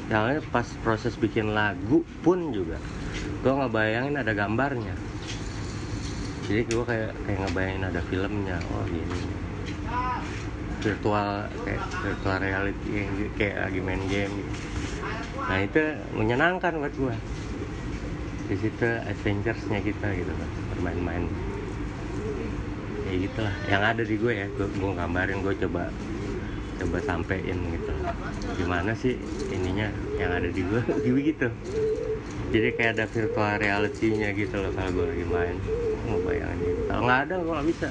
soalnya 0.05 0.45
pas 0.53 0.67
proses 0.85 1.17
bikin 1.17 1.57
lagu 1.57 2.05
pun 2.21 2.53
juga 2.53 2.77
gue 3.41 3.53
ngebayangin 3.53 4.21
ada 4.21 4.37
gambarnya. 4.37 4.93
Jadi 6.45 6.61
gue 6.69 6.85
kayak 6.85 7.17
kayak 7.25 7.39
ngebayangin 7.49 7.83
ada 7.89 8.01
filmnya. 8.05 8.61
Oh 8.69 8.85
gini 8.85 9.45
virtual 10.85 11.49
kayak 11.65 11.81
virtual 12.05 12.37
reality 12.37 12.89
kayak 13.33 13.57
lagi 13.65 13.79
main 13.81 14.03
game. 14.05 14.29
Gitu. 14.29 14.53
nah 15.45 15.57
itu 15.61 15.81
menyenangkan 16.13 16.73
buat 16.77 16.93
gue 16.93 17.15
di 18.45 18.55
situ 18.61 18.85
adventuresnya 18.85 19.81
kita 19.81 20.07
gitu 20.13 20.29
kan 20.29 20.49
bermain-main. 20.73 21.25
Ya 23.09 23.13
gitulah. 23.17 23.55
Yang 23.65 23.81
ada 23.81 24.03
di 24.05 24.15
gue 24.21 24.33
ya 24.37 24.47
gue, 24.53 24.67
gue 24.69 24.91
gambarin 24.93 25.41
gue 25.41 25.53
coba 25.65 25.89
coba 26.77 26.97
sampein 27.01 27.57
gitu. 27.73 27.93
Gimana 28.61 28.93
sih 28.93 29.17
ininya 29.49 29.89
yang 30.21 30.29
ada 30.29 30.49
di 30.49 30.61
gue 30.61 30.81
gitu. 31.33 31.49
Jadi 32.53 32.69
kayak 32.77 32.91
ada 33.01 33.05
virtual 33.09 33.57
reality-nya 33.57 34.29
gitu 34.37 34.61
loh 34.61 34.69
kalau 34.77 34.93
gue 34.93 35.05
lagi 35.09 35.25
main. 35.25 35.57
Mau 36.05 36.21
bayangin 36.21 36.69
gitu. 36.69 36.81
kalau 36.85 37.01
nggak 37.09 37.19
ada 37.25 37.33
gue 37.41 37.53
nggak 37.57 37.69
bisa 37.73 37.89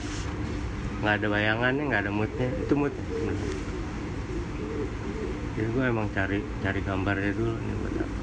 nggak 1.05 1.21
ada 1.21 1.27
bayangannya 1.29 1.85
nggak 1.93 2.03
ada 2.09 2.13
moodnya. 2.13 2.49
Itu 2.65 2.75
sebenarnya 2.81 3.65
jadi 5.55 5.69
gue 5.71 5.85
emang 5.87 6.11
cari 6.11 6.43
cari 6.67 6.81
gambarnya 6.83 7.31
dulu 7.31 7.55
nih 7.55 7.75
buat 7.79 7.95
apa. 8.03 8.17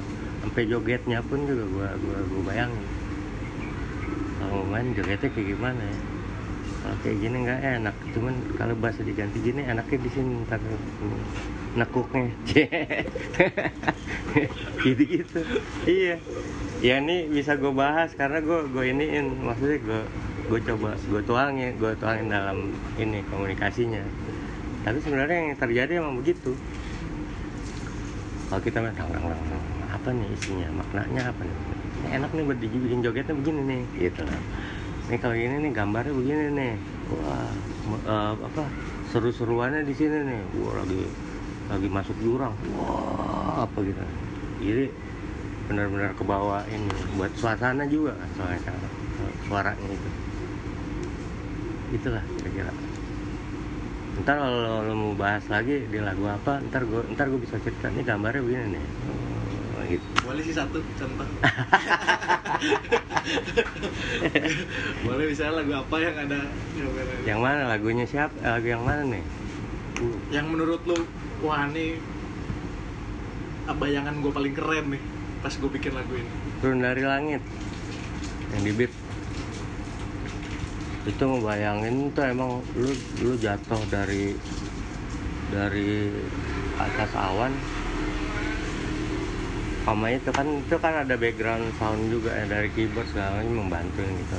Sampai 0.44 0.62
jogetnya 0.68 1.18
pun 1.24 1.48
juga 1.48 1.64
gue 1.64 1.88
gue 1.96 2.18
gue 2.28 2.42
bayangin. 2.44 2.86
Kalau 4.36 4.68
main 4.68 4.92
jogetnya 4.92 5.32
kayak 5.32 5.48
gimana 5.56 5.80
ya? 5.80 5.98
Kalau 6.82 6.96
kayak 7.00 7.16
gini 7.24 7.36
nggak 7.48 7.60
enak. 7.80 7.96
Cuman 8.12 8.34
kalau 8.60 8.74
bahasa 8.76 9.00
diganti 9.00 9.40
gini 9.40 9.64
enaknya 9.64 9.98
di 10.04 10.10
sini 10.12 10.44
ntar 10.44 10.60
nekuknya. 11.72 12.28
Gitu 14.82 15.02
gitu 15.04 15.40
iya. 15.84 16.16
Ya 16.82 16.98
ini 16.98 17.30
bisa 17.30 17.54
gue 17.54 17.72
bahas 17.72 18.12
karena 18.12 18.44
gue 18.44 18.68
gue 18.68 18.84
iniin. 18.92 19.40
Maksudnya 19.40 19.78
gue 19.80 20.02
gue 20.48 20.60
coba 20.66 20.94
gue 20.98 21.22
tuangin 21.22 21.72
gue 21.78 21.92
tuangin 21.98 22.26
dalam 22.30 22.74
ini 22.98 23.22
komunikasinya. 23.30 24.02
Tapi 24.82 24.98
sebenarnya 24.98 25.52
yang 25.52 25.58
terjadi 25.58 25.92
emang 26.02 26.18
begitu. 26.18 26.54
Kalau 28.50 28.60
kita 28.60 28.84
main 28.84 28.92
dang, 28.98 29.08
dang, 29.08 29.64
apa 29.88 30.08
nih 30.12 30.28
isinya? 30.34 30.68
Maknanya 30.76 31.32
apa 31.32 31.40
nih? 31.46 31.56
Ini 32.02 32.08
enak 32.20 32.30
nih 32.34 32.44
dibikin 32.58 33.00
jogetnya 33.00 33.34
begini 33.38 33.60
nih 33.64 33.82
gitu 34.10 34.22
lah 34.26 34.42
ini 35.10 35.18
kalau 35.18 35.34
gini 35.34 35.54
nih 35.66 35.72
gambarnya 35.74 36.14
begini 36.14 36.44
nih. 36.54 36.74
Wah 37.12 37.50
eh, 38.06 38.32
apa 38.38 38.62
seru-seruannya 39.10 39.82
di 39.82 39.92
sini 39.92 40.18
nih. 40.24 40.40
Wah 40.62 40.80
lagi 40.80 41.02
lagi 41.68 41.88
masuk 41.90 42.16
jurang. 42.22 42.54
Wah 42.78 43.66
apa 43.66 43.78
gitu. 43.82 44.00
Jadi 44.62 44.84
benar-benar 45.68 46.14
ke 46.14 46.24
bawah 46.24 46.62
ini 46.70 46.88
buat 47.20 47.32
suasana 47.38 47.86
juga 47.86 48.12
kan 48.18 48.28
soalnya 48.34 48.60
kan, 48.66 48.76
suaranya 49.46 49.88
itu 49.88 50.08
itulah 51.92 52.24
kira-kira. 52.40 52.72
Ntar 54.24 54.36
kalau 54.36 54.84
lo 54.84 54.92
mau 54.96 55.12
bahas 55.16 55.44
lagi 55.48 55.88
di 55.88 55.98
lagu 56.00 56.24
apa 56.28 56.60
ntar 56.68 56.84
gue 56.88 57.04
ntar 57.16 57.28
gue 57.28 57.40
bisa 57.40 57.56
cerita. 57.60 57.88
Nih 57.92 58.04
gambarnya 58.04 58.42
begini 58.44 58.76
nih. 58.76 58.84
Oh, 59.76 59.82
gitu. 59.88 60.04
Boleh 60.24 60.42
sih 60.44 60.54
satu 60.56 60.80
contoh. 60.96 61.28
Boleh 65.06 65.24
misalnya 65.28 65.64
lagu 65.64 65.72
apa 65.76 65.96
yang 66.00 66.16
ada 66.16 66.40
yang 67.28 67.40
mana? 67.40 67.68
Lagunya 67.68 68.04
siapa? 68.08 68.32
Eh, 68.40 68.50
lagu 68.56 68.68
yang 68.68 68.84
mana 68.84 69.02
nih? 69.04 69.24
Yang 70.32 70.46
menurut 70.48 70.80
lu 70.88 70.96
wah 71.44 71.68
ini 71.68 72.00
bayangan 73.72 74.20
gue 74.20 74.32
paling 74.34 74.54
keren 74.54 74.86
nih 74.92 75.02
pas 75.42 75.50
gue 75.50 75.70
bikin 75.70 75.92
lagu 75.96 76.14
ini. 76.14 76.30
Turun 76.62 76.78
dari 76.78 77.02
langit. 77.02 77.42
Yang 78.54 78.62
di 78.62 78.72
beat 78.76 78.92
itu 81.02 81.18
ngebayangin 81.18 82.14
tuh 82.14 82.22
emang 82.22 82.62
lu 82.78 82.94
lu 83.18 83.34
jatuh 83.42 83.82
dari 83.90 84.38
dari 85.50 86.14
atas 86.78 87.10
awan. 87.18 87.50
Sama 89.82 90.14
itu 90.14 90.30
kan 90.30 90.46
itu 90.46 90.76
kan 90.78 91.02
ada 91.02 91.18
background 91.18 91.74
sound 91.74 92.06
juga 92.06 92.30
ya 92.38 92.46
dari 92.46 92.70
keyboard 92.70 93.10
segala 93.10 93.42
macam 93.42 93.66
membantu 93.66 94.06
gitu. 94.06 94.38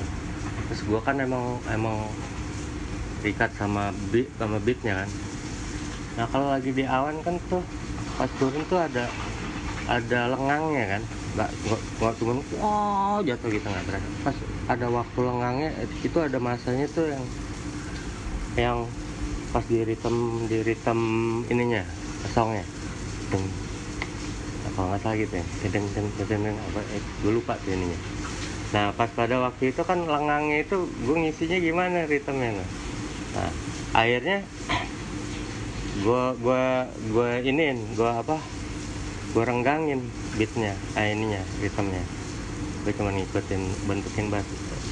Terus 0.71 0.81
gua 0.87 0.99
kan 1.03 1.19
emang 1.19 1.59
emang 1.67 2.07
terikat 3.19 3.51
sama 3.59 3.91
beat 4.07 4.31
sama 4.39 4.55
beatnya 4.63 5.03
kan. 5.03 5.09
Nah 6.15 6.25
kalau 6.31 6.47
lagi 6.47 6.71
di 6.71 6.87
awan 6.87 7.19
kan 7.27 7.35
tuh 7.51 7.59
pas 8.15 8.31
turun 8.39 8.63
tuh 8.71 8.79
ada 8.79 9.11
ada 9.91 10.31
lengangnya 10.31 10.95
kan. 10.95 11.03
Nggak 11.35 11.49
nggak 11.99 12.13
cuma 12.23 12.33
wah 12.55 13.19
jatuh 13.19 13.51
gitu 13.51 13.67
nggak 13.67 13.83
berasa 13.83 14.07
pas 14.23 14.37
ada 14.71 14.87
waktu 14.87 15.19
lengangnya 15.19 15.69
itu 15.99 16.17
ada 16.23 16.39
masanya 16.39 16.87
tuh 16.87 17.11
yang 17.11 17.23
yang 18.55 18.77
pas 19.51 19.65
di 19.67 19.83
ritem 19.83 20.47
di 20.47 20.63
ritem 20.63 20.99
ininya 21.51 21.83
songnya. 22.31 22.63
Deng. 23.29 23.43
Apa 24.71 24.79
nggak 24.87 24.99
salah 25.03 25.17
gitu 25.19 25.33
ya? 25.35 25.45
Deng 25.67 25.85
deng 25.91 26.07
deng 26.15 26.41
deng 26.47 26.55
apa? 26.55 26.79
Eh, 26.95 27.03
gue 27.21 27.31
lupa 27.33 27.59
tuh 27.59 27.75
ininya. 27.75 27.99
Nah 28.73 28.89
pas 28.95 29.09
pada 29.11 29.37
waktu 29.37 29.69
itu 29.69 29.81
kan 29.85 30.01
lengangnya 30.01 30.65
itu 30.65 30.89
gue 30.89 31.15
ngisinya 31.21 31.57
gimana 31.61 32.09
ritmenya 32.09 32.65
nah, 33.33 33.49
akhirnya 33.93 34.41
gue 36.01 36.23
gue 36.41 36.63
gue 37.13 37.29
iniin 37.45 37.77
gue 37.93 38.09
apa? 38.09 38.37
Gue 39.33 39.43
renggangin 39.45 40.01
beatnya 40.37 40.73
ah 40.97 41.05
ininya 41.05 41.41
ritmenya 41.61 42.22
gue 42.83 42.93
cuma 42.99 43.15
ngikutin 43.15 43.61
bentukin 43.87 44.27
bass 44.27 44.43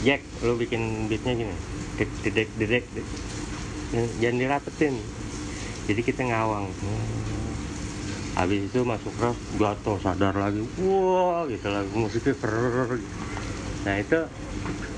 Jack 0.08 0.24
lu 0.42 0.56
bikin 0.56 1.12
beatnya 1.12 1.36
gini 1.36 1.56
dek 2.00 2.10
dedek 2.24 2.50
dedek 2.58 2.86
dek. 2.96 3.08
jangan 4.24 4.38
dirapetin. 4.40 4.96
Jadi 5.86 6.02
kita 6.02 6.24
ngawang. 6.24 6.72
Habis 8.40 8.72
itu 8.72 8.80
masuk 8.88 9.12
ref 9.20 9.38
jatuh 9.60 10.00
sadar 10.00 10.34
lagi. 10.34 10.64
Wah 10.82 11.44
gitu 11.52 11.68
lagu 11.68 11.92
musiknya 11.94 12.34
keren 12.40 13.04
nah 13.82 13.98
itu 13.98 14.14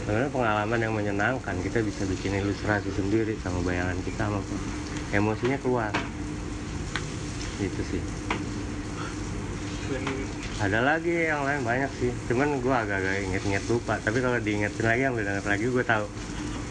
sebenarnya 0.04 0.30
pengalaman 0.30 0.80
yang 0.80 0.94
menyenangkan. 0.94 1.56
Kita 1.66 1.82
bisa 1.82 2.06
bikin 2.06 2.38
ilustrasi 2.40 2.94
sendiri 2.94 3.34
sama 3.42 3.60
bayangan 3.66 3.98
kita 4.06 4.30
sama 4.30 4.40
emosinya 5.12 5.58
keluar. 5.60 5.92
Itu 7.58 7.82
sih 7.90 8.04
ada 10.64 10.80
lagi 10.80 11.28
yang 11.28 11.44
lain 11.44 11.60
banyak 11.68 11.92
sih. 12.00 12.12
Cuman 12.32 12.64
gue 12.64 12.72
agak-agak 12.72 13.28
inget-inget 13.28 13.64
lupa. 13.68 14.00
Tapi 14.00 14.24
kalau 14.24 14.40
diingetin 14.40 14.86
lagi 14.88 15.04
ambil 15.12 15.28
denger 15.28 15.44
lagi 15.44 15.66
gue 15.68 15.84
tahu. 15.84 16.06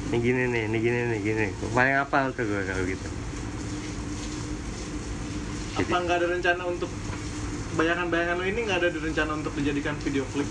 Ini 0.09 0.16
gini 0.16 0.42
nih 0.48 0.62
ini 0.72 0.78
gini 0.81 1.00
nih 1.12 1.20
gini. 1.20 1.46
Paling 1.76 1.96
apa 2.00 2.33
tuh 2.33 2.44
gue 2.48 2.62
kalau 2.64 2.85
gitu. 2.88 3.09
Jadi- 5.76 5.92
apa 5.92 5.96
nggak 6.09 6.16
ada 6.16 6.26
rencana 6.33 6.62
untuk 6.68 6.90
bayangan-bayangan 7.76 8.37
lo 8.37 8.44
ini 8.44 8.61
nggak 8.64 8.78
ada 8.81 8.88
rencana 8.92 9.31
untuk 9.40 9.52
dijadikan 9.57 9.96
video 10.00 10.24
klip 10.33 10.48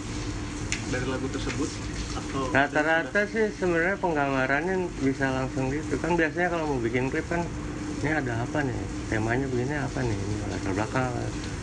dari 0.94 1.06
lagu 1.10 1.28
tersebut? 1.30 1.70
Atau 2.12 2.42
rata-rata 2.54 3.22
sih 3.26 3.50
sebenarnya 3.58 3.98
penggambarannya 3.98 4.86
bisa 5.02 5.34
langsung 5.34 5.74
gitu. 5.74 5.98
Kan 5.98 6.14
biasanya 6.14 6.54
kalau 6.54 6.78
mau 6.78 6.80
bikin 6.82 7.10
klip 7.10 7.26
kan 7.26 7.42
ini 8.06 8.12
ada 8.14 8.46
apa 8.46 8.62
nih? 8.66 8.78
Temanya 9.10 9.46
begini 9.50 9.74
apa 9.78 10.00
nih? 10.06 10.18
Ini 10.18 10.36
latar 10.46 10.72
belakang 10.78 11.10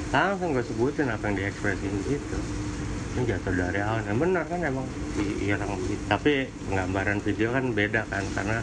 langsung 0.08 0.56
gue 0.56 0.64
sebutin 0.64 1.12
apa 1.12 1.28
yang 1.28 1.36
diekspresin 1.36 1.92
gitu. 2.08 2.38
Ini 3.16 3.34
jatuh 3.34 3.54
dari 3.56 3.80
awan 3.82 4.04
yang 4.08 4.18
benar 4.20 4.44
kan 4.48 4.60
emang. 4.64 4.86
I- 5.20 5.50
iya 5.50 5.56
tapi 6.08 6.48
penggambaran 6.68 7.18
video 7.20 7.52
kan 7.52 7.64
beda 7.76 8.06
kan 8.08 8.24
karena 8.32 8.58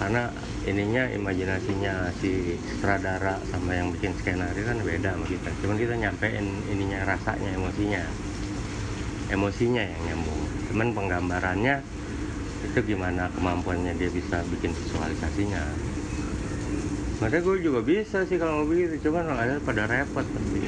karena 0.00 0.22
ininya 0.66 1.04
imajinasinya 1.14 2.10
si 2.18 2.58
sutradara 2.58 3.38
sama 3.50 3.76
yang 3.76 3.94
bikin 3.94 4.14
skenario 4.18 4.66
kan 4.66 4.78
beda 4.82 5.14
sama 5.14 5.26
kita. 5.30 5.48
Cuman 5.62 5.76
kita 5.78 5.94
nyampein 5.94 6.46
ininya 6.70 7.06
rasanya 7.06 7.50
emosinya. 7.54 8.02
Emosinya 9.30 9.82
yang 9.84 10.02
nyambung. 10.10 10.42
Cuman 10.70 10.88
penggambarannya 10.96 11.76
itu 12.62 12.78
gimana 12.94 13.26
kemampuannya 13.34 13.94
dia 13.98 14.10
bisa 14.10 14.42
bikin 14.48 14.70
visualisasinya 14.74 15.60
Makanya 17.22 17.46
gue 17.46 17.56
juga 17.62 17.80
bisa 17.86 18.26
sih 18.26 18.34
kalau 18.34 18.66
begitu, 18.66 18.98
cuman 19.06 19.30
ada 19.30 19.62
pada 19.62 19.86
repot. 19.86 20.26
Pasti. 20.26 20.58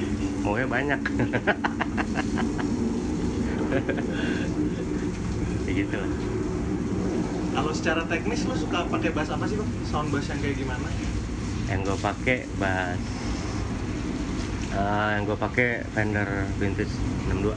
Maunya 0.47 0.71
banyak. 0.71 1.01
ya 5.67 5.73
gitu 5.75 5.97
lah. 5.99 6.11
kalau 7.55 7.71
secara 7.71 8.03
teknis 8.07 8.47
lo 8.47 8.55
suka 8.55 8.87
pakai 8.87 9.11
bass 9.11 9.31
apa 9.31 9.47
sih 9.47 9.59
bang? 9.59 9.71
Sound 9.83 10.15
bass 10.15 10.31
yang 10.31 10.39
kayak 10.39 10.59
gimana? 10.59 10.87
Yang 11.67 11.81
gue 11.91 11.99
pakai 11.99 12.39
bass. 12.55 13.03
Eh, 14.75 15.09
yang 15.19 15.23
gue 15.27 15.39
pakai 15.39 15.83
Fender 15.91 16.29
Vintage 16.59 16.95
62 17.31 17.55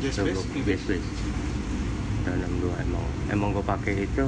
jazz 0.00 0.16
bass 0.20 0.44
gua- 0.44 0.64
bass 0.64 0.82
bass 0.88 1.04
Udah 2.24 2.34
62 2.40 2.84
emang. 2.84 3.04
Emang 3.28 3.48
gue 3.52 3.64
pakai 3.64 3.94
itu 4.04 4.24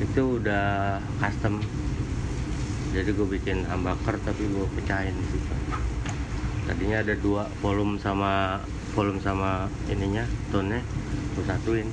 itu 0.00 0.22
udah 0.42 0.98
custom 1.20 1.60
jadi 2.92 3.08
gue 3.16 3.24
bikin 3.24 3.64
humbucker 3.64 4.20
tapi 4.20 4.44
gue 4.52 4.68
pecahin 4.76 5.16
di 5.16 5.26
situ. 5.32 5.54
Tadinya 6.68 7.00
ada 7.00 7.16
dua 7.16 7.48
volume 7.64 7.96
sama 7.96 8.60
volume 8.92 9.16
sama 9.24 9.72
ininya 9.88 10.28
tone 10.52 10.84
gue 11.32 11.44
satuin. 11.48 11.88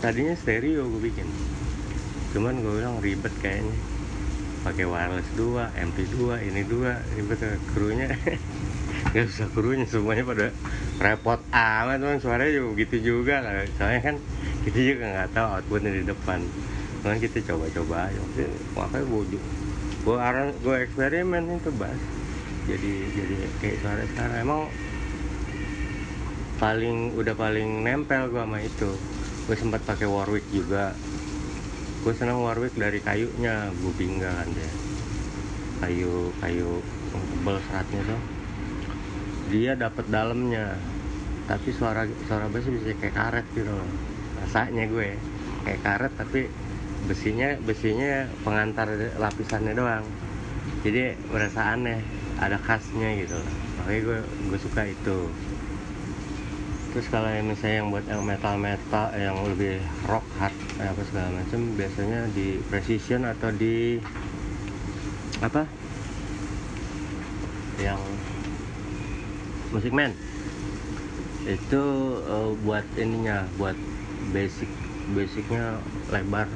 Tadinya 0.00 0.32
stereo 0.40 0.88
gue 0.88 1.12
bikin. 1.12 1.28
Cuman 2.32 2.64
gue 2.64 2.80
bilang 2.80 2.96
ribet 3.04 3.32
kayaknya. 3.44 3.76
Pakai 4.64 4.88
wireless 4.88 5.28
dua 5.36 5.68
MP 5.74 6.06
2 6.06 6.48
ini 6.48 6.62
dua 6.64 7.04
ribet 7.12 7.36
ke 7.36 7.60
krunya. 7.76 8.08
Nggak 9.12 9.26
usah 9.28 9.48
krunya 9.52 9.84
semuanya 9.84 10.24
pada 10.24 10.46
repot 10.96 11.40
amat 11.52 11.98
bang 12.00 12.18
suaranya 12.24 12.56
juga 12.56 12.68
begitu 12.72 12.96
juga 13.04 13.44
lah. 13.44 13.68
Soalnya 13.76 14.00
kan 14.00 14.16
kita 14.64 14.78
juga 14.80 15.04
nggak 15.12 15.28
tahu 15.36 15.46
outputnya 15.60 15.90
di 15.92 16.02
depan 16.08 16.40
Cuman 17.02 17.18
kita 17.18 17.42
coba-coba 17.50 18.08
Maksudnya, 18.08 18.48
makanya 18.78 19.04
gue 19.10 19.38
gue 20.02 20.16
aran 20.18 20.50
gue 20.62 20.76
eksperimen 20.82 21.62
itu 21.62 21.70
bass 21.78 22.00
jadi 22.62 22.92
jadi 23.10 23.34
kayak 23.58 23.76
suara 23.82 24.04
sekarang. 24.06 24.38
Emang 24.38 24.62
paling 26.62 27.18
udah 27.18 27.34
paling 27.34 27.82
nempel 27.82 28.30
gue 28.30 28.38
sama 28.38 28.58
itu. 28.62 28.90
Gue 29.50 29.56
sempat 29.58 29.82
pakai 29.82 30.06
Warwick 30.06 30.46
juga. 30.54 30.94
Gue 32.06 32.14
seneng 32.14 32.42
Warwick 32.42 32.78
dari 32.78 33.02
kayunya 33.02 33.70
gue 33.74 33.92
pinggal 33.98 34.30
kan 34.30 34.48
dia. 34.54 34.70
Kayu 35.82 36.30
kayu 36.38 36.78
tebel 37.10 37.56
seratnya 37.66 38.00
tuh. 38.06 38.20
Dia 39.50 39.74
dapat 39.74 40.06
dalamnya. 40.06 40.78
Tapi 41.50 41.74
suara 41.74 42.06
suara 42.30 42.46
bass 42.46 42.70
bisa 42.70 42.94
kayak 42.94 43.14
karet 43.18 43.46
gitu 43.58 43.74
loh. 43.74 43.90
Rasanya 44.46 44.86
gue 44.86 45.18
kayak 45.66 45.82
karet 45.82 46.12
tapi 46.14 46.46
besinya 47.06 47.58
besinya 47.66 48.26
pengantar 48.46 48.88
lapisannya 49.18 49.74
doang. 49.74 50.06
Jadi 50.82 51.14
berasa 51.30 51.74
aneh 51.74 52.02
ada 52.38 52.58
khasnya 52.58 53.18
gitu. 53.22 53.38
Makanya 53.78 54.00
gue 54.02 54.18
gue 54.50 54.58
suka 54.58 54.82
itu. 54.86 55.18
Terus 56.92 57.06
kalau 57.08 57.30
yang 57.32 57.48
misalnya 57.48 57.76
yang 57.82 57.88
buat 57.88 58.04
yang 58.04 58.22
metal 58.22 58.54
metal 58.60 59.06
yang 59.16 59.36
lebih 59.48 59.80
rock 60.04 60.26
hard 60.36 60.52
apa 60.76 61.02
segala 61.08 61.28
macam 61.32 61.60
biasanya 61.78 62.28
di 62.36 62.60
precision 62.68 63.24
atau 63.24 63.48
di 63.54 63.96
apa? 65.40 65.64
Yang 67.80 68.00
musik 69.72 69.92
man. 69.94 70.12
Itu 71.48 71.82
eh, 72.22 72.50
buat 72.62 72.86
ininya 73.00 73.48
buat 73.56 73.74
basic 74.30 74.68
basicnya 75.10 75.82
lebar 76.14 76.46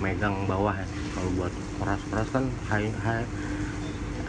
megang 0.00 0.44
bawah. 0.44 0.76
Ya 0.76 0.86
kalau 1.14 1.30
buat 1.36 1.52
keras 1.80 2.02
keras 2.12 2.28
kan 2.32 2.44
high 2.68 2.90
high 3.00 3.26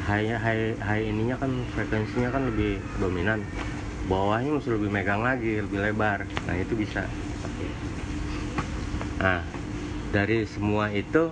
high 0.08 0.28
high 0.40 0.66
high 0.80 1.04
ininya 1.04 1.36
kan 1.36 1.52
frekuensinya 1.76 2.30
kan 2.32 2.48
lebih 2.48 2.80
dominan. 3.00 3.44
Bawahnya 4.08 4.56
mesti 4.56 4.72
lebih 4.72 4.88
megang 4.88 5.20
lagi 5.20 5.60
lebih 5.60 5.84
lebar. 5.84 6.24
Nah 6.48 6.56
itu 6.56 6.74
bisa. 6.80 7.04
Nah 9.20 9.44
dari 10.16 10.48
semua 10.48 10.88
itu 10.96 11.28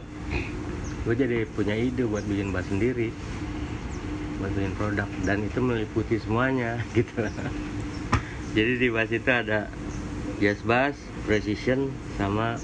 gue 1.06 1.16
jadi 1.16 1.46
punya 1.54 1.78
ide 1.78 2.04
buat 2.04 2.28
bikin 2.28 2.52
bass 2.52 2.68
sendiri. 2.68 3.16
Buat 4.44 4.52
bikin 4.52 4.74
produk. 4.76 5.10
Dan 5.24 5.48
itu 5.48 5.60
meliputi 5.64 6.20
semuanya 6.20 6.84
gitu. 6.98 7.24
Jadi 8.56 8.72
di 8.80 8.88
bass 8.92 9.12
itu 9.12 9.32
ada 9.32 9.72
jazz 10.44 10.60
bass 10.68 11.00
precision 11.24 11.96
sama 12.20 12.60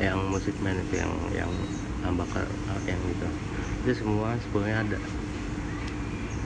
yang 0.00 0.18
musik 0.26 0.54
man 0.58 0.74
itu 0.78 0.98
yang 0.98 1.12
yang 1.34 1.52
ambakar 2.02 2.44
yang 2.90 2.98
gitu. 3.10 3.28
Itu 3.86 3.92
semua 4.04 4.34
sebenarnya 4.42 4.78
ada. 4.84 4.98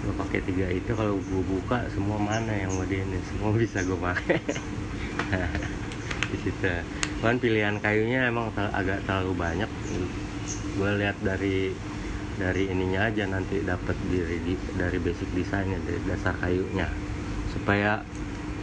Gue 0.05 0.15
pakai 0.15 0.41
tiga 0.47 0.67
itu 0.71 0.91
kalau 0.95 1.19
gue 1.19 1.43
buka 1.45 1.85
semua 1.91 2.19
mana 2.21 2.53
yang 2.55 2.71
mau 2.77 2.87
di 2.87 3.03
ini 3.03 3.19
semua 3.35 3.51
bisa 3.57 3.83
gue 3.83 3.99
pakai. 3.99 4.39
Di 6.31 6.37
situ. 6.45 6.69
Kan 7.25 7.41
pilihan 7.41 7.77
kayunya 7.81 8.29
emang 8.29 8.53
tel- 8.53 8.73
agak 8.73 9.01
terlalu 9.09 9.33
banyak. 9.37 9.71
Gue 10.79 10.91
lihat 11.01 11.17
dari 11.25 11.73
dari 12.39 12.71
ininya 12.71 13.11
aja 13.11 13.27
nanti 13.27 13.59
dapat 13.67 13.97
dari 14.07 14.39
dari 14.79 14.99
basic 15.03 15.29
desainnya 15.35 15.79
dari 15.83 16.01
dasar 16.07 16.35
kayunya. 16.39 16.87
Supaya 17.53 18.01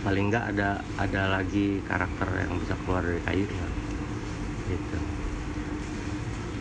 paling 0.05 0.29
nggak 0.29 0.45
ada 0.55 0.69
ada 1.01 1.21
lagi 1.41 1.81
karakter 1.89 2.29
yang 2.45 2.53
bisa 2.61 2.77
keluar 2.85 3.01
dari 3.01 3.21
kayunya 3.25 3.65
gitu. 4.69 4.97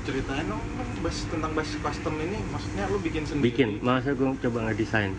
Ceritain 0.04 0.44
dong 0.44 0.60
kan 0.60 0.88
bass 1.00 1.24
tentang 1.32 1.52
bass 1.56 1.70
custom 1.80 2.14
ini 2.20 2.38
maksudnya 2.52 2.84
lu 2.92 3.00
bikin 3.00 3.24
sendiri? 3.24 3.44
Bikin 3.48 3.68
masa 3.80 4.12
gue 4.12 4.28
coba 4.36 4.58
ngedesain. 4.68 5.12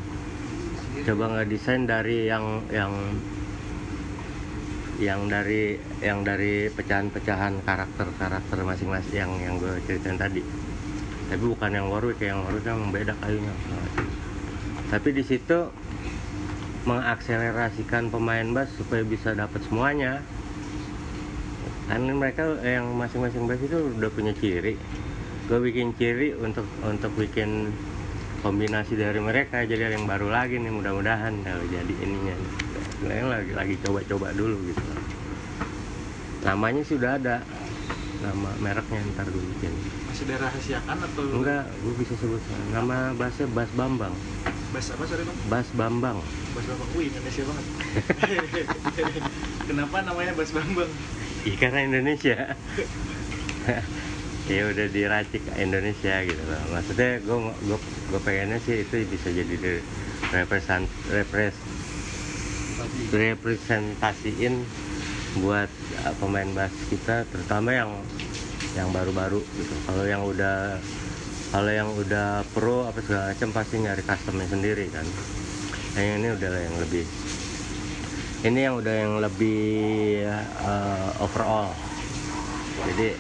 Coba 1.06 1.26
ngedesain 1.34 1.90
dari 1.90 2.30
yang 2.30 2.62
yang 2.70 2.94
yang 4.96 5.28
dari 5.28 5.76
yang 6.00 6.24
dari 6.24 6.72
pecahan-pecahan 6.72 7.66
karakter-karakter 7.66 8.58
masing-masing 8.64 9.18
yang 9.18 9.32
yang 9.42 9.56
gue 9.58 9.74
ceritain 9.90 10.16
tadi. 10.16 10.46
Tapi 11.26 11.42
bukan 11.42 11.74
yang 11.74 11.90
Warwick 11.90 12.22
yang 12.22 12.46
Warwick 12.46 12.64
kan 12.70 12.78
beda 12.94 13.18
kayunya. 13.18 13.54
Tapi 14.94 15.10
di 15.18 15.26
situ 15.26 15.74
mengakselerasikan 16.86 18.14
pemain 18.14 18.46
bass 18.54 18.70
supaya 18.78 19.02
bisa 19.02 19.34
dapat 19.34 19.66
semuanya 19.66 20.22
kan 21.86 22.02
mereka 22.02 22.44
yang 22.66 22.98
masing-masing 22.98 23.46
bass 23.46 23.62
itu 23.62 23.78
udah 23.78 24.10
punya 24.10 24.34
ciri. 24.34 24.74
Gue 25.46 25.60
bikin 25.62 25.94
ciri 25.94 26.34
untuk 26.34 26.66
untuk 26.82 27.14
bikin 27.14 27.70
kombinasi 28.42 28.98
dari 28.98 29.22
mereka 29.22 29.62
jadi 29.66 29.90
ada 29.90 29.96
yang 29.98 30.10
baru 30.10 30.34
lagi 30.34 30.58
nih 30.58 30.74
mudah-mudahan 30.74 31.46
kalau 31.46 31.66
jadi 31.70 31.94
ininya. 32.02 32.36
Yang 33.06 33.28
lagi 33.30 33.52
lagi 33.54 33.76
coba-coba 33.86 34.34
dulu 34.34 34.58
gitu. 34.66 34.82
Namanya 36.42 36.82
sudah 36.82 37.22
ada 37.22 37.46
nama 38.26 38.50
mereknya 38.58 39.06
ntar 39.14 39.30
gue 39.30 39.46
bikin. 39.58 39.74
Masih 40.10 40.26
dirahasiakan 40.26 40.98
atau? 41.06 41.22
Enggak 41.38 41.70
gue 41.86 41.94
bisa 42.02 42.18
sebut 42.18 42.42
nama 42.74 43.14
bassnya 43.14 43.46
Bas 43.54 43.70
Bambang. 43.78 44.14
Bass 44.74 44.90
apa 44.90 45.06
sorry 45.06 45.22
bang? 45.22 45.38
Bas 45.48 45.70
Bambang. 45.78 46.18
Bass 46.52 46.66
bambang. 46.66 46.90
Wih 46.98 47.08
Indonesia 47.14 47.44
banget. 47.46 47.66
Kenapa 49.70 49.98
namanya 50.02 50.34
bass 50.34 50.50
bambang 50.50 50.90
karena 51.54 51.86
Indonesia. 51.86 52.58
Ya 54.46 54.62
udah 54.70 54.86
diracik 54.94 55.42
Indonesia 55.58 56.22
gitu 56.22 56.44
loh. 56.46 56.62
Maksudnya 56.70 57.18
gue 57.18 57.38
gue 57.66 57.80
gue 57.82 58.22
pengennya 58.22 58.62
sih 58.62 58.86
itu 58.86 59.02
bisa 59.10 59.34
jadi 59.34 59.50
di 59.58 59.82
represent 60.30 60.86
repres 61.10 61.58
representasiin 63.10 64.62
buat 65.42 65.66
uh, 66.06 66.14
pemain 66.22 66.46
bass 66.54 66.70
kita 66.94 67.26
terutama 67.34 67.74
yang 67.74 67.92
yang 68.78 68.94
baru-baru 68.94 69.42
gitu. 69.42 69.76
Kalau 69.90 70.06
yang 70.06 70.22
udah 70.22 70.78
kalau 71.50 71.72
yang 71.74 71.90
udah 71.98 72.46
pro 72.54 72.86
apa 72.86 73.02
segala 73.02 73.34
macam 73.34 73.50
pasti 73.50 73.76
nyari 73.82 74.04
customnya 74.06 74.46
sendiri 74.46 74.94
kan. 74.94 75.10
Yang 75.98 76.22
ini 76.22 76.28
udah 76.38 76.50
yang 76.54 76.78
lebih 76.86 77.06
ini 78.46 78.60
yang 78.70 78.78
udah 78.78 78.94
yang 78.94 79.14
lebih 79.18 80.30
uh, 80.62 81.10
overall. 81.18 81.74
Jadi 82.86 83.18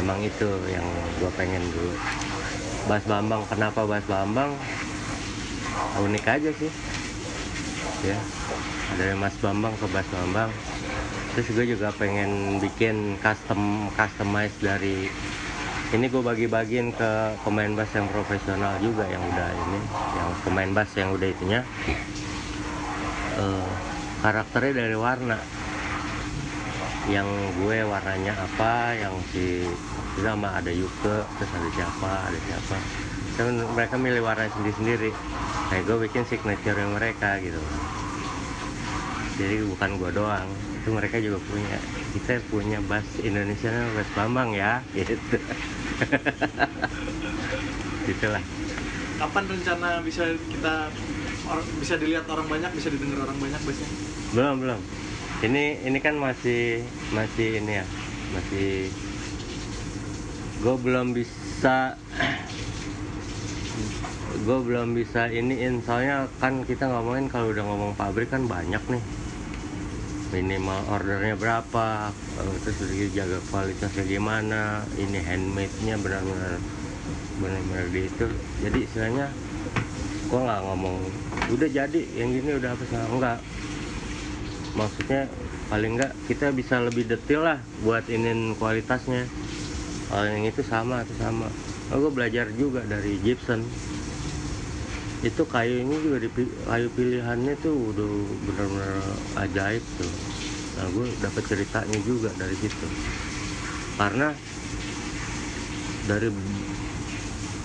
emang 0.00 0.16
itu 0.24 0.48
yang 0.72 0.86
gue 1.20 1.30
pengen 1.36 1.60
dulu. 1.76 1.92
Bas 2.88 3.04
Bambang 3.04 3.44
kenapa 3.52 3.84
Bas 3.84 4.04
Bambang? 4.08 4.56
Unik 6.00 6.24
aja 6.24 6.50
sih. 6.56 6.72
Ya 8.00 8.16
dari 8.94 9.18
Mas 9.18 9.34
Bambang 9.42 9.74
ke 9.76 9.86
Bas 9.92 10.08
Bambang. 10.08 10.50
Terus 11.34 11.48
gue 11.52 11.66
juga 11.76 11.92
pengen 12.00 12.62
bikin 12.62 13.20
custom 13.20 13.92
customize 13.92 14.56
dari 14.62 15.10
ini 15.94 16.06
gue 16.10 16.18
bagi-bagiin 16.18 16.90
ke 16.96 17.10
pemain 17.46 17.70
bass 17.76 17.94
yang 17.94 18.10
profesional 18.10 18.74
juga 18.82 19.06
yang 19.06 19.22
udah 19.22 19.48
ini 19.54 19.80
yang 20.18 20.28
pemain 20.42 20.70
bass 20.72 20.90
yang 20.96 21.12
udah 21.12 21.28
itunya. 21.28 21.60
Eh, 23.36 23.68
karakternya 24.26 24.82
dari 24.82 24.96
warna. 24.98 25.38
Yang 27.06 27.30
gue 27.62 27.78
warnanya 27.86 28.34
apa 28.34 28.98
yang 28.98 29.14
si 29.30 29.62
sama 30.18 30.58
ada 30.58 30.74
Yuke 30.74 31.22
terus 31.38 31.50
ada 31.54 31.68
siapa 31.70 32.12
ada 32.26 32.38
siapa. 32.50 32.76
Dan 33.38 33.62
mereka 33.78 33.94
milih 33.94 34.26
warna 34.26 34.50
sendiri-sendiri. 34.50 35.14
Nah 35.70 35.78
gue 35.78 35.96
bikin 36.10 36.26
signature 36.26 36.74
mereka 36.90 37.38
gitu. 37.38 37.62
Jadi 39.38 39.62
bukan 39.70 39.90
gue 40.02 40.10
doang 40.10 40.50
itu 40.82 40.90
mereka 40.90 41.22
juga 41.22 41.38
punya. 41.46 41.78
Kita 42.18 42.42
punya 42.50 42.82
bass 42.90 43.06
Indonesia 43.22 43.70
bass 43.94 44.10
Bambang 44.18 44.50
ya 44.58 44.82
gitu. 44.90 45.38
Gitulah 48.10 48.42
kapan 49.16 49.44
rencana 49.48 50.04
bisa 50.04 50.28
kita 50.52 50.92
bisa 51.80 51.94
dilihat 51.96 52.28
orang 52.28 52.46
banyak 52.52 52.68
bisa 52.76 52.92
didengar 52.92 53.24
orang 53.24 53.38
banyak 53.40 53.60
bassnya 53.64 53.88
belum 54.34 54.54
belum. 54.62 54.80
Ini 55.44 55.86
ini 55.86 55.98
kan 56.00 56.16
masih 56.16 56.82
masih 57.12 57.60
ini 57.62 57.78
ya 57.78 57.86
masih 58.34 58.90
gue 60.64 60.76
belum 60.82 61.14
bisa 61.14 61.94
gue 64.46 64.58
belum 64.64 64.96
bisa 64.96 65.30
iniin. 65.30 65.84
Soalnya 65.86 66.26
kan 66.42 66.66
kita 66.66 66.90
ngomongin 66.90 67.30
kalau 67.30 67.54
udah 67.54 67.62
ngomong 67.62 67.92
pabrik 67.94 68.32
kan 68.32 68.50
banyak 68.50 68.82
nih. 68.90 69.04
Minimal 70.34 70.90
ordernya 70.90 71.38
berapa 71.38 72.10
eh, 72.42 72.56
terus 72.66 72.82
lagi 72.82 73.06
jaga 73.14 73.38
kualitasnya 73.46 74.04
gimana 74.10 74.82
ini 74.98 75.22
handmade 75.22 75.76
nya 75.86 75.94
benar-benar 75.94 76.58
benar-benar 77.36 77.86
di 77.92 78.08
itu 78.08 78.26
jadi 78.64 78.78
istilahnya 78.80 79.26
gue 80.26 80.40
nggak 80.40 80.62
ngomong 80.66 80.96
udah 81.54 81.68
jadi 81.70 82.00
yang 82.18 82.34
gini 82.34 82.58
udah 82.58 82.74
apa 82.74 82.84
enggak 83.12 83.38
maksudnya 84.76 85.26
paling 85.72 85.98
enggak 85.98 86.12
kita 86.28 86.52
bisa 86.52 86.78
lebih 86.78 87.08
detail 87.08 87.42
lah 87.42 87.58
buat 87.82 88.06
inin 88.06 88.54
kualitasnya. 88.60 89.26
Kalau 90.06 90.26
yang 90.28 90.46
itu 90.46 90.62
sama 90.62 91.02
itu 91.02 91.16
sama. 91.18 91.50
Oh, 91.90 91.98
gue 91.98 92.12
belajar 92.12 92.46
juga 92.54 92.84
dari 92.86 93.18
Gibson. 93.24 93.64
Itu 95.24 95.48
kayunya 95.48 95.96
juga 95.98 96.22
di 96.22 96.28
kayu 96.68 96.88
pilihannya 96.94 97.54
tuh 97.58 97.74
udah 97.74 98.10
benar-benar 98.46 98.94
ajaib 99.48 99.82
tuh. 99.98 100.12
Nah 100.78 100.86
gue 100.92 101.06
dapat 101.18 101.42
ceritanya 101.48 101.98
juga 102.06 102.30
dari 102.38 102.54
situ. 102.54 102.86
Karena 103.96 104.30
dari 106.06 106.28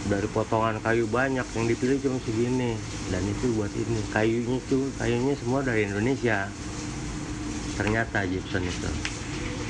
dari 0.09 0.27
potongan 0.33 0.81
kayu 0.81 1.05
banyak 1.05 1.45
yang 1.45 1.65
dipilih 1.69 2.01
cuma 2.01 2.17
segini. 2.25 2.73
Dan 3.13 3.21
itu 3.29 3.53
buat 3.53 3.69
ini 3.77 4.01
kayunya 4.09 4.57
tuh 4.65 4.89
kayunya 4.97 5.37
semua 5.37 5.61
dari 5.61 5.85
Indonesia 5.85 6.49
ternyata 7.81 8.21
Gibson 8.29 8.61
itu. 8.61 8.91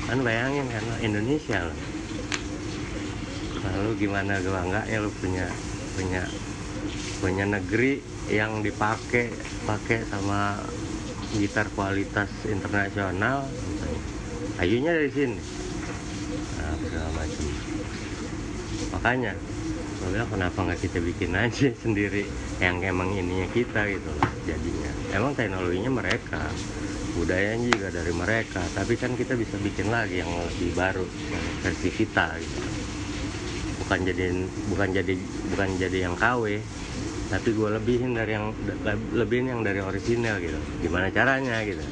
Kan 0.04 0.20
bayangin 0.20 0.68
kan 0.68 0.84
Indonesia 1.00 1.64
lo 1.64 1.76
lalu 3.62 4.04
gimana 4.04 4.36
bangganya 4.42 5.00
lu 5.00 5.08
punya 5.16 5.48
punya 5.96 6.22
punya 7.24 7.44
negeri 7.48 8.04
yang 8.28 8.60
dipakai 8.60 9.32
pakai 9.64 10.04
sama 10.12 10.60
gitar 11.40 11.70
kualitas 11.72 12.28
internasional 12.44 13.48
ayunya 14.60 14.92
dari 14.92 15.08
sini. 15.08 15.40
Nah, 16.60 16.74
segala 16.84 17.08
macam. 17.16 17.44
Makanya 18.92 19.32
bilang 20.12 20.28
kenapa 20.28 20.58
nggak 20.68 20.80
kita 20.82 20.98
bikin 21.00 21.32
aja 21.32 21.72
sendiri 21.72 22.28
yang 22.60 22.82
emang 22.84 23.14
ininya 23.16 23.48
kita 23.56 23.88
gitu 23.88 24.10
loh 24.12 24.32
jadinya. 24.44 24.92
Emang 25.16 25.32
teknologinya 25.32 26.02
mereka 26.02 26.42
budayanya 27.16 27.68
juga 27.68 27.88
dari 27.92 28.12
mereka. 28.12 28.62
Tapi 28.72 28.96
kan 28.96 29.12
kita 29.14 29.36
bisa 29.36 29.56
bikin 29.60 29.92
lagi 29.92 30.20
yang 30.24 30.30
lebih 30.30 30.72
baru 30.72 31.04
versi 31.60 31.88
kita 31.92 32.40
gitu. 32.40 32.58
Bukan 33.84 33.98
jadi 34.08 34.24
bukan 34.72 34.88
jadi 34.94 35.14
bukan 35.52 35.68
jadi 35.76 35.98
yang 36.08 36.16
KW 36.16 36.62
tapi 37.32 37.48
gue 37.56 37.68
lebihin 37.80 38.12
dari 38.12 38.36
yang 38.36 38.52
lebihin 39.16 39.46
yang 39.48 39.60
dari 39.64 39.80
original 39.80 40.36
gitu. 40.40 40.60
Gimana 40.84 41.08
caranya 41.12 41.64
gitu. 41.64 41.84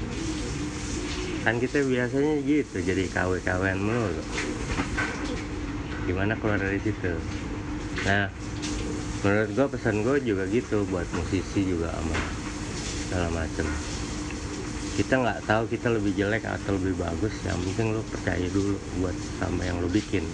Kan 1.44 1.56
kita 1.56 1.84
biasanya 1.84 2.44
gitu 2.44 2.76
jadi 2.80 3.04
KW 3.08 3.40
KWan 3.44 3.80
mulu 3.80 4.24
gimana 6.08 6.34
keluar 6.40 6.58
dari 6.58 6.80
situ? 6.80 7.12
Nah 8.08 8.32
menurut 9.20 9.50
gue 9.52 9.66
pesan 9.76 10.00
gue 10.00 10.16
juga 10.24 10.48
gitu 10.48 10.88
buat 10.88 11.04
musisi 11.12 11.68
juga 11.68 11.92
sama 11.92 12.16
segala 13.04 13.28
macem 13.44 13.66
kita 14.98 15.22
nggak 15.22 15.46
tahu 15.46 15.70
kita 15.70 15.86
lebih 15.92 16.12
jelek 16.18 16.42
atau 16.46 16.74
lebih 16.74 16.98
bagus 16.98 17.34
yang 17.46 17.58
penting 17.62 17.94
lu 17.94 18.02
percaya 18.10 18.46
dulu 18.50 18.74
buat 18.98 19.16
sama 19.38 19.62
yang 19.62 19.78
lu 19.78 19.88
bikin. 19.90 20.26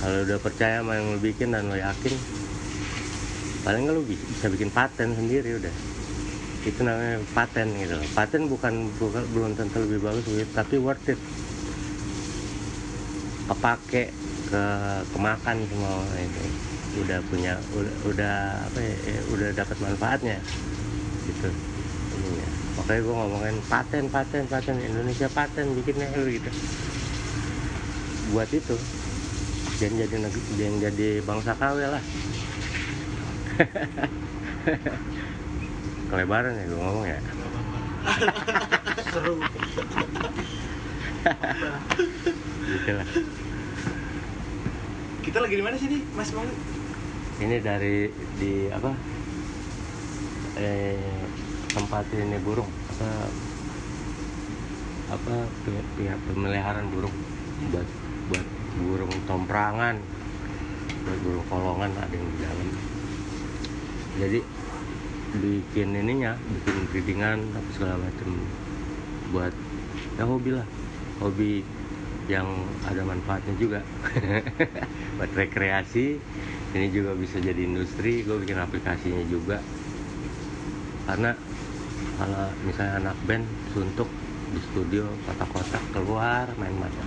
Kalau 0.00 0.24
udah 0.24 0.38
percaya 0.40 0.80
sama 0.80 0.96
yang 0.96 1.06
lu 1.16 1.20
bikin 1.20 1.48
dan 1.52 1.68
lu 1.68 1.76
yakin 1.76 2.14
paling 3.64 3.88
nggak 3.88 3.96
lu 3.96 4.04
bisa 4.04 4.46
bikin 4.48 4.70
paten 4.72 5.12
sendiri 5.12 5.60
udah. 5.60 5.74
Itu 6.64 6.80
namanya 6.80 7.20
paten 7.36 7.68
gitu 7.76 7.96
paten 8.16 8.48
bukan, 8.48 8.88
bukan 8.96 9.22
belum 9.36 9.52
tentu 9.56 9.84
lebih 9.84 10.00
bagus 10.00 10.24
gitu, 10.24 10.52
tapi 10.56 10.74
worth 10.80 11.12
it. 11.12 11.20
Kepake 13.44 14.08
ke 14.48 14.64
kemakan 15.12 15.56
semua 15.68 16.00
ini 16.16 16.48
udah 17.04 17.18
punya 17.28 17.52
udah, 17.76 17.94
udah 18.08 18.36
apa 18.70 18.78
ya, 18.80 18.96
ya 19.04 19.20
udah 19.34 19.48
dapat 19.52 19.76
manfaatnya 19.82 20.38
gitu 21.26 21.73
makanya 22.74 23.00
gue 23.06 23.14
ngomongin 23.14 23.56
paten 23.70 24.10
paten 24.10 24.44
paten. 24.50 24.74
Indonesia 24.82 25.30
paten 25.30 25.78
bikinnya 25.78 26.10
gitu. 26.14 26.50
Buat 28.34 28.50
itu. 28.50 28.74
Jangan 29.78 29.94
jadi 30.06 30.16
jangan 30.58 30.78
jadi 30.90 31.08
bangsa 31.22 31.54
KW 31.58 31.78
lah. 31.86 32.02
Kelebaran 36.10 36.58
ya 36.58 36.64
gue 36.66 36.78
ngomong 36.78 37.06
ya? 37.06 37.18
Seru. 39.10 39.38
Gitu 42.64 42.96
lah. 42.96 43.04
Kita 45.24 45.40
lagi 45.40 45.56
di 45.56 45.64
mana 45.64 45.76
sih 45.80 45.88
nih 45.88 46.04
mas 46.12 46.28
Mauli 46.36 46.52
ini 47.42 47.58
dari 47.58 48.06
di 48.38 48.70
apa? 48.70 48.94
Eh 50.54 51.13
tempat 51.74 52.06
ini 52.14 52.38
burung? 52.40 52.70
Apa 52.96 53.10
apa 55.12 55.34
pihak, 55.66 55.86
pihak 55.98 56.18
pemeliharaan 56.30 56.88
burung? 56.94 57.12
Buat 57.74 57.88
buat 58.30 58.46
burung 58.78 59.12
tomprangan 59.28 59.98
buat 61.04 61.20
burung 61.20 61.46
kolongan 61.52 61.92
ada 62.00 62.14
yang 62.16 62.28
di 62.32 62.38
dalam. 62.40 62.68
Jadi 64.16 64.40
bikin 65.34 65.88
ininya 65.98 66.32
bikin 66.38 66.76
breedingan 66.88 67.38
apa 67.52 67.68
segala 67.76 67.94
macam 68.00 68.28
buat 69.34 69.54
ya 70.16 70.24
hobi 70.24 70.50
lah. 70.56 70.66
Hobi 71.20 71.60
yang 72.24 72.48
ada 72.88 73.04
manfaatnya 73.04 73.54
juga. 73.60 73.80
Buat 75.20 75.30
rekreasi 75.36 76.16
ini 76.74 76.86
juga 76.90 77.12
bisa 77.14 77.36
jadi 77.38 77.68
industri 77.68 78.24
gue 78.24 78.40
bikin 78.40 78.56
aplikasinya 78.56 79.22
juga. 79.28 79.60
Karena 81.04 81.36
kalau 82.14 82.46
misalnya 82.62 82.94
anak 83.02 83.16
band 83.26 83.46
suntuk 83.74 84.06
di 84.54 84.60
studio 84.70 85.10
kotak-kotak 85.26 85.82
keluar 85.90 86.46
main 86.62 86.74
macam. 86.78 87.06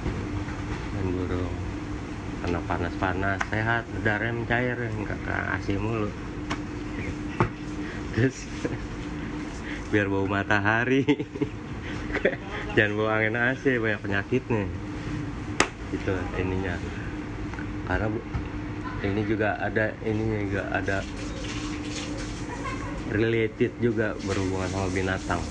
Main 0.95 1.07
burung. 1.15 1.55
Karena 2.43 2.59
panas-panas 2.67 3.39
sehat 3.49 3.87
udaranya 3.95 4.35
mencair 4.35 4.77
nggak 4.77 5.19
ke 5.23 5.31
AC 5.31 5.67
mulu. 5.79 6.11
Terus 8.13 8.45
biar 9.89 10.11
bau 10.11 10.27
matahari. 10.27 11.07
Jangan 12.75 12.91
bau 12.99 13.07
angin 13.07 13.39
AC 13.39 13.79
banyak 13.79 14.01
penyakitnya. 14.03 14.67
Gitu 15.95 16.13
ininya. 16.35 16.75
Karena 17.87 18.07
ini 19.07 19.21
juga 19.23 19.55
ada 19.55 19.93
ininya 20.03 20.39
juga 20.43 20.63
ada 20.73 20.97
related 23.11 23.71
juga 23.79 24.13
berhubungan 24.27 24.67
sama 24.71 24.87
binatang. 24.91 25.41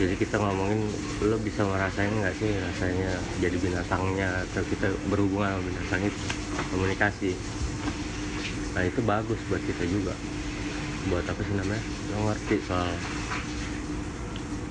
Jadi 0.00 0.16
kita 0.16 0.40
ngomongin 0.40 0.80
lo 1.20 1.36
bisa 1.36 1.60
ngerasain 1.60 2.08
nggak 2.08 2.36
sih 2.40 2.56
rasanya 2.56 3.20
jadi 3.36 3.56
binatangnya 3.60 4.28
atau 4.48 4.64
kita 4.64 4.88
berhubungan 5.12 5.56
sama 5.56 5.62
binatang 5.68 6.00
itu 6.08 6.20
komunikasi? 6.72 7.30
Nah 8.72 8.82
itu 8.88 9.00
bagus 9.04 9.40
buat 9.52 9.60
kita 9.68 9.84
juga. 9.88 10.16
Buat 11.12 11.28
apa 11.28 11.40
sih 11.44 11.52
namanya? 11.52 11.84
Lo 12.12 12.32
ngerti 12.32 12.56
soal 12.64 12.92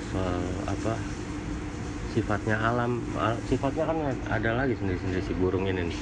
soal 0.09 0.41
apa? 0.65 0.93
Sifatnya 2.09 2.57
alam. 2.57 3.05
Al- 3.13 3.41
sifatnya 3.45 3.85
kan 3.85 3.97
ada 4.33 4.49
lagi 4.57 4.73
sendiri-sendiri 4.81 5.21
si 5.21 5.33
burung 5.37 5.69
ini 5.69 5.93
nih. 5.93 5.99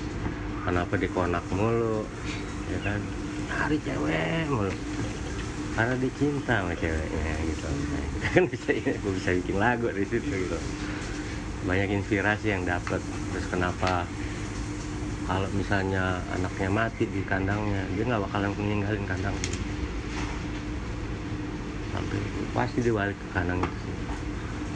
Kenapa 0.63 0.95
dikonak 0.95 1.43
mulu 1.51 2.07
ya 2.71 2.79
kan? 2.83 2.99
Cari 3.47 3.75
cewek 3.83 4.47
mulu 4.51 4.71
karena 5.77 5.93
dia 6.01 6.11
cinta 6.17 6.53
sama 6.65 6.73
ceweknya 6.73 7.33
gitu. 7.45 7.69
Nah, 7.69 8.01
kita 8.17 8.27
kan 8.33 8.43
bisa 8.49 8.69
gue 8.73 9.13
bisa 9.13 9.29
bikin 9.37 9.57
lagu 9.61 9.85
dari 9.93 10.09
situ 10.09 10.25
gitu. 10.25 10.57
Banyak 11.69 12.01
inspirasi 12.01 12.49
yang 12.49 12.65
dapat 12.65 12.97
terus 13.29 13.45
kenapa 13.45 14.09
kalau 15.29 15.45
misalnya 15.53 16.17
anaknya 16.33 16.69
mati 16.73 17.05
di 17.05 17.21
kandangnya 17.21 17.85
dia 17.93 18.03
nggak 18.09 18.25
bakalan 18.25 18.49
meninggalin 18.57 19.05
kandang 19.05 19.37
sampai 21.93 22.19
pasti 22.57 22.79
dia 22.81 22.95
balik 22.97 23.13
ke 23.13 23.27
kandang 23.37 23.61
itu 23.61 23.77
sih. 23.85 23.95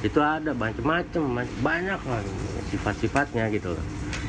Itu 0.06 0.20
ada 0.22 0.54
macam-macam 0.54 1.22
banyak 1.66 2.02
lah 2.06 2.22
sifat-sifatnya 2.70 3.50
gitu 3.50 3.74
loh. 3.74 3.86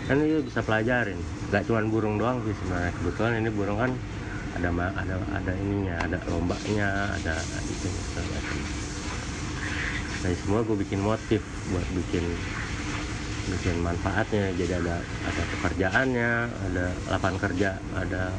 Kan 0.09 0.25
itu 0.25 0.41
bisa 0.41 0.65
pelajarin. 0.65 1.21
Nggak 1.53 1.69
cuma 1.69 1.85
burung 1.85 2.17
doang 2.17 2.41
sih 2.49 2.57
sebenarnya. 2.65 2.93
Kebetulan 2.97 3.33
ini 3.45 3.51
burung 3.53 3.77
kan 3.77 3.93
ada 4.53 4.69
ada 4.73 5.15
ada 5.33 5.53
ininya 5.57 5.97
ada 6.05 6.19
lombanya 6.29 7.09
ada 7.17 7.35
itu 7.65 7.89
segala 8.13 8.29
macam. 8.37 8.59
Nah 10.23 10.31
semua 10.39 10.61
gue 10.63 10.77
bikin 10.87 11.01
motif 11.01 11.41
buat 11.73 11.89
bikin 11.97 12.25
bikin 13.57 13.77
manfaatnya. 13.81 14.53
Jadi 14.55 14.73
ada 14.77 14.97
ada 15.01 15.43
pekerjaannya 15.57 16.33
ada 16.71 16.85
lapangan 17.09 17.39
kerja 17.49 17.81
ada 17.97 18.33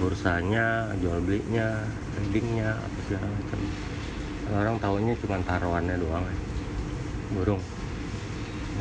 bursanya 0.00 0.90
jual 0.98 1.20
belinya 1.22 1.86
tradingnya 2.16 2.74
apa 2.74 2.98
segala 3.06 3.26
macam. 3.30 3.60
Orang 4.50 4.76
tahunya 4.82 5.14
cuma 5.22 5.38
taruhannya 5.46 5.96
doang 6.02 6.26
ya. 6.26 6.38
burung. 7.30 7.62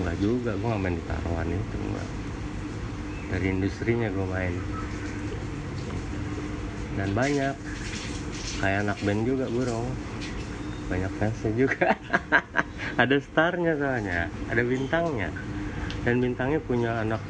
Enggak 0.02 0.18
juga 0.18 0.52
gue 0.58 0.70
main 0.74 0.96
di 0.98 1.04
taruhan 1.06 1.48
itu 1.54 1.78
enggak 1.78 2.10
dari 3.30 3.46
industrinya 3.54 4.10
gue 4.10 4.26
main 4.26 4.54
dan 7.00 7.16
banyak. 7.16 7.56
Kayak 8.60 8.80
anak 8.84 9.00
band 9.08 9.24
juga 9.24 9.48
burung. 9.48 9.88
Banyak 10.92 11.12
fansnya 11.16 11.56
juga. 11.56 11.96
Ada 13.02 13.24
starnya 13.24 13.80
soalnya 13.80 14.28
ada 14.52 14.60
bintangnya. 14.60 15.32
Dan 16.04 16.20
bintangnya 16.20 16.60
punya 16.60 17.00
anak 17.00 17.24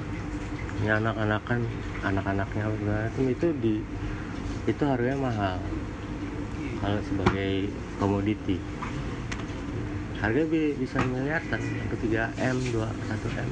punya 0.82 0.98
anak-anakan 0.98 1.62
anak-anaknya 2.02 2.64
macam 2.66 3.26
itu 3.30 3.48
di 3.62 3.78
itu 4.66 4.84
harganya 4.90 5.30
mahal. 5.30 5.62
Kalau 6.82 7.02
sebagai 7.06 7.70
komoditi. 8.02 8.58
Harga 10.18 10.42
bi- 10.50 10.76
bisa 10.80 10.98
miliaran 11.06 11.62
sampai 11.62 11.98
3 12.02 12.34
m 12.42 12.58
2 12.74 12.82
1 12.82 13.46
m. 13.46 13.50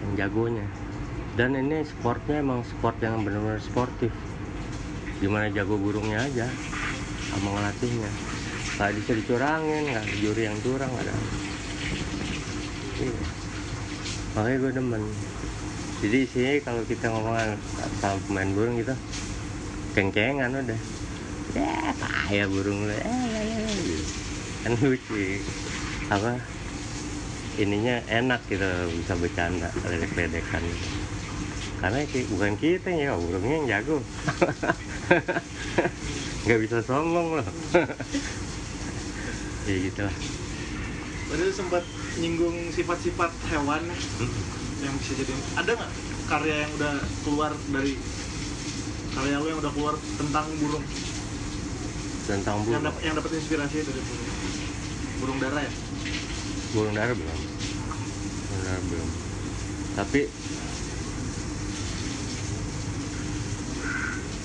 Yang 0.00 0.12
jagonya 0.16 0.66
dan 1.36 1.52
ini 1.52 1.84
sportnya 1.84 2.40
emang 2.40 2.64
sport 2.64 2.96
yang 3.04 3.20
benar-benar 3.20 3.60
sportif. 3.60 4.08
Gimana 5.20 5.52
jago 5.52 5.76
burungnya 5.76 6.24
aja 6.24 6.48
sama 7.28 7.60
ngelatihnya. 7.60 8.08
Nggak 8.80 8.92
bisa 8.96 9.10
dicurangin 9.12 9.84
nggak 9.92 10.06
juri 10.24 10.48
yang 10.48 10.56
curang 10.64 10.88
ada. 10.96 11.12
Iya. 12.96 13.20
makanya 14.32 14.56
gue 14.64 14.72
demen. 14.72 15.02
Jadi 16.00 16.18
sih 16.28 16.60
kalau 16.64 16.84
kita 16.88 17.08
ngomong 17.12 17.56
sama 18.00 18.16
pemain 18.28 18.50
burung 18.52 18.80
gitu 18.80 18.96
ceng-cengan 19.92 20.52
udah. 20.56 20.80
Ya 21.52 21.92
payah 22.00 22.48
burung 22.48 22.88
lu. 22.88 22.92
Eh, 22.92 23.00
ya, 23.00 23.40
ya, 23.44 23.56
ya, 23.60 23.70
gitu. 23.80 24.04
kan 24.64 24.72
lucu. 24.80 25.16
Apa? 26.08 26.32
Ininya 27.56 28.04
enak 28.08 28.44
gitu 28.48 28.68
bisa 29.00 29.12
bercanda 29.16 29.72
ledek-ledekan 29.84 30.64
gitu. 30.64 31.05
Karena 31.76 32.08
bukan 32.32 32.56
kita 32.56 32.88
ya 32.88 33.12
burungnya 33.16 33.56
yang 33.60 33.68
jago. 33.68 34.00
Nggak 36.46 36.60
bisa 36.62 36.78
sombong 36.86 37.42
loh. 37.42 37.48
Ya 39.66 39.82
gitu 39.82 40.06
lah 40.06 40.14
Tadi 41.26 41.42
lu 41.42 41.50
sempat 41.50 41.82
nyinggung 42.22 42.70
sifat-sifat 42.70 43.34
hewan 43.50 43.82
nih, 43.82 43.98
yang 44.86 44.94
bisa 44.94 45.18
jadi 45.18 45.34
ada 45.58 45.74
nggak 45.74 45.92
karya 46.30 46.56
yang 46.62 46.70
udah 46.78 46.94
keluar 47.26 47.50
dari 47.74 47.98
karya 49.10 49.42
lu 49.42 49.46
yang 49.50 49.58
udah 49.58 49.72
keluar 49.74 49.98
tentang 49.98 50.46
burung? 50.62 50.86
Tentang 52.30 52.62
yang 52.62 52.62
burung. 52.62 52.84
dapat 52.86 53.02
yang 53.02 53.14
dapat 53.18 53.32
inspirasi 53.42 53.82
dari 53.82 54.02
burung. 54.06 54.30
Burung 55.18 55.38
dara 55.42 55.58
ya? 55.66 55.72
Burung 56.78 56.94
dara 56.94 57.10
belum. 57.10 57.38
Burung 58.46 58.62
dara 58.62 58.80
belum. 58.86 59.08
Tapi 59.98 60.20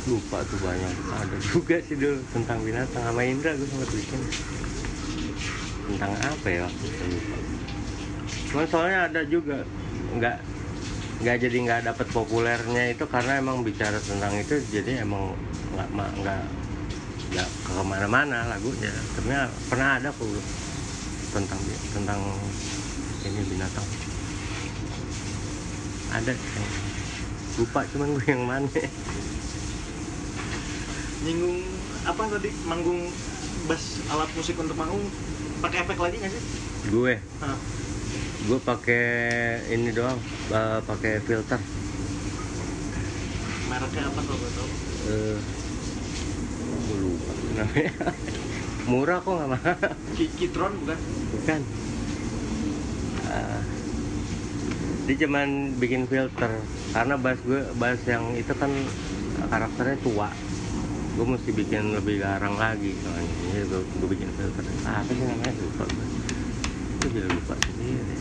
lupa 0.10 0.42
tuh 0.50 0.60
banyak. 0.62 0.94
Ada 1.14 1.38
juga 1.46 1.78
sih 1.86 1.98
dulu 1.98 2.18
tentang 2.34 2.60
binatang. 2.66 3.04
Sama 3.06 3.22
Indra 3.22 3.54
gue 3.54 3.68
sempat 3.70 3.90
bikin. 3.94 4.22
Tentang 5.92 6.12
apa 6.18 6.48
ya 6.50 6.60
waktu 6.66 6.86
lupa. 7.12 7.36
Cuman 8.50 8.66
soalnya 8.66 9.00
ada 9.12 9.22
juga. 9.30 9.58
Nggak 10.18 10.38
nggak 11.22 11.38
jadi 11.38 11.58
nggak 11.70 11.82
dapat 11.86 12.08
populernya 12.10 12.84
itu 12.98 13.06
karena 13.06 13.38
emang 13.38 13.62
bicara 13.62 14.02
tentang 14.02 14.34
itu 14.42 14.58
jadi 14.74 15.06
emang 15.06 15.38
nggak 15.78 15.90
nggak 15.94 16.42
nggak 17.32 17.48
ke 17.62 17.72
ke 17.72 17.84
mana-mana 17.86 18.50
lagunya. 18.50 18.92
Sebenarnya 19.14 19.46
pernah 19.70 19.90
ada 20.02 20.10
kok 20.10 20.26
tentang 21.32 21.60
tentang 21.94 22.20
ini 23.22 23.42
binatang. 23.46 23.88
Ada 26.12 26.34
lupa 27.62 27.86
cuman 27.94 28.18
gue 28.18 28.26
yang 28.26 28.44
mana 28.44 28.68
nyinggung 31.22 31.58
apa 32.04 32.22
tadi? 32.30 32.50
Manggung 32.66 33.10
bass 33.70 34.02
alat 34.10 34.30
musik 34.34 34.58
untuk 34.58 34.74
manggung 34.74 35.06
pakai 35.62 35.86
efek 35.86 35.98
lagi 36.02 36.16
nggak 36.18 36.34
sih? 36.34 36.44
Gue? 36.90 37.14
Hah. 37.42 37.58
gue 38.42 38.58
pakai 38.58 39.06
ini 39.70 39.94
doang 39.94 40.18
eh, 40.50 40.80
pakai 40.82 41.22
filter. 41.22 41.62
Mereknya 43.70 44.10
apa 44.10 44.20
kalau 44.26 44.38
gue 44.42 44.52
tahu? 44.58 44.70
Eh 45.06 45.38
gue 46.82 46.98
lupa 46.98 47.32
namanya. 47.54 47.94
Murah 48.90 49.20
kok 49.22 49.34
nggak 49.38 49.62
Ki- 50.18 50.34
Kitron 50.36 50.74
bukan? 50.82 50.98
Bukan. 51.38 51.62
Ah, 53.30 53.62
dia 55.06 55.16
cuman 55.22 55.78
bikin 55.78 56.10
filter. 56.10 56.52
Karena 56.92 57.16
bass 57.16 57.40
gue 57.46 57.62
bass 57.78 58.02
yang 58.10 58.34
itu 58.34 58.52
kan 58.58 58.74
karakternya 59.54 60.02
tua 60.02 60.34
gue 61.12 61.26
mesti 61.28 61.50
bikin 61.52 61.92
lebih 61.92 62.24
garang 62.24 62.56
lagi 62.56 62.96
soalnya. 63.04 63.34
Jadi 63.52 63.64
gue, 63.68 63.82
gue 63.84 64.10
bikin 64.16 64.30
filter. 64.40 64.64
Ah, 64.88 65.04
apa 65.04 65.12
sih 65.12 65.26
namanya? 65.28 65.54
Lupa 65.60 65.84
gue 65.92 66.06
gue 67.02 67.10
juga 67.18 67.28
lupa 67.34 67.56
sendiri. 67.58 68.16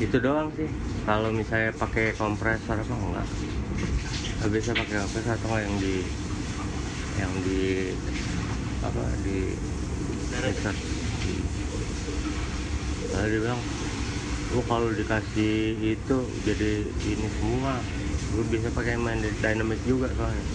Itu 0.00 0.16
doang 0.20 0.48
sih. 0.52 0.68
Kalau 1.08 1.32
misalnya 1.32 1.72
pakai 1.74 2.12
kompresor 2.14 2.76
apa 2.76 2.94
enggak. 2.94 3.28
Nggak 4.40 4.50
bisa 4.52 4.70
pakai 4.76 4.96
kompresor 5.00 5.32
atau 5.40 5.56
yang 5.56 5.74
di 5.80 6.04
yang 7.16 7.32
di 7.44 7.92
apa 8.84 9.04
di 9.24 9.56
mixer. 10.40 10.76
Lalu 13.10 13.26
dia 13.28 13.40
bilang 13.42 13.60
lu 14.50 14.60
kalau 14.66 14.88
dikasih 14.90 15.78
itu 15.78 16.16
jadi 16.42 16.82
ini 17.06 17.28
semua 17.38 17.78
lu 18.30 18.46
bisa 18.46 18.70
pakai 18.70 18.94
main 18.94 19.18
dynamic 19.42 19.80
juga 19.82 20.06
soalnya. 20.14 20.46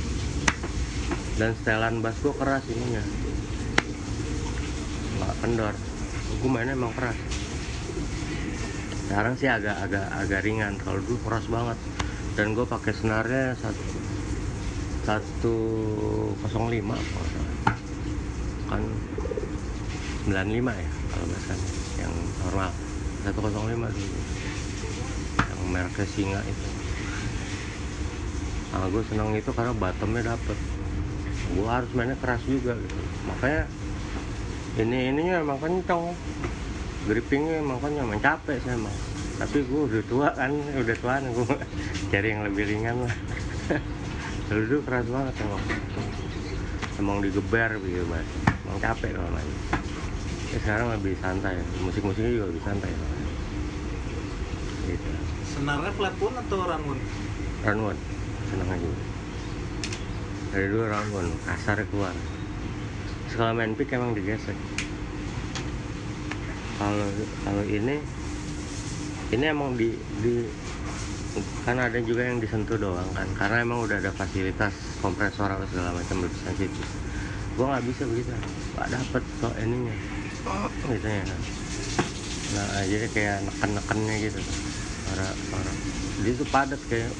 Dan 1.35 1.51
setelan 1.59 1.99
bass 1.99 2.15
gua 2.23 2.33
keras 2.39 2.63
ininya. 2.71 3.03
Nggak 5.19 5.33
kendor. 5.43 5.75
Gua 6.39 6.49
mainnya 6.51 6.79
emang 6.79 6.95
keras. 6.95 7.17
Sekarang 9.05 9.35
sih 9.35 9.51
agak 9.51 9.75
agak 9.83 10.07
agak 10.15 10.43
ringan. 10.47 10.79
Kalau 10.79 11.03
dulu 11.03 11.19
keras 11.27 11.45
banget. 11.51 11.79
Dan 12.35 12.51
gue 12.51 12.67
pakai 12.67 12.91
senarnya 12.91 13.55
satu 13.55 13.87
satu 15.07 15.55
lima 16.67 16.97
kan 18.65 18.81
95 20.27 20.33
ya 20.73 20.91
kalau 21.13 21.25
bahasanya 21.31 21.69
yang 22.01 22.13
normal. 22.43 22.71
105 23.23 23.95
dulu. 23.95 24.19
Yang 25.39 25.61
mereknya 25.71 26.05
singa 26.11 26.41
itu 26.43 26.74
nah 28.75 28.91
gue 28.91 29.03
seneng 29.07 29.31
itu 29.31 29.51
karena 29.55 29.71
bottomnya 29.71 30.35
dapet. 30.35 30.57
Gue 31.55 31.67
harus 31.71 31.87
mainnya 31.95 32.19
keras 32.19 32.43
juga 32.43 32.75
gitu. 32.75 33.01
Makanya 33.31 33.63
ini 34.83 34.97
ininya 35.15 35.35
emang 35.39 35.57
kenceng. 35.63 36.11
Grippingnya 37.07 37.63
emang 37.63 37.79
kenceng 37.79 38.03
emang 38.03 38.19
capek 38.19 38.59
saya 38.59 38.75
emang. 38.75 38.95
Tapi 39.39 39.57
gue 39.63 39.81
udah 39.87 40.03
tua 40.11 40.27
kan 40.35 40.51
udah 40.83 40.95
tua 40.99 41.13
gue 41.23 41.55
cari 42.11 42.27
yang 42.35 42.43
lebih 42.43 42.63
ringan 42.67 43.07
lah. 43.07 43.15
Dulu 44.45 44.61
dulu 44.69 44.81
keras 44.85 45.07
banget 45.09 45.33
emang. 45.41 45.63
Emang 47.01 47.17
digeber 47.17 47.81
gitu 47.81 48.05
mas. 48.05 48.27
Emang 48.67 48.77
capek 48.77 49.17
kalau 49.17 49.31
main. 49.33 49.49
Ya, 50.53 50.57
sekarang 50.61 50.87
lebih 50.93 51.17
santai. 51.17 51.57
Musik-musiknya 51.81 52.29
juga 52.29 52.45
lebih 52.53 52.61
santai. 52.61 52.91
Gitu 54.85 55.15
senarnya 55.55 55.91
flat 55.95 56.13
pun 56.19 56.33
atau 56.35 56.67
runwood 56.67 56.99
run 57.63 57.79
one 57.95 57.99
seneng 58.49 58.69
aja 58.69 58.89
dari 60.55 60.71
dulu 60.71 60.87
one 60.87 61.35
kasar 61.43 61.83
keluar. 61.91 62.15
Kalau 63.35 63.51
main 63.51 63.75
pick 63.75 63.91
emang 63.91 64.15
digesek. 64.15 64.55
Kalau 66.79 67.11
kalau 67.43 67.63
ini 67.67 67.99
ini 69.35 69.45
emang 69.51 69.75
di 69.75 69.99
di 70.23 70.47
kan 71.67 71.75
ada 71.75 71.99
juga 71.99 72.23
yang 72.23 72.39
disentuh 72.39 72.79
doang 72.79 73.11
kan. 73.11 73.27
Karena 73.35 73.67
emang 73.67 73.83
udah 73.83 73.99
ada 73.99 74.15
fasilitas 74.15 74.71
kompresor 75.03 75.51
atau 75.51 75.67
segala 75.67 75.91
macam 75.91 76.23
lebih 76.23 76.39
sensitif 76.39 76.87
gua 77.59 77.75
nggak 77.75 77.85
bisa 77.91 78.07
begitu. 78.07 78.31
Nggak 78.79 78.89
dapet 78.95 79.23
kok 79.43 79.55
ininya. 79.59 79.95
Gitu 80.87 81.07
ya. 81.07 81.25
Nah 82.55 82.83
jadi 82.87 83.07
kayak 83.11 83.37
neken-nekennya 83.43 84.15
gitu. 84.23 84.39
Suara 85.03 85.27
suara 85.51 85.71
dia 86.23 86.31
tuh 86.31 86.47
padat 86.47 86.79
kayak 86.87 87.11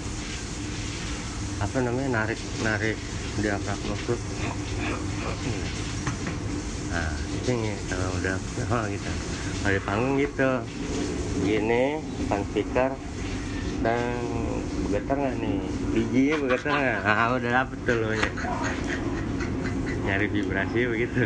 apa 1.56 1.78
namanya 1.80 2.10
narik 2.24 2.40
narik 2.60 2.98
diafragma 3.40 3.96
perut 4.04 4.22
nah 6.92 7.12
itu 7.36 7.52
nih 7.52 7.76
kalau 7.92 8.10
udah 8.24 8.36
oh 8.72 8.84
gitu. 8.88 9.12
Di 9.66 9.82
panggung 9.84 10.16
gitu 10.22 10.50
begini 11.42 12.00
depan 12.00 12.42
speaker 12.48 12.92
dan 13.84 14.24
bergetar 14.88 15.16
nggak 15.20 15.36
nih? 15.44 15.60
Bijinya 15.92 16.36
bergetar 16.40 16.72
nggak? 16.72 17.00
Ah 17.12 17.28
udah 17.36 17.52
dapet 17.64 17.78
tuh 17.84 17.96
lo 18.00 18.10
ya. 18.16 18.32
Nyari 20.08 20.28
vibrasi 20.32 20.80
begitu. 20.88 21.20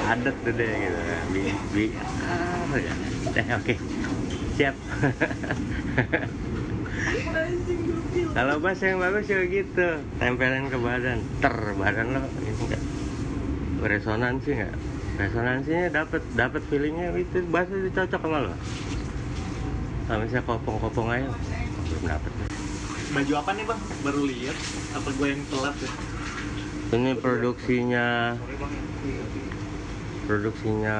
Adat 0.10 0.36
tuh 0.40 0.52
deh 0.56 0.72
gitu. 0.80 1.00
Bi 1.36 1.42
bi 1.76 1.84
ah 2.24 2.64
ya 2.80 3.54
oke. 3.60 3.74
Siap 4.56 4.74
kalau 8.30 8.56
bass 8.62 8.80
yang 8.80 9.02
bagus 9.02 9.26
juga 9.26 9.44
gitu. 9.50 9.88
Tempelin 10.22 10.70
ke 10.70 10.78
badan. 10.78 11.18
Ter 11.42 11.54
badan 11.74 12.06
lo 12.14 12.20
ini 12.42 12.52
enggak 12.54 12.82
resonansi 13.80 14.50
nggak? 14.60 14.74
Resonansinya 15.20 15.88
dapat 15.92 16.22
dapat 16.36 16.62
feelingnya 16.68 17.12
itu 17.16 17.44
bass 17.48 17.68
itu 17.72 17.88
cocok 17.92 18.20
sama 18.20 18.38
lo? 18.44 18.54
Sama 20.08 20.24
saya 20.28 20.42
kopong-kopong 20.44 21.08
aja. 21.12 21.28
Belum 21.88 22.04
dapet. 22.08 22.32
Baju 23.10 23.32
apa 23.40 23.50
nih 23.56 23.64
bang? 23.66 23.80
Baru 24.06 24.20
lihat. 24.28 24.56
Apa 24.94 25.08
gue 25.10 25.26
yang 25.28 25.42
telat 25.48 25.76
ya? 25.80 25.90
Ini 26.90 27.10
produksinya 27.22 28.34
produksinya 30.26 30.96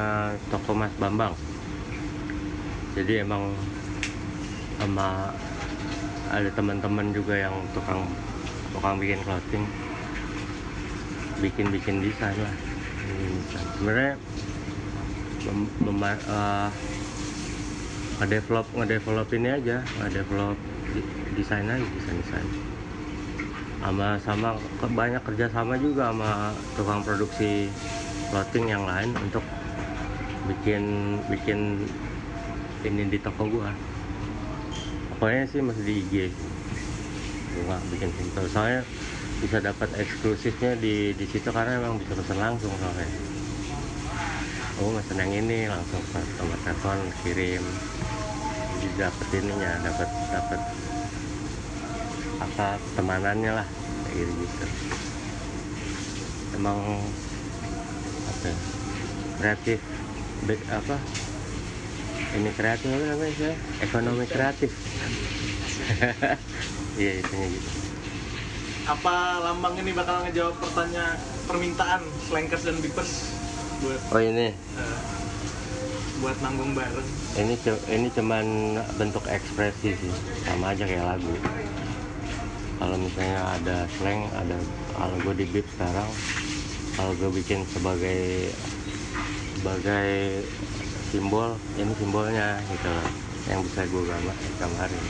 toko 0.51 0.71
Mas 0.75 0.95
Bambang. 0.99 1.35
Jadi 2.99 3.23
emang 3.23 3.55
sama 4.79 5.31
ada 6.31 6.49
teman-teman 6.55 7.11
juga 7.11 7.35
yang 7.35 7.55
tukang 7.75 8.07
tukang 8.73 8.97
bikin 9.03 9.21
clothing. 9.27 9.65
Bikin 11.43 11.67
bikin 11.75 12.01
desain 12.01 12.39
lah. 12.39 12.55
Desain. 13.11 13.67
sebenarnya 13.77 14.15
mem- 15.49 15.73
mema- 15.83 16.25
eh, 16.31 16.69
ngedevelop 18.21 18.67
ngedevelop 18.77 19.29
ini 19.33 19.49
aja 19.49 19.81
ngedevelop 19.97 20.59
desain 21.33 21.65
aja 21.65 21.81
desain 21.97 22.17
desain 22.21 22.49
sama 23.81 24.21
sama 24.21 24.49
banyak 24.93 25.25
kerjasama 25.25 25.81
juga 25.81 26.13
sama 26.13 26.53
tukang 26.77 27.01
produksi 27.01 27.73
clothing 28.29 28.69
yang 28.69 28.85
lain 28.85 29.17
untuk 29.25 29.41
bikin 30.45 31.17
bikin 31.33 31.89
ini 32.85 33.09
di 33.09 33.17
toko 33.17 33.49
gua 33.49 33.73
pokoknya 35.21 35.45
sih 35.53 35.61
masih 35.61 35.85
di 35.85 35.95
IG 36.01 36.15
nggak 37.61 37.81
bikin 37.93 38.11
simple 38.17 38.49
soalnya 38.49 38.81
bisa 39.45 39.61
dapat 39.61 39.89
eksklusifnya 40.01 40.81
di 40.81 41.13
di 41.13 41.27
situ 41.29 41.49
karena 41.53 41.77
emang 41.77 42.01
bisa 42.01 42.13
pesan 42.17 42.41
langsung 42.41 42.73
soalnya. 42.77 43.09
Oh 44.81 44.93
mesen 44.97 45.21
yang 45.21 45.33
ini 45.45 45.69
langsung 45.69 46.01
ke 46.09 46.21
nomor 46.41 46.57
telepon 46.65 46.99
kirim. 47.21 47.65
Jadi 48.81 48.89
dapat 48.97 49.29
ininya 49.37 49.73
dapat 49.85 50.09
dapat 50.33 50.61
apa 52.41 52.67
temanannya 52.97 53.53
lah 53.61 53.67
kayak 54.09 54.25
gitu 54.25 54.33
gitu. 54.41 54.65
Emang 56.57 56.81
apa 58.25 58.45
ya, 58.45 58.57
kreatif 59.37 59.81
apa 60.69 60.97
ini 62.37 62.51
kreatif 62.55 62.89
apa 62.89 63.05
namanya 63.05 63.35
sih 63.35 63.55
ekonomi 63.83 64.25
kreatif. 64.29 64.71
Iya 66.99 67.23
itunya 67.23 67.49
gitu. 67.55 67.71
Apa 68.91 69.41
lambang 69.41 69.79
ini 69.79 69.95
bakal 69.95 70.27
ngejawab 70.27 70.59
pertanyaan 70.59 71.17
permintaan 71.47 72.03
slankers 72.27 72.67
dan 72.67 72.77
bipers 72.83 73.31
buat 73.81 74.01
oh 74.11 74.21
ini? 74.21 74.53
Eh, 74.53 74.99
buat 76.21 76.37
nanggung 76.45 76.77
bareng. 76.77 77.09
Ini 77.41 77.55
ini 77.95 78.09
cuman 78.13 78.47
bentuk 79.01 79.25
ekspresi 79.31 79.97
sih. 79.97 80.13
Sama 80.45 80.75
aja 80.75 80.85
kayak 80.85 81.17
lagu. 81.17 81.35
Kalau 82.77 82.97
misalnya 83.01 83.39
ada 83.61 83.77
slang 83.97 84.29
ada 84.35 84.57
kalau 84.93 85.17
gue 85.25 85.35
di 85.41 85.47
beat 85.49 85.67
sekarang 85.77 86.11
kalau 87.01 87.13
gue 87.17 87.31
bikin 87.41 87.65
sebagai 87.71 88.53
sebagai 89.57 90.45
simbol 91.11 91.59
ini 91.75 91.93
simbolnya 91.99 92.57
gitu 92.71 92.89
loh. 92.89 93.09
Yang 93.51 93.61
bisa 93.67 93.81
gue 93.91 94.03
gambar 94.07 94.37
gambarin 94.63 95.05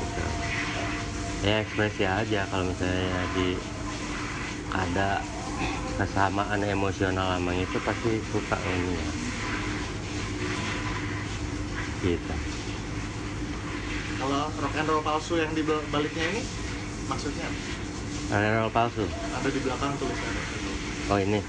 gitu. 0.00 0.22
ya 1.40 1.54
ekspresi 1.64 2.04
aja 2.04 2.40
kalau 2.48 2.64
misalnya 2.68 3.24
di 3.36 3.56
ada 4.72 5.20
kesamaan 5.96 6.60
emosional 6.64 7.36
sama 7.36 7.52
itu 7.56 7.78
pasti 7.84 8.12
suka 8.32 8.56
ini 8.64 8.92
ya. 8.96 9.10
Gitu. 12.00 12.34
Kalau 14.20 14.48
rock 14.52 14.74
and 14.76 14.88
roll 14.88 15.04
palsu 15.04 15.36
yang 15.40 15.52
di 15.56 15.64
bal- 15.64 15.84
baliknya 15.92 16.24
ini 16.32 16.40
maksudnya 17.08 17.44
apa? 17.44 17.60
Karena 18.30 18.68
palsu? 18.72 19.04
Ada 19.36 19.48
di 19.48 19.60
belakang 19.64 19.92
tulisannya. 20.00 20.44
Oh 21.10 21.18
ini 21.18 21.40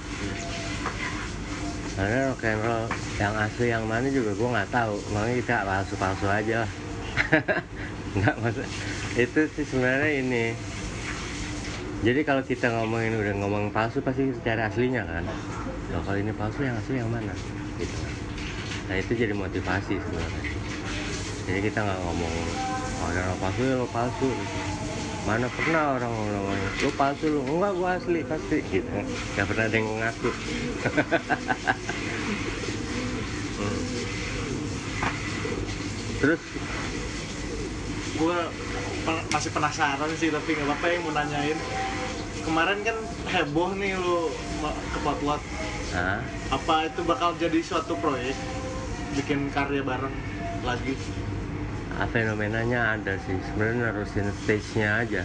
karena 2.01 2.33
rock 2.33 2.41
and 2.49 2.61
roll 2.65 2.85
yang 3.21 3.33
asli 3.37 3.69
yang 3.69 3.85
mana 3.85 4.09
juga 4.09 4.33
gue 4.33 4.49
nggak 4.49 4.73
tahu. 4.73 4.97
Makanya 5.13 5.35
kita 5.37 5.55
palsu 5.69 5.93
palsu 6.01 6.25
aja 6.25 6.65
nggak 8.17 8.35
maksud 8.41 8.65
itu 9.21 9.41
sih 9.53 9.65
sebenarnya 9.69 10.09
ini. 10.17 10.45
Jadi 12.01 12.25
kalau 12.25 12.41
kita 12.41 12.73
ngomongin 12.73 13.13
udah 13.21 13.33
ngomong 13.37 13.69
palsu 13.69 14.01
pasti 14.01 14.33
cari 14.41 14.65
aslinya 14.65 15.05
kan? 15.05 15.29
Loh, 15.93 16.01
kalau 16.01 16.17
ini 16.17 16.33
palsu 16.33 16.65
yang 16.65 16.73
asli 16.73 16.97
yang 16.97 17.11
mana? 17.13 17.37
Gitu 17.77 17.97
nah 18.89 18.97
itu 18.97 19.13
jadi 19.13 19.31
motivasi 19.37 20.01
sebenarnya. 20.01 20.43
Jadi 21.47 21.59
kita 21.69 21.79
nggak 21.85 21.99
ngomong 22.01 22.33
"Oh, 22.97 23.07
orang 23.13 23.37
palsu 23.37 23.61
ya 23.61 23.75
lo 23.77 23.85
palsu 23.93 24.25
gitu. 24.25 24.57
Mana 25.21 25.45
pernah 25.53 26.01
orang 26.01 26.11
ngomong 26.11 26.57
lo 26.81 26.89
palsu 26.97 27.29
lo 27.29 27.45
enggak 27.45 27.73
gua 27.77 27.89
asli 28.01 28.19
pasti 28.25 28.57
gitu. 28.73 28.89
Nggak 29.37 29.45
pernah 29.47 29.65
ada 29.69 29.75
yang 29.77 29.87
ngaku. 30.01 30.31
Hmm. 33.61 33.81
terus 36.21 36.41
gue 38.21 38.37
masih 39.33 39.49
penasaran 39.49 40.11
sih 40.21 40.29
tapi 40.29 40.53
nggak 40.53 40.69
apa-apa 40.69 40.85
yang 40.89 41.01
mau 41.05 41.13
nanyain. 41.13 41.59
Kemarin 42.41 42.81
kan 42.81 42.97
heboh 43.29 43.77
nih 43.77 43.93
lu 43.97 44.33
ke 44.65 44.99
potlot 45.05 45.41
apa 46.51 46.87
itu 46.87 47.01
bakal 47.03 47.35
jadi 47.35 47.59
suatu 47.59 47.99
proyek? 47.99 48.35
Bikin 49.15 49.51
karya 49.51 49.83
bareng 49.83 50.15
lagi 50.63 50.95
fenomenanya 52.11 52.97
ada 52.99 53.15
sih. 53.23 53.37
Sebenarnya 53.51 53.91
nerusin 53.91 54.27
stage-nya 54.43 55.03
aja. 55.05 55.23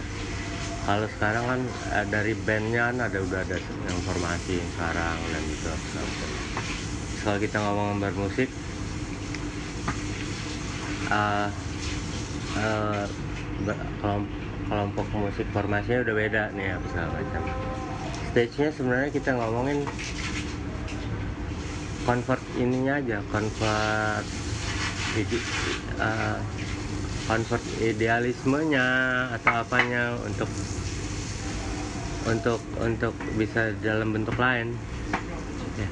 Kalau 0.87 1.07
sekarang 1.19 1.43
kan 1.43 1.61
eh, 1.95 2.05
dari 2.07 2.33
bandnya 2.35 2.91
kan 2.91 2.97
ada 3.11 3.17
udah 3.19 3.39
ada 3.43 3.57
yang 3.59 3.99
formasi 4.07 4.63
yang 4.63 4.71
sekarang 4.79 5.17
dan 5.31 5.41
gitu. 5.51 5.67
Kalau 7.27 7.39
kita 7.43 7.57
ngomong 7.59 7.99
bermusik 7.99 8.49
eh, 11.11 11.49
eh, 12.55 13.03
be- 13.67 13.87
kelom- 13.99 14.31
kelompok 14.67 15.07
musik 15.15 15.47
formasinya 15.51 16.03
udah 16.07 16.15
beda 16.15 16.43
nih 16.55 16.75
apa 16.75 16.85
segala 16.91 17.09
macam. 17.19 17.41
Stage-nya 18.31 18.69
sebenarnya 18.71 19.09
kita 19.11 19.29
ngomongin 19.35 19.83
convert 22.07 22.39
ininya 22.55 23.03
aja 23.03 23.19
convert 23.27 24.23
ide, 25.19 25.39
eh, 25.99 26.39
convert 27.27 27.63
idealismenya 27.83 28.87
atau 29.35 29.53
apanya 29.59 30.15
untuk 30.23 30.47
untuk 32.27 32.59
untuk 32.79 33.13
bisa 33.35 33.75
dalam 33.83 34.15
bentuk 34.15 34.35
lain. 34.39 34.71
Ya. 35.75 35.89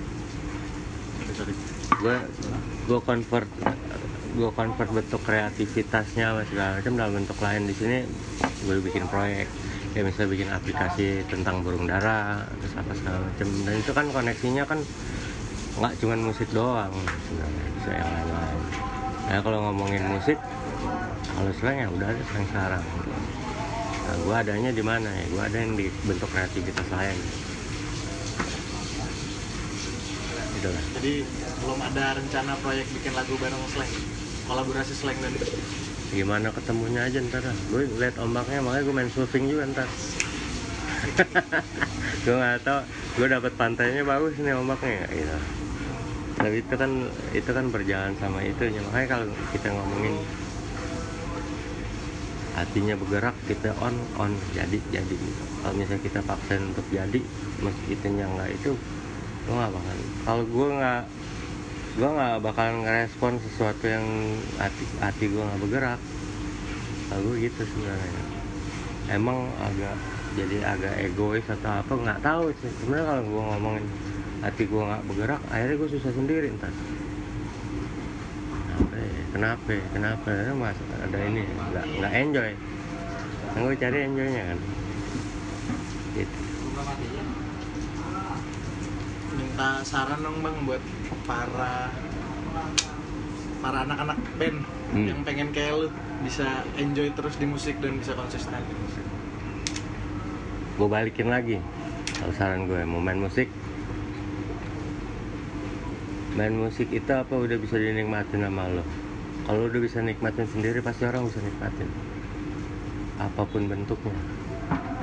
Gue 1.99 2.17
gue 2.87 2.99
convert 3.03 3.49
gue 4.35 4.49
convert 4.51 4.89
bentuk 4.91 5.21
kreativitasnya 5.23 6.43
segala 6.47 6.79
macam 6.79 6.93
dalam 6.95 7.13
bentuk 7.19 7.39
lain. 7.43 7.61
Di 7.67 7.75
sini 7.75 7.97
gue 8.63 8.75
bikin 8.79 9.03
proyek 9.11 9.47
ya 9.95 10.03
misalnya 10.03 10.29
bikin 10.35 10.49
aplikasi 10.51 11.23
tentang 11.31 11.63
burung 11.63 11.87
dara 11.87 12.47
terus 12.63 12.73
apa 12.79 12.91
segala 12.95 13.17
macam. 13.27 13.47
Dan 13.67 13.75
itu 13.79 13.91
kan 13.91 14.05
koneksinya 14.11 14.63
kan 14.67 14.79
nggak 15.75 15.93
cuman 15.99 16.19
musik 16.31 16.47
doang 16.55 16.95
sebenarnya 17.27 17.65
bisa 17.75 17.89
yang 17.91 18.09
lain-lain. 18.11 18.59
Nah 19.27 19.39
kalau 19.43 19.59
ngomongin 19.71 20.03
musik 20.07 20.39
kalau 21.35 21.51
slang 21.51 21.77
ya 21.83 21.87
udah 21.91 22.07
ada 22.07 22.23
slang 22.31 22.45
sekarang. 22.47 22.83
Nah 24.05 24.15
gue 24.23 24.35
adanya 24.35 24.71
di 24.71 24.83
mana 24.83 25.09
ya? 25.11 25.25
Gue 25.27 25.43
ada 25.43 25.57
yang 25.59 25.75
di 25.75 25.91
bentuk 26.07 26.31
kreativitas 26.31 26.87
lain. 26.95 27.17
Gitu 30.55 30.67
lah. 30.71 30.83
Jadi 30.95 31.13
belum 31.59 31.79
ada 31.83 32.05
rencana 32.15 32.51
proyek 32.63 32.87
bikin 32.95 33.13
lagu 33.13 33.33
bareng 33.35 33.63
slang 33.75 33.91
kolaborasi 34.45 34.93
slang 34.93 35.17
dan 35.19 35.33
gimana 36.13 36.47
ketemunya 36.55 37.01
aja 37.03 37.19
ntar 37.27 37.43
lah. 37.43 37.57
Gue 37.67 37.83
liat 37.99 38.15
ombaknya 38.23 38.63
makanya 38.63 38.83
gue 38.87 38.95
main 38.95 39.11
surfing 39.11 39.51
juga 39.51 39.67
ntar. 39.75 39.89
Gue 42.25 42.33
nggak 42.33 42.65
tahu. 42.65 42.81
Gue 43.21 43.27
dapet 43.29 43.53
pantainya 43.53 44.01
bagus 44.01 44.33
nih 44.41 44.57
ombaknya 44.57 45.05
gitu 45.13 45.37
tapi 46.35 46.61
itu 46.61 46.75
kan 46.77 46.91
itu 47.33 47.49
kan 47.49 47.65
berjalan 47.73 48.13
sama 48.21 48.43
itunya. 48.45 48.77
Makanya 48.85 49.07
kalau 49.17 49.25
kita 49.49 49.67
ngomongin 49.71 50.13
hatinya 52.55 52.95
bergerak 52.95 53.35
kita 53.45 53.75
on 53.83 53.95
on 54.15 54.31
jadi 54.55 54.79
jadi. 54.89 55.15
Kalau 55.61 55.75
misalnya 55.75 56.03
kita 56.03 56.19
paksain 56.23 56.63
untuk 56.71 56.87
jadi 56.89 57.19
meski 57.59 57.93
nggak 57.99 58.49
itu 58.55 58.73
lo 59.45 59.51
nggak 59.61 59.71
bakal 59.77 59.95
kalau 60.25 60.43
gue 60.49 60.67
nggak 60.81 61.03
gue 61.95 62.09
nggak 62.09 62.35
bakalan 62.41 62.75
ngerespon 62.81 63.37
sesuatu 63.45 63.85
yang 63.85 64.05
hati 64.57 64.83
hati 65.03 65.23
gue 65.29 65.43
nggak 65.43 65.61
bergerak. 65.67 65.99
Kalau 67.11 67.21
gue 67.29 67.35
gitu 67.43 67.61
sebenarnya. 67.61 68.23
Emang 69.05 69.53
agak 69.61 69.95
jadi 70.33 70.57
agak 70.65 70.95
egois 71.05 71.45
atau 71.45 71.83
apa 71.83 71.93
nggak 71.93 72.19
tahu 72.25 72.49
sih. 72.57 72.71
Sebenarnya 72.81 73.05
kalau 73.05 73.23
gue 73.29 73.43
ngomongin 73.53 73.85
hati 74.45 74.63
gue 74.69 74.77
nggak 74.77 75.03
bergerak 75.09 75.41
akhirnya 75.49 75.75
gue 75.81 75.89
susah 75.97 76.11
sendiri 76.13 76.47
ntar 76.61 76.69
kenapa? 79.35 79.75
Kenapa? 79.91 80.31
Mas 80.55 80.79
ada 81.03 81.19
ini. 81.27 81.43
Nggak 81.43 81.85
nggak 81.99 82.13
enjoy. 82.23 82.51
Gue 83.55 83.75
cari 83.75 83.97
enjoynya 84.07 84.43
kan. 84.47 84.59
Gitu. 86.15 86.37
Minta 89.35 89.69
saran 89.83 90.23
dong 90.23 90.39
bang 90.39 90.57
buat 90.63 90.83
para 91.27 91.91
para 93.59 93.77
anak-anak 93.83 94.19
band 94.39 94.59
Hmm. 94.85 95.09
yang 95.09 95.21
pengen 95.25 95.49
kayak 95.49 95.75
lu 95.75 95.87
bisa 96.21 96.61
enjoy 96.77 97.09
terus 97.17 97.35
di 97.41 97.49
musik 97.49 97.81
dan 97.81 97.97
bisa 97.99 98.13
konsisten 98.13 98.53
di 98.53 98.75
musik. 98.79 99.03
Gue 100.77 100.87
balikin 100.87 101.27
lagi. 101.27 101.57
Kalau 102.15 102.31
saran 102.37 102.69
gue 102.69 102.79
mau 102.87 103.01
main 103.01 103.17
musik? 103.19 103.49
Main 106.37 106.53
musik 106.55 106.87
itu 106.93 107.11
apa 107.11 107.33
udah 107.33 107.57
bisa 107.59 107.75
dinikmatin 107.75 108.45
sama 108.45 108.69
lo 108.71 108.85
kalau 109.45 109.69
udah 109.69 109.77
bisa 109.77 110.01
nikmatin 110.01 110.49
sendiri 110.49 110.81
pasti 110.81 111.05
orang 111.05 111.29
bisa 111.29 111.37
nikmatin. 111.37 111.85
Apa 113.21 113.45
pun 113.45 113.69
bentuknya. 113.69 114.17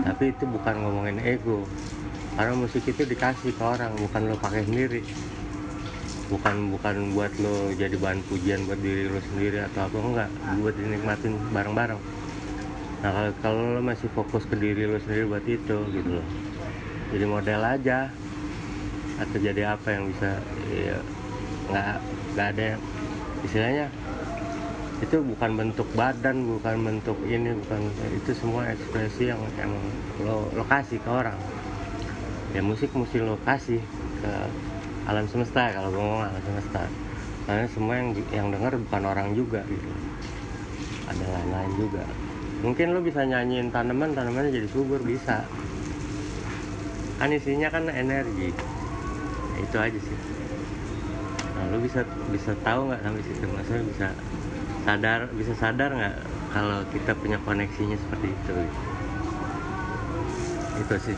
Tapi 0.03 0.35
itu 0.35 0.45
bukan 0.51 0.75
ngomongin 0.83 1.23
ego. 1.23 1.63
Karena 2.35 2.59
musik 2.59 2.83
itu 2.91 3.07
dikasih 3.07 3.55
ke 3.55 3.63
orang 3.63 3.95
bukan 3.95 4.35
lo 4.35 4.37
pakai 4.43 4.67
sendiri. 4.67 5.07
Bukan 6.27 6.75
bukan 6.75 7.15
buat 7.15 7.31
lo 7.39 7.71
jadi 7.79 7.95
bahan 7.95 8.27
pujian 8.27 8.67
buat 8.67 8.83
diri 8.83 9.07
lo 9.07 9.23
sendiri 9.31 9.63
atau 9.63 9.87
apa 9.87 9.97
enggak. 10.03 10.31
Buat 10.59 10.75
dinikmatin 10.75 11.33
bareng-bareng. 11.55 12.01
Nah 13.07 13.31
kalau 13.47 13.79
lo 13.79 13.81
masih 13.81 14.11
fokus 14.11 14.43
ke 14.51 14.59
diri 14.59 14.91
lo 14.91 14.99
sendiri 14.99 15.31
buat 15.31 15.47
itu 15.47 15.79
gitu 15.95 16.11
loh. 16.19 16.27
Jadi 17.15 17.25
model 17.31 17.63
aja. 17.63 18.11
Atau 19.23 19.39
jadi 19.39 19.79
apa 19.79 19.87
yang 19.93 20.11
bisa 20.11 20.35
ya, 20.73 20.99
nggak 21.71 21.95
nggak 22.35 22.49
ada 22.59 22.69
istilahnya 23.45 23.87
itu 25.03 25.19
bukan 25.19 25.59
bentuk 25.59 25.89
badan 25.99 26.47
bukan 26.47 26.79
bentuk 26.87 27.19
ini 27.27 27.59
bukan 27.67 27.91
itu 28.15 28.31
semua 28.39 28.71
ekspresi 28.71 29.35
yang 29.35 29.43
emang 29.59 29.83
lo 30.23 30.47
lokasi 30.55 31.03
ke 31.03 31.11
orang. 31.11 31.35
Ya 32.55 32.63
musik 32.63 32.95
mesti 32.95 33.19
lokasi 33.19 33.83
ke 34.23 34.33
alam 35.11 35.27
semesta 35.27 35.75
kalau 35.75 35.91
gue 35.91 35.99
ngomong 35.99 36.31
alam 36.31 36.43
semesta. 36.47 36.87
Karena 37.43 37.67
semua 37.67 37.99
yang 37.99 38.15
yang 38.31 38.47
dengar 38.55 38.79
bukan 38.79 39.03
orang 39.03 39.35
juga 39.35 39.67
gitu. 39.67 39.91
Ada 41.11 41.25
lain-lain 41.27 41.73
juga. 41.75 42.07
Mungkin 42.63 42.95
lo 42.95 43.03
bisa 43.03 43.27
nyanyiin 43.27 43.75
tanaman 43.75 44.15
tanamannya 44.15 44.55
jadi 44.55 44.69
subur 44.71 45.03
bisa. 45.03 45.43
Kan 47.19 47.35
isinya 47.35 47.75
kan 47.75 47.91
energi. 47.91 48.55
Ya, 48.55 49.59
itu 49.67 49.77
aja 49.83 49.99
sih. 49.99 50.19
Nah 51.59 51.75
lo 51.75 51.83
bisa 51.83 52.07
bisa 52.31 52.55
tahu 52.63 52.87
nggak 52.87 53.03
sampai 53.03 53.23
situ? 53.27 53.45
Maksudnya 53.51 53.85
bisa 53.91 54.09
sadar 54.83 55.31
bisa 55.39 55.55
sadar 55.55 55.95
nggak 55.95 56.17
kalau 56.51 56.83
kita 56.91 57.15
punya 57.17 57.39
koneksinya 57.47 57.97
seperti 57.97 58.29
itu? 58.35 58.53
Itu 60.83 60.95
sih. 60.99 61.17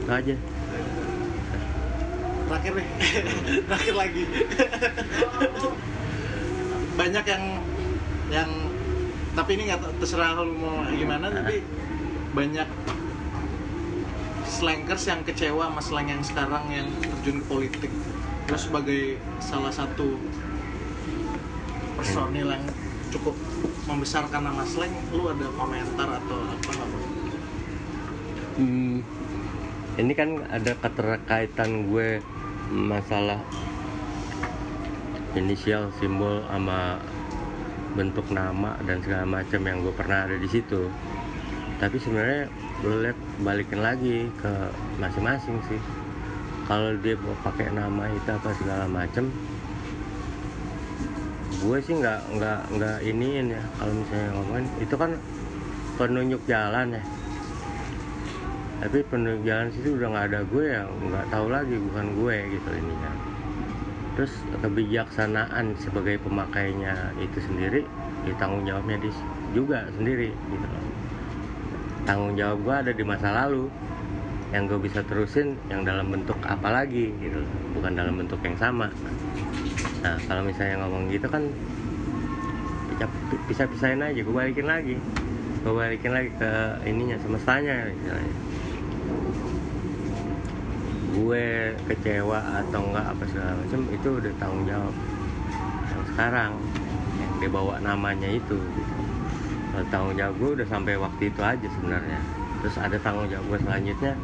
Itu 0.00 0.10
aja. 0.10 0.36
Terakhir 2.50 2.72
nih. 2.74 2.88
Terakhir 3.70 3.94
lagi. 3.94 4.22
Banyak 6.98 7.24
yang 7.24 7.44
yang 8.30 8.50
tapi 9.38 9.50
ini 9.54 9.70
nggak 9.70 10.02
terserah 10.02 10.42
lu 10.42 10.58
mau 10.58 10.82
gimana 10.90 11.30
tapi 11.30 11.62
banyak 12.34 12.66
slankers 14.50 15.06
yang 15.06 15.22
kecewa 15.22 15.70
sama 15.70 15.80
slang 15.80 16.10
yang 16.10 16.22
sekarang 16.26 16.66
yang 16.74 16.88
terjun 16.98 17.38
ke 17.38 17.46
politik. 17.46 17.92
Terus 18.50 18.66
sebagai 18.66 19.22
salah 19.38 19.70
satu 19.70 20.18
personil 22.00 22.48
yang 22.48 22.64
cukup 23.12 23.36
membesarkan 23.84 24.40
nama 24.48 24.64
slang 24.64 24.88
lu 25.12 25.28
ada 25.28 25.52
komentar 25.52 26.08
atau 26.08 26.38
apa 26.48 26.70
nggak? 26.72 26.88
Hmm, 28.56 29.04
ini 30.00 30.12
kan 30.16 30.40
ada 30.48 30.72
keterkaitan 30.80 31.92
gue 31.92 32.24
masalah 32.72 33.44
inisial, 35.36 35.92
simbol 36.00 36.40
sama 36.48 36.96
bentuk 37.92 38.24
nama 38.32 38.80
dan 38.88 39.04
segala 39.04 39.28
macam 39.28 39.60
yang 39.60 39.84
gue 39.84 39.92
pernah 39.92 40.24
ada 40.24 40.40
di 40.40 40.48
situ. 40.48 40.88
Tapi 41.76 41.96
sebenarnya 42.00 42.48
lihat 42.80 43.18
balikin 43.44 43.84
lagi 43.84 44.32
ke 44.40 44.52
masing-masing 44.96 45.60
sih. 45.68 45.80
Kalau 46.64 46.96
dia 47.04 47.18
mau 47.20 47.36
pakai 47.44 47.68
nama 47.74 48.08
itu 48.08 48.30
apa 48.30 48.56
segala 48.56 48.86
macam, 48.88 49.26
gue 51.60 51.78
sih 51.84 51.94
nggak 51.96 52.20
nggak 52.40 52.60
nggak 52.76 52.96
iniin 53.04 53.46
ya. 53.52 53.62
Kalau 53.76 53.92
misalnya 53.92 54.28
ngomongin. 54.36 54.66
Itu 54.80 54.94
kan 54.96 55.10
penunjuk 56.00 56.42
jalan 56.48 56.96
ya. 56.96 57.04
Tapi 58.80 58.98
penunjuk 59.12 59.42
jalan 59.44 59.68
situ 59.76 59.88
udah 60.00 60.08
nggak 60.08 60.26
ada 60.32 60.40
gue 60.48 60.64
ya 60.64 60.82
nggak 60.88 61.26
tahu 61.28 61.46
lagi 61.52 61.76
bukan 61.76 62.06
gue 62.16 62.36
gitu 62.56 62.70
ini 62.72 62.94
kan 63.04 63.16
terus 64.18 64.36
kebijaksanaan 64.60 65.72
sebagai 65.80 66.20
pemakainya 66.20 66.92
itu 67.24 67.40
sendiri 67.40 67.86
ya 68.28 68.36
tanggung 68.36 68.68
jawabnya 68.68 69.00
di 69.00 69.10
juga 69.56 69.88
sendiri 69.96 70.28
gitu 70.28 70.66
loh. 70.66 70.84
Tanggung 72.04 72.34
jawab 72.36 72.58
gue 72.64 72.74
ada 72.74 72.92
di 72.92 73.04
masa 73.06 73.28
lalu. 73.32 73.66
Yang 74.50 74.62
gue 74.66 74.80
bisa 74.90 75.00
terusin 75.06 75.54
yang 75.70 75.86
dalam 75.86 76.10
bentuk 76.10 76.36
apa 76.42 76.68
lagi 76.68 77.14
gitu 77.22 77.38
loh. 77.38 77.52
Bukan 77.78 77.92
dalam 77.94 78.18
bentuk 78.18 78.42
yang 78.42 78.58
sama 78.58 78.90
nah 80.00 80.16
kalau 80.24 80.42
misalnya 80.44 80.80
ngomong 80.80 81.12
gitu 81.12 81.28
kan 81.28 81.44
bisa 83.48 83.64
pisahin 83.66 84.04
aja 84.04 84.20
gue 84.20 84.34
balikin 84.34 84.68
lagi. 84.68 84.96
Gue 85.60 85.72
balikin 85.76 86.12
lagi 86.16 86.32
ke 86.40 86.50
ininya 86.88 87.20
semestanya 87.20 87.88
istilahnya 87.88 88.36
gue 91.10 91.76
kecewa 91.84 92.38
atau 92.64 92.80
enggak 92.80 93.06
apa 93.12 93.24
segala 93.28 93.52
macam 93.60 93.80
itu 93.92 94.08
udah 94.08 94.32
tanggung 94.40 94.64
jawab 94.64 94.94
yang 95.90 96.04
sekarang. 96.12 96.52
Yang 97.20 97.32
dia 97.40 97.50
bawa 97.52 97.74
namanya 97.82 98.28
itu 98.30 98.56
gitu. 98.56 98.94
Tanggung 99.92 100.16
jawab 100.16 100.34
gue 100.40 100.50
udah 100.60 100.66
sampai 100.68 100.94
waktu 100.96 101.22
itu 101.28 101.40
aja 101.44 101.66
sebenarnya. 101.80 102.20
Terus 102.64 102.76
ada 102.80 102.96
tanggung 103.00 103.28
jawab 103.28 103.44
gue 103.52 103.58
selanjutnya. 103.64 104.14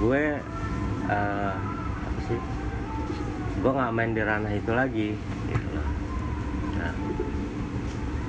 Gue 0.00 0.22
sih 1.08 1.75
gue 3.66 3.74
nggak 3.74 3.94
main 3.98 4.14
di 4.14 4.22
ranah 4.22 4.52
itu 4.54 4.70
lagi 4.70 5.10
gitu 5.50 5.68
loh. 5.74 5.88
Nah 6.78 6.94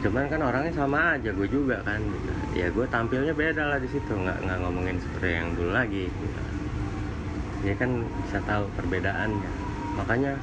cuman 0.02 0.26
kan 0.34 0.42
orangnya 0.42 0.74
sama 0.74 1.14
aja 1.14 1.30
gue 1.30 1.46
juga 1.46 1.78
kan 1.86 2.02
gitu. 2.02 2.32
ya 2.58 2.74
gue 2.74 2.86
tampilnya 2.90 3.38
beda 3.38 3.70
lah 3.70 3.78
di 3.78 3.86
situ 3.86 4.18
nggak 4.18 4.34
nggak 4.50 4.58
ngomongin 4.66 4.98
seperti 4.98 5.38
yang 5.38 5.54
dulu 5.54 5.78
lagi 5.78 6.10
gitu. 6.10 6.42
Dia 7.62 7.78
kan 7.78 8.02
bisa 8.26 8.42
tahu 8.50 8.66
perbedaannya. 8.82 9.52
Makanya 10.02 10.34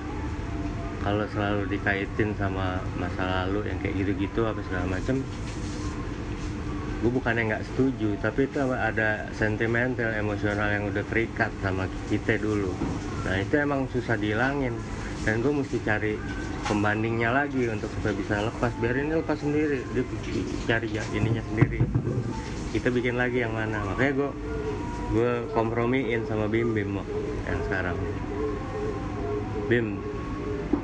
kalau 1.02 1.26
selalu 1.26 1.74
dikaitin 1.74 2.30
sama 2.38 2.78
masa 2.94 3.26
lalu 3.26 3.66
yang 3.66 3.82
kayak 3.82 3.98
gitu-gitu 3.98 4.46
apa 4.46 4.62
segala 4.62 4.94
macem 4.94 5.26
gue 7.02 7.12
bukannya 7.12 7.50
nggak 7.50 7.66
setuju 7.68 8.16
tapi 8.22 8.48
itu 8.48 8.56
ada 8.72 9.28
sentimental 9.36 10.08
emosional 10.16 10.70
yang 10.72 10.88
udah 10.88 11.04
terikat 11.04 11.52
sama 11.60 11.84
kita 12.08 12.40
dulu 12.40 12.72
nah 13.24 13.40
itu 13.40 13.54
emang 13.56 13.88
susah 13.88 14.20
dihilangin. 14.20 14.76
Dan 15.24 15.40
gue 15.40 15.56
mesti 15.56 15.80
cari 15.80 16.20
pembandingnya 16.68 17.32
lagi 17.32 17.64
untuk 17.72 17.88
supaya 17.96 18.12
bisa 18.12 18.44
lepas. 18.44 18.72
Biarin 18.76 19.08
ini 19.08 19.16
lepas 19.24 19.40
sendiri. 19.40 19.80
Dia 19.96 20.04
cari 20.68 20.88
ya 20.92 21.00
ininya 21.16 21.40
sendiri. 21.48 21.80
Kita 22.76 22.92
bikin 22.92 23.16
lagi 23.16 23.40
yang 23.40 23.56
mana. 23.56 23.80
Makanya 23.88 24.12
gue 24.20 24.30
gue 25.16 25.32
kompromiin 25.56 26.28
sama 26.28 26.44
Bim 26.44 26.76
Bim 26.76 27.00
yang 27.48 27.60
sekarang. 27.64 27.96
Bim 29.72 29.96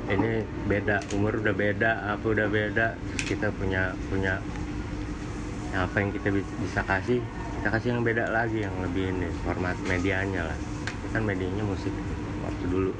ini 0.09 0.41
beda. 0.65 1.05
Umur 1.13 1.37
udah 1.37 1.53
beda 1.53 2.17
apa 2.17 2.25
udah 2.25 2.49
beda. 2.49 2.97
Kita 3.29 3.53
punya 3.53 3.93
punya 4.09 4.41
apa 5.77 6.01
yang 6.01 6.09
kita 6.17 6.33
bi- 6.33 6.51
bisa 6.65 6.81
kasih. 6.81 7.21
Kita 7.61 7.77
kasih 7.77 7.93
yang 7.93 8.01
beda 8.01 8.33
lagi 8.33 8.65
yang 8.65 8.73
lebih 8.81 9.13
ini 9.13 9.29
format 9.45 9.77
medianya 9.85 10.49
lah. 10.49 10.57
Kan 11.13 11.29
medianya 11.29 11.61
musik 11.61 11.93
dulu. 12.65 12.93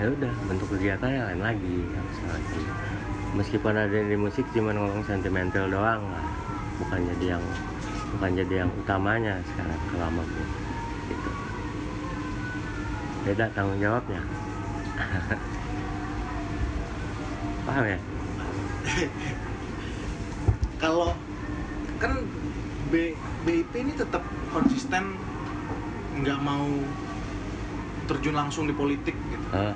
Ya 0.00 0.08
udah 0.08 0.32
bentuk 0.48 0.68
kegiatannya 0.76 1.20
lain 1.32 1.42
lagi 1.44 1.76
macam. 1.92 2.40
meskipun 3.30 3.78
ada 3.78 3.94
di 3.94 4.18
musik 4.18 4.42
cuman 4.50 4.74
ngomong 4.74 5.06
sentimental 5.06 5.70
doang 5.70 6.02
lah. 6.02 6.26
Bukan 6.82 6.98
jadi 7.14 7.36
yang 7.36 7.44
bukan 8.16 8.30
jadi 8.34 8.66
yang 8.66 8.70
utamanya 8.74 9.38
sekarang 9.54 9.78
kalau 9.92 10.08
sama 10.08 10.22
gue 10.24 10.46
gitu. 11.12 11.30
Beda 13.28 13.46
tanggung 13.54 13.78
jawabnya. 13.78 14.20
Paham 17.68 17.84
ya? 17.86 17.98
Kalau 20.82 21.12
kan 22.00 22.24
B, 22.88 23.12
BIP 23.44 23.72
ini 23.76 23.92
tetap 23.92 24.24
konsisten 24.50 25.20
nggak 26.24 26.40
mau 26.40 26.66
terjun 28.10 28.34
langsung 28.34 28.66
di 28.66 28.74
politik 28.74 29.14
gitu. 29.14 29.46
Eh, 29.54 29.74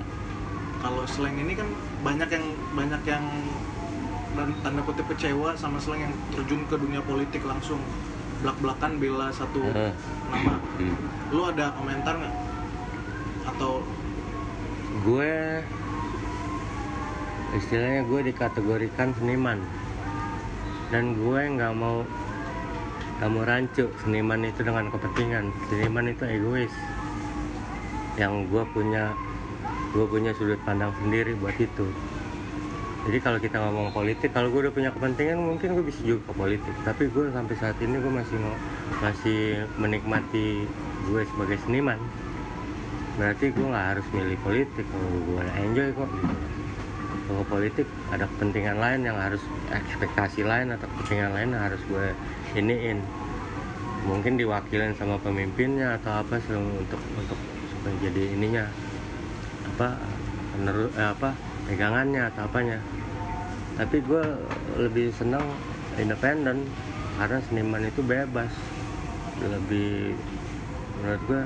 Kalau 0.83 1.07
slang 1.07 1.39
ini 1.39 1.55
kan 1.55 1.71
banyak 2.03 2.29
yang 2.29 2.45
banyak 2.75 3.01
yang 3.07 3.25
dan 4.35 4.51
tanda 4.59 4.83
kutip 4.83 5.07
kecewa 5.07 5.55
sama 5.55 5.79
slang 5.79 6.03
yang 6.03 6.13
terjun 6.35 6.67
ke 6.67 6.75
dunia 6.75 6.99
politik 6.99 7.39
langsung 7.47 7.79
belak-belakan 8.43 8.99
bela 8.99 9.31
satu 9.31 9.63
eh, 9.71 9.95
nama. 10.27 10.59
hmm. 10.59 10.95
Lu 11.31 11.47
ada 11.47 11.71
komentar 11.79 12.19
nggak? 12.19 12.35
Atau 13.55 13.87
gue 15.07 15.63
istilahnya 17.55 18.03
gue 18.03 18.19
dikategorikan 18.35 19.15
seniman 19.15 19.63
dan 20.91 21.15
gue 21.15 21.41
nggak 21.55 21.71
mau 21.71 22.03
mau 23.25 23.43
rancu 23.47 23.87
seniman 24.03 24.43
itu 24.43 24.59
dengan 24.61 24.91
kepentingan 24.91 25.49
seniman 25.71 26.11
itu 26.11 26.23
egois 26.27 26.73
yang 28.15 28.47
gue 28.47 28.63
punya 28.71 29.11
gue 29.95 30.05
punya 30.07 30.31
sudut 30.35 30.59
pandang 30.67 30.91
sendiri 30.99 31.35
buat 31.39 31.55
itu. 31.55 31.87
Jadi 33.05 33.17
kalau 33.21 33.37
kita 33.37 33.61
ngomong 33.61 33.93
politik 33.93 34.33
kalau 34.33 34.49
gue 34.49 34.65
udah 34.65 34.73
punya 34.73 34.89
kepentingan 34.89 35.37
mungkin 35.37 35.77
gue 35.77 35.85
bisa 35.85 36.01
juga 36.01 36.25
ke 36.25 36.33
politik. 36.33 36.75
Tapi 36.83 37.03
gue 37.13 37.29
sampai 37.31 37.55
saat 37.55 37.77
ini 37.79 38.01
gue 38.01 38.11
masih 38.11 38.37
ngo- 38.41 38.61
masih 38.99 39.39
menikmati 39.77 40.65
gue 41.07 41.21
sebagai 41.29 41.61
seniman. 41.63 42.01
Berarti 43.15 43.53
gue 43.53 43.65
nggak 43.65 43.87
harus 43.95 44.07
milih 44.11 44.37
politik 44.41 44.85
kalau 44.89 45.09
gue 45.11 45.43
enjoy 45.63 45.87
kok 45.93 46.09
gitu. 46.11 46.35
Kalau 47.25 47.43
politik 47.49 47.87
ada 48.13 48.25
kepentingan 48.29 48.77
lain 48.77 49.01
yang 49.05 49.17
harus 49.17 49.41
ekspektasi 49.69 50.45
lain 50.45 50.73
atau 50.73 50.85
kepentingan 50.89 51.31
lain 51.33 51.49
yang 51.53 51.63
harus 51.71 51.81
gue 51.87 52.05
iniin. 52.57 52.99
Mungkin 54.05 54.37
diwakilin 54.37 54.93
sama 54.97 55.17
pemimpinnya 55.21 55.97
atau 55.97 56.21
apa 56.21 56.37
untuk 56.53 57.01
untuk 57.17 57.39
jadi 58.01 58.33
ininya 58.33 58.65
apa 59.75 59.99
peneru, 60.55 60.87
eh, 60.95 61.09
apa 61.11 61.35
pegangannya 61.69 62.21
atau 62.31 62.47
apanya. 62.47 62.79
Tapi 63.75 63.99
gue 64.01 64.23
lebih 64.79 65.11
senang 65.11 65.43
independen 65.99 66.63
karena 67.19 67.39
seniman 67.45 67.83
itu 67.85 68.01
bebas. 68.01 68.51
Lebih 69.43 70.15
menurut 71.01 71.21
gue 71.27 71.41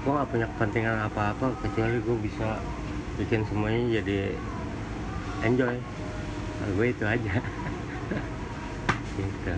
gue 0.00 0.12
gak 0.16 0.30
punya 0.32 0.46
kepentingan 0.56 0.96
apa-apa 1.12 1.52
kecuali 1.60 2.00
gue 2.00 2.16
bisa 2.24 2.58
bikin 3.20 3.46
semuanya 3.46 4.00
jadi 4.02 4.34
enjoy. 5.46 5.76
Kalau 6.60 6.72
gue 6.76 6.86
itu 6.90 7.04
aja. 7.06 7.34
Gitu. 9.20 9.52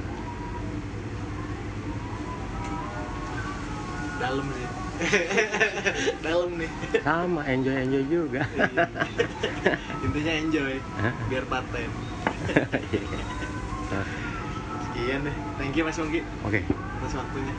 Dalam 4.18 4.46
sih 4.54 4.71
dalam 6.26 6.50
nih. 6.56 6.70
Sama 7.02 7.42
enjoy 7.48 7.76
enjoy 7.76 8.04
juga. 8.06 8.40
Intinya 10.06 10.32
enjoy 10.34 10.74
biar 11.28 11.44
paten 11.46 11.90
Iya. 12.92 13.20
sekian 14.88 15.20
deh. 15.28 15.36
Thank 15.60 15.76
you 15.76 15.84
mas 15.84 15.98
Mongki. 16.00 16.20
Oke. 16.44 16.60
Atas 16.98 17.12
waktunya 17.16 17.52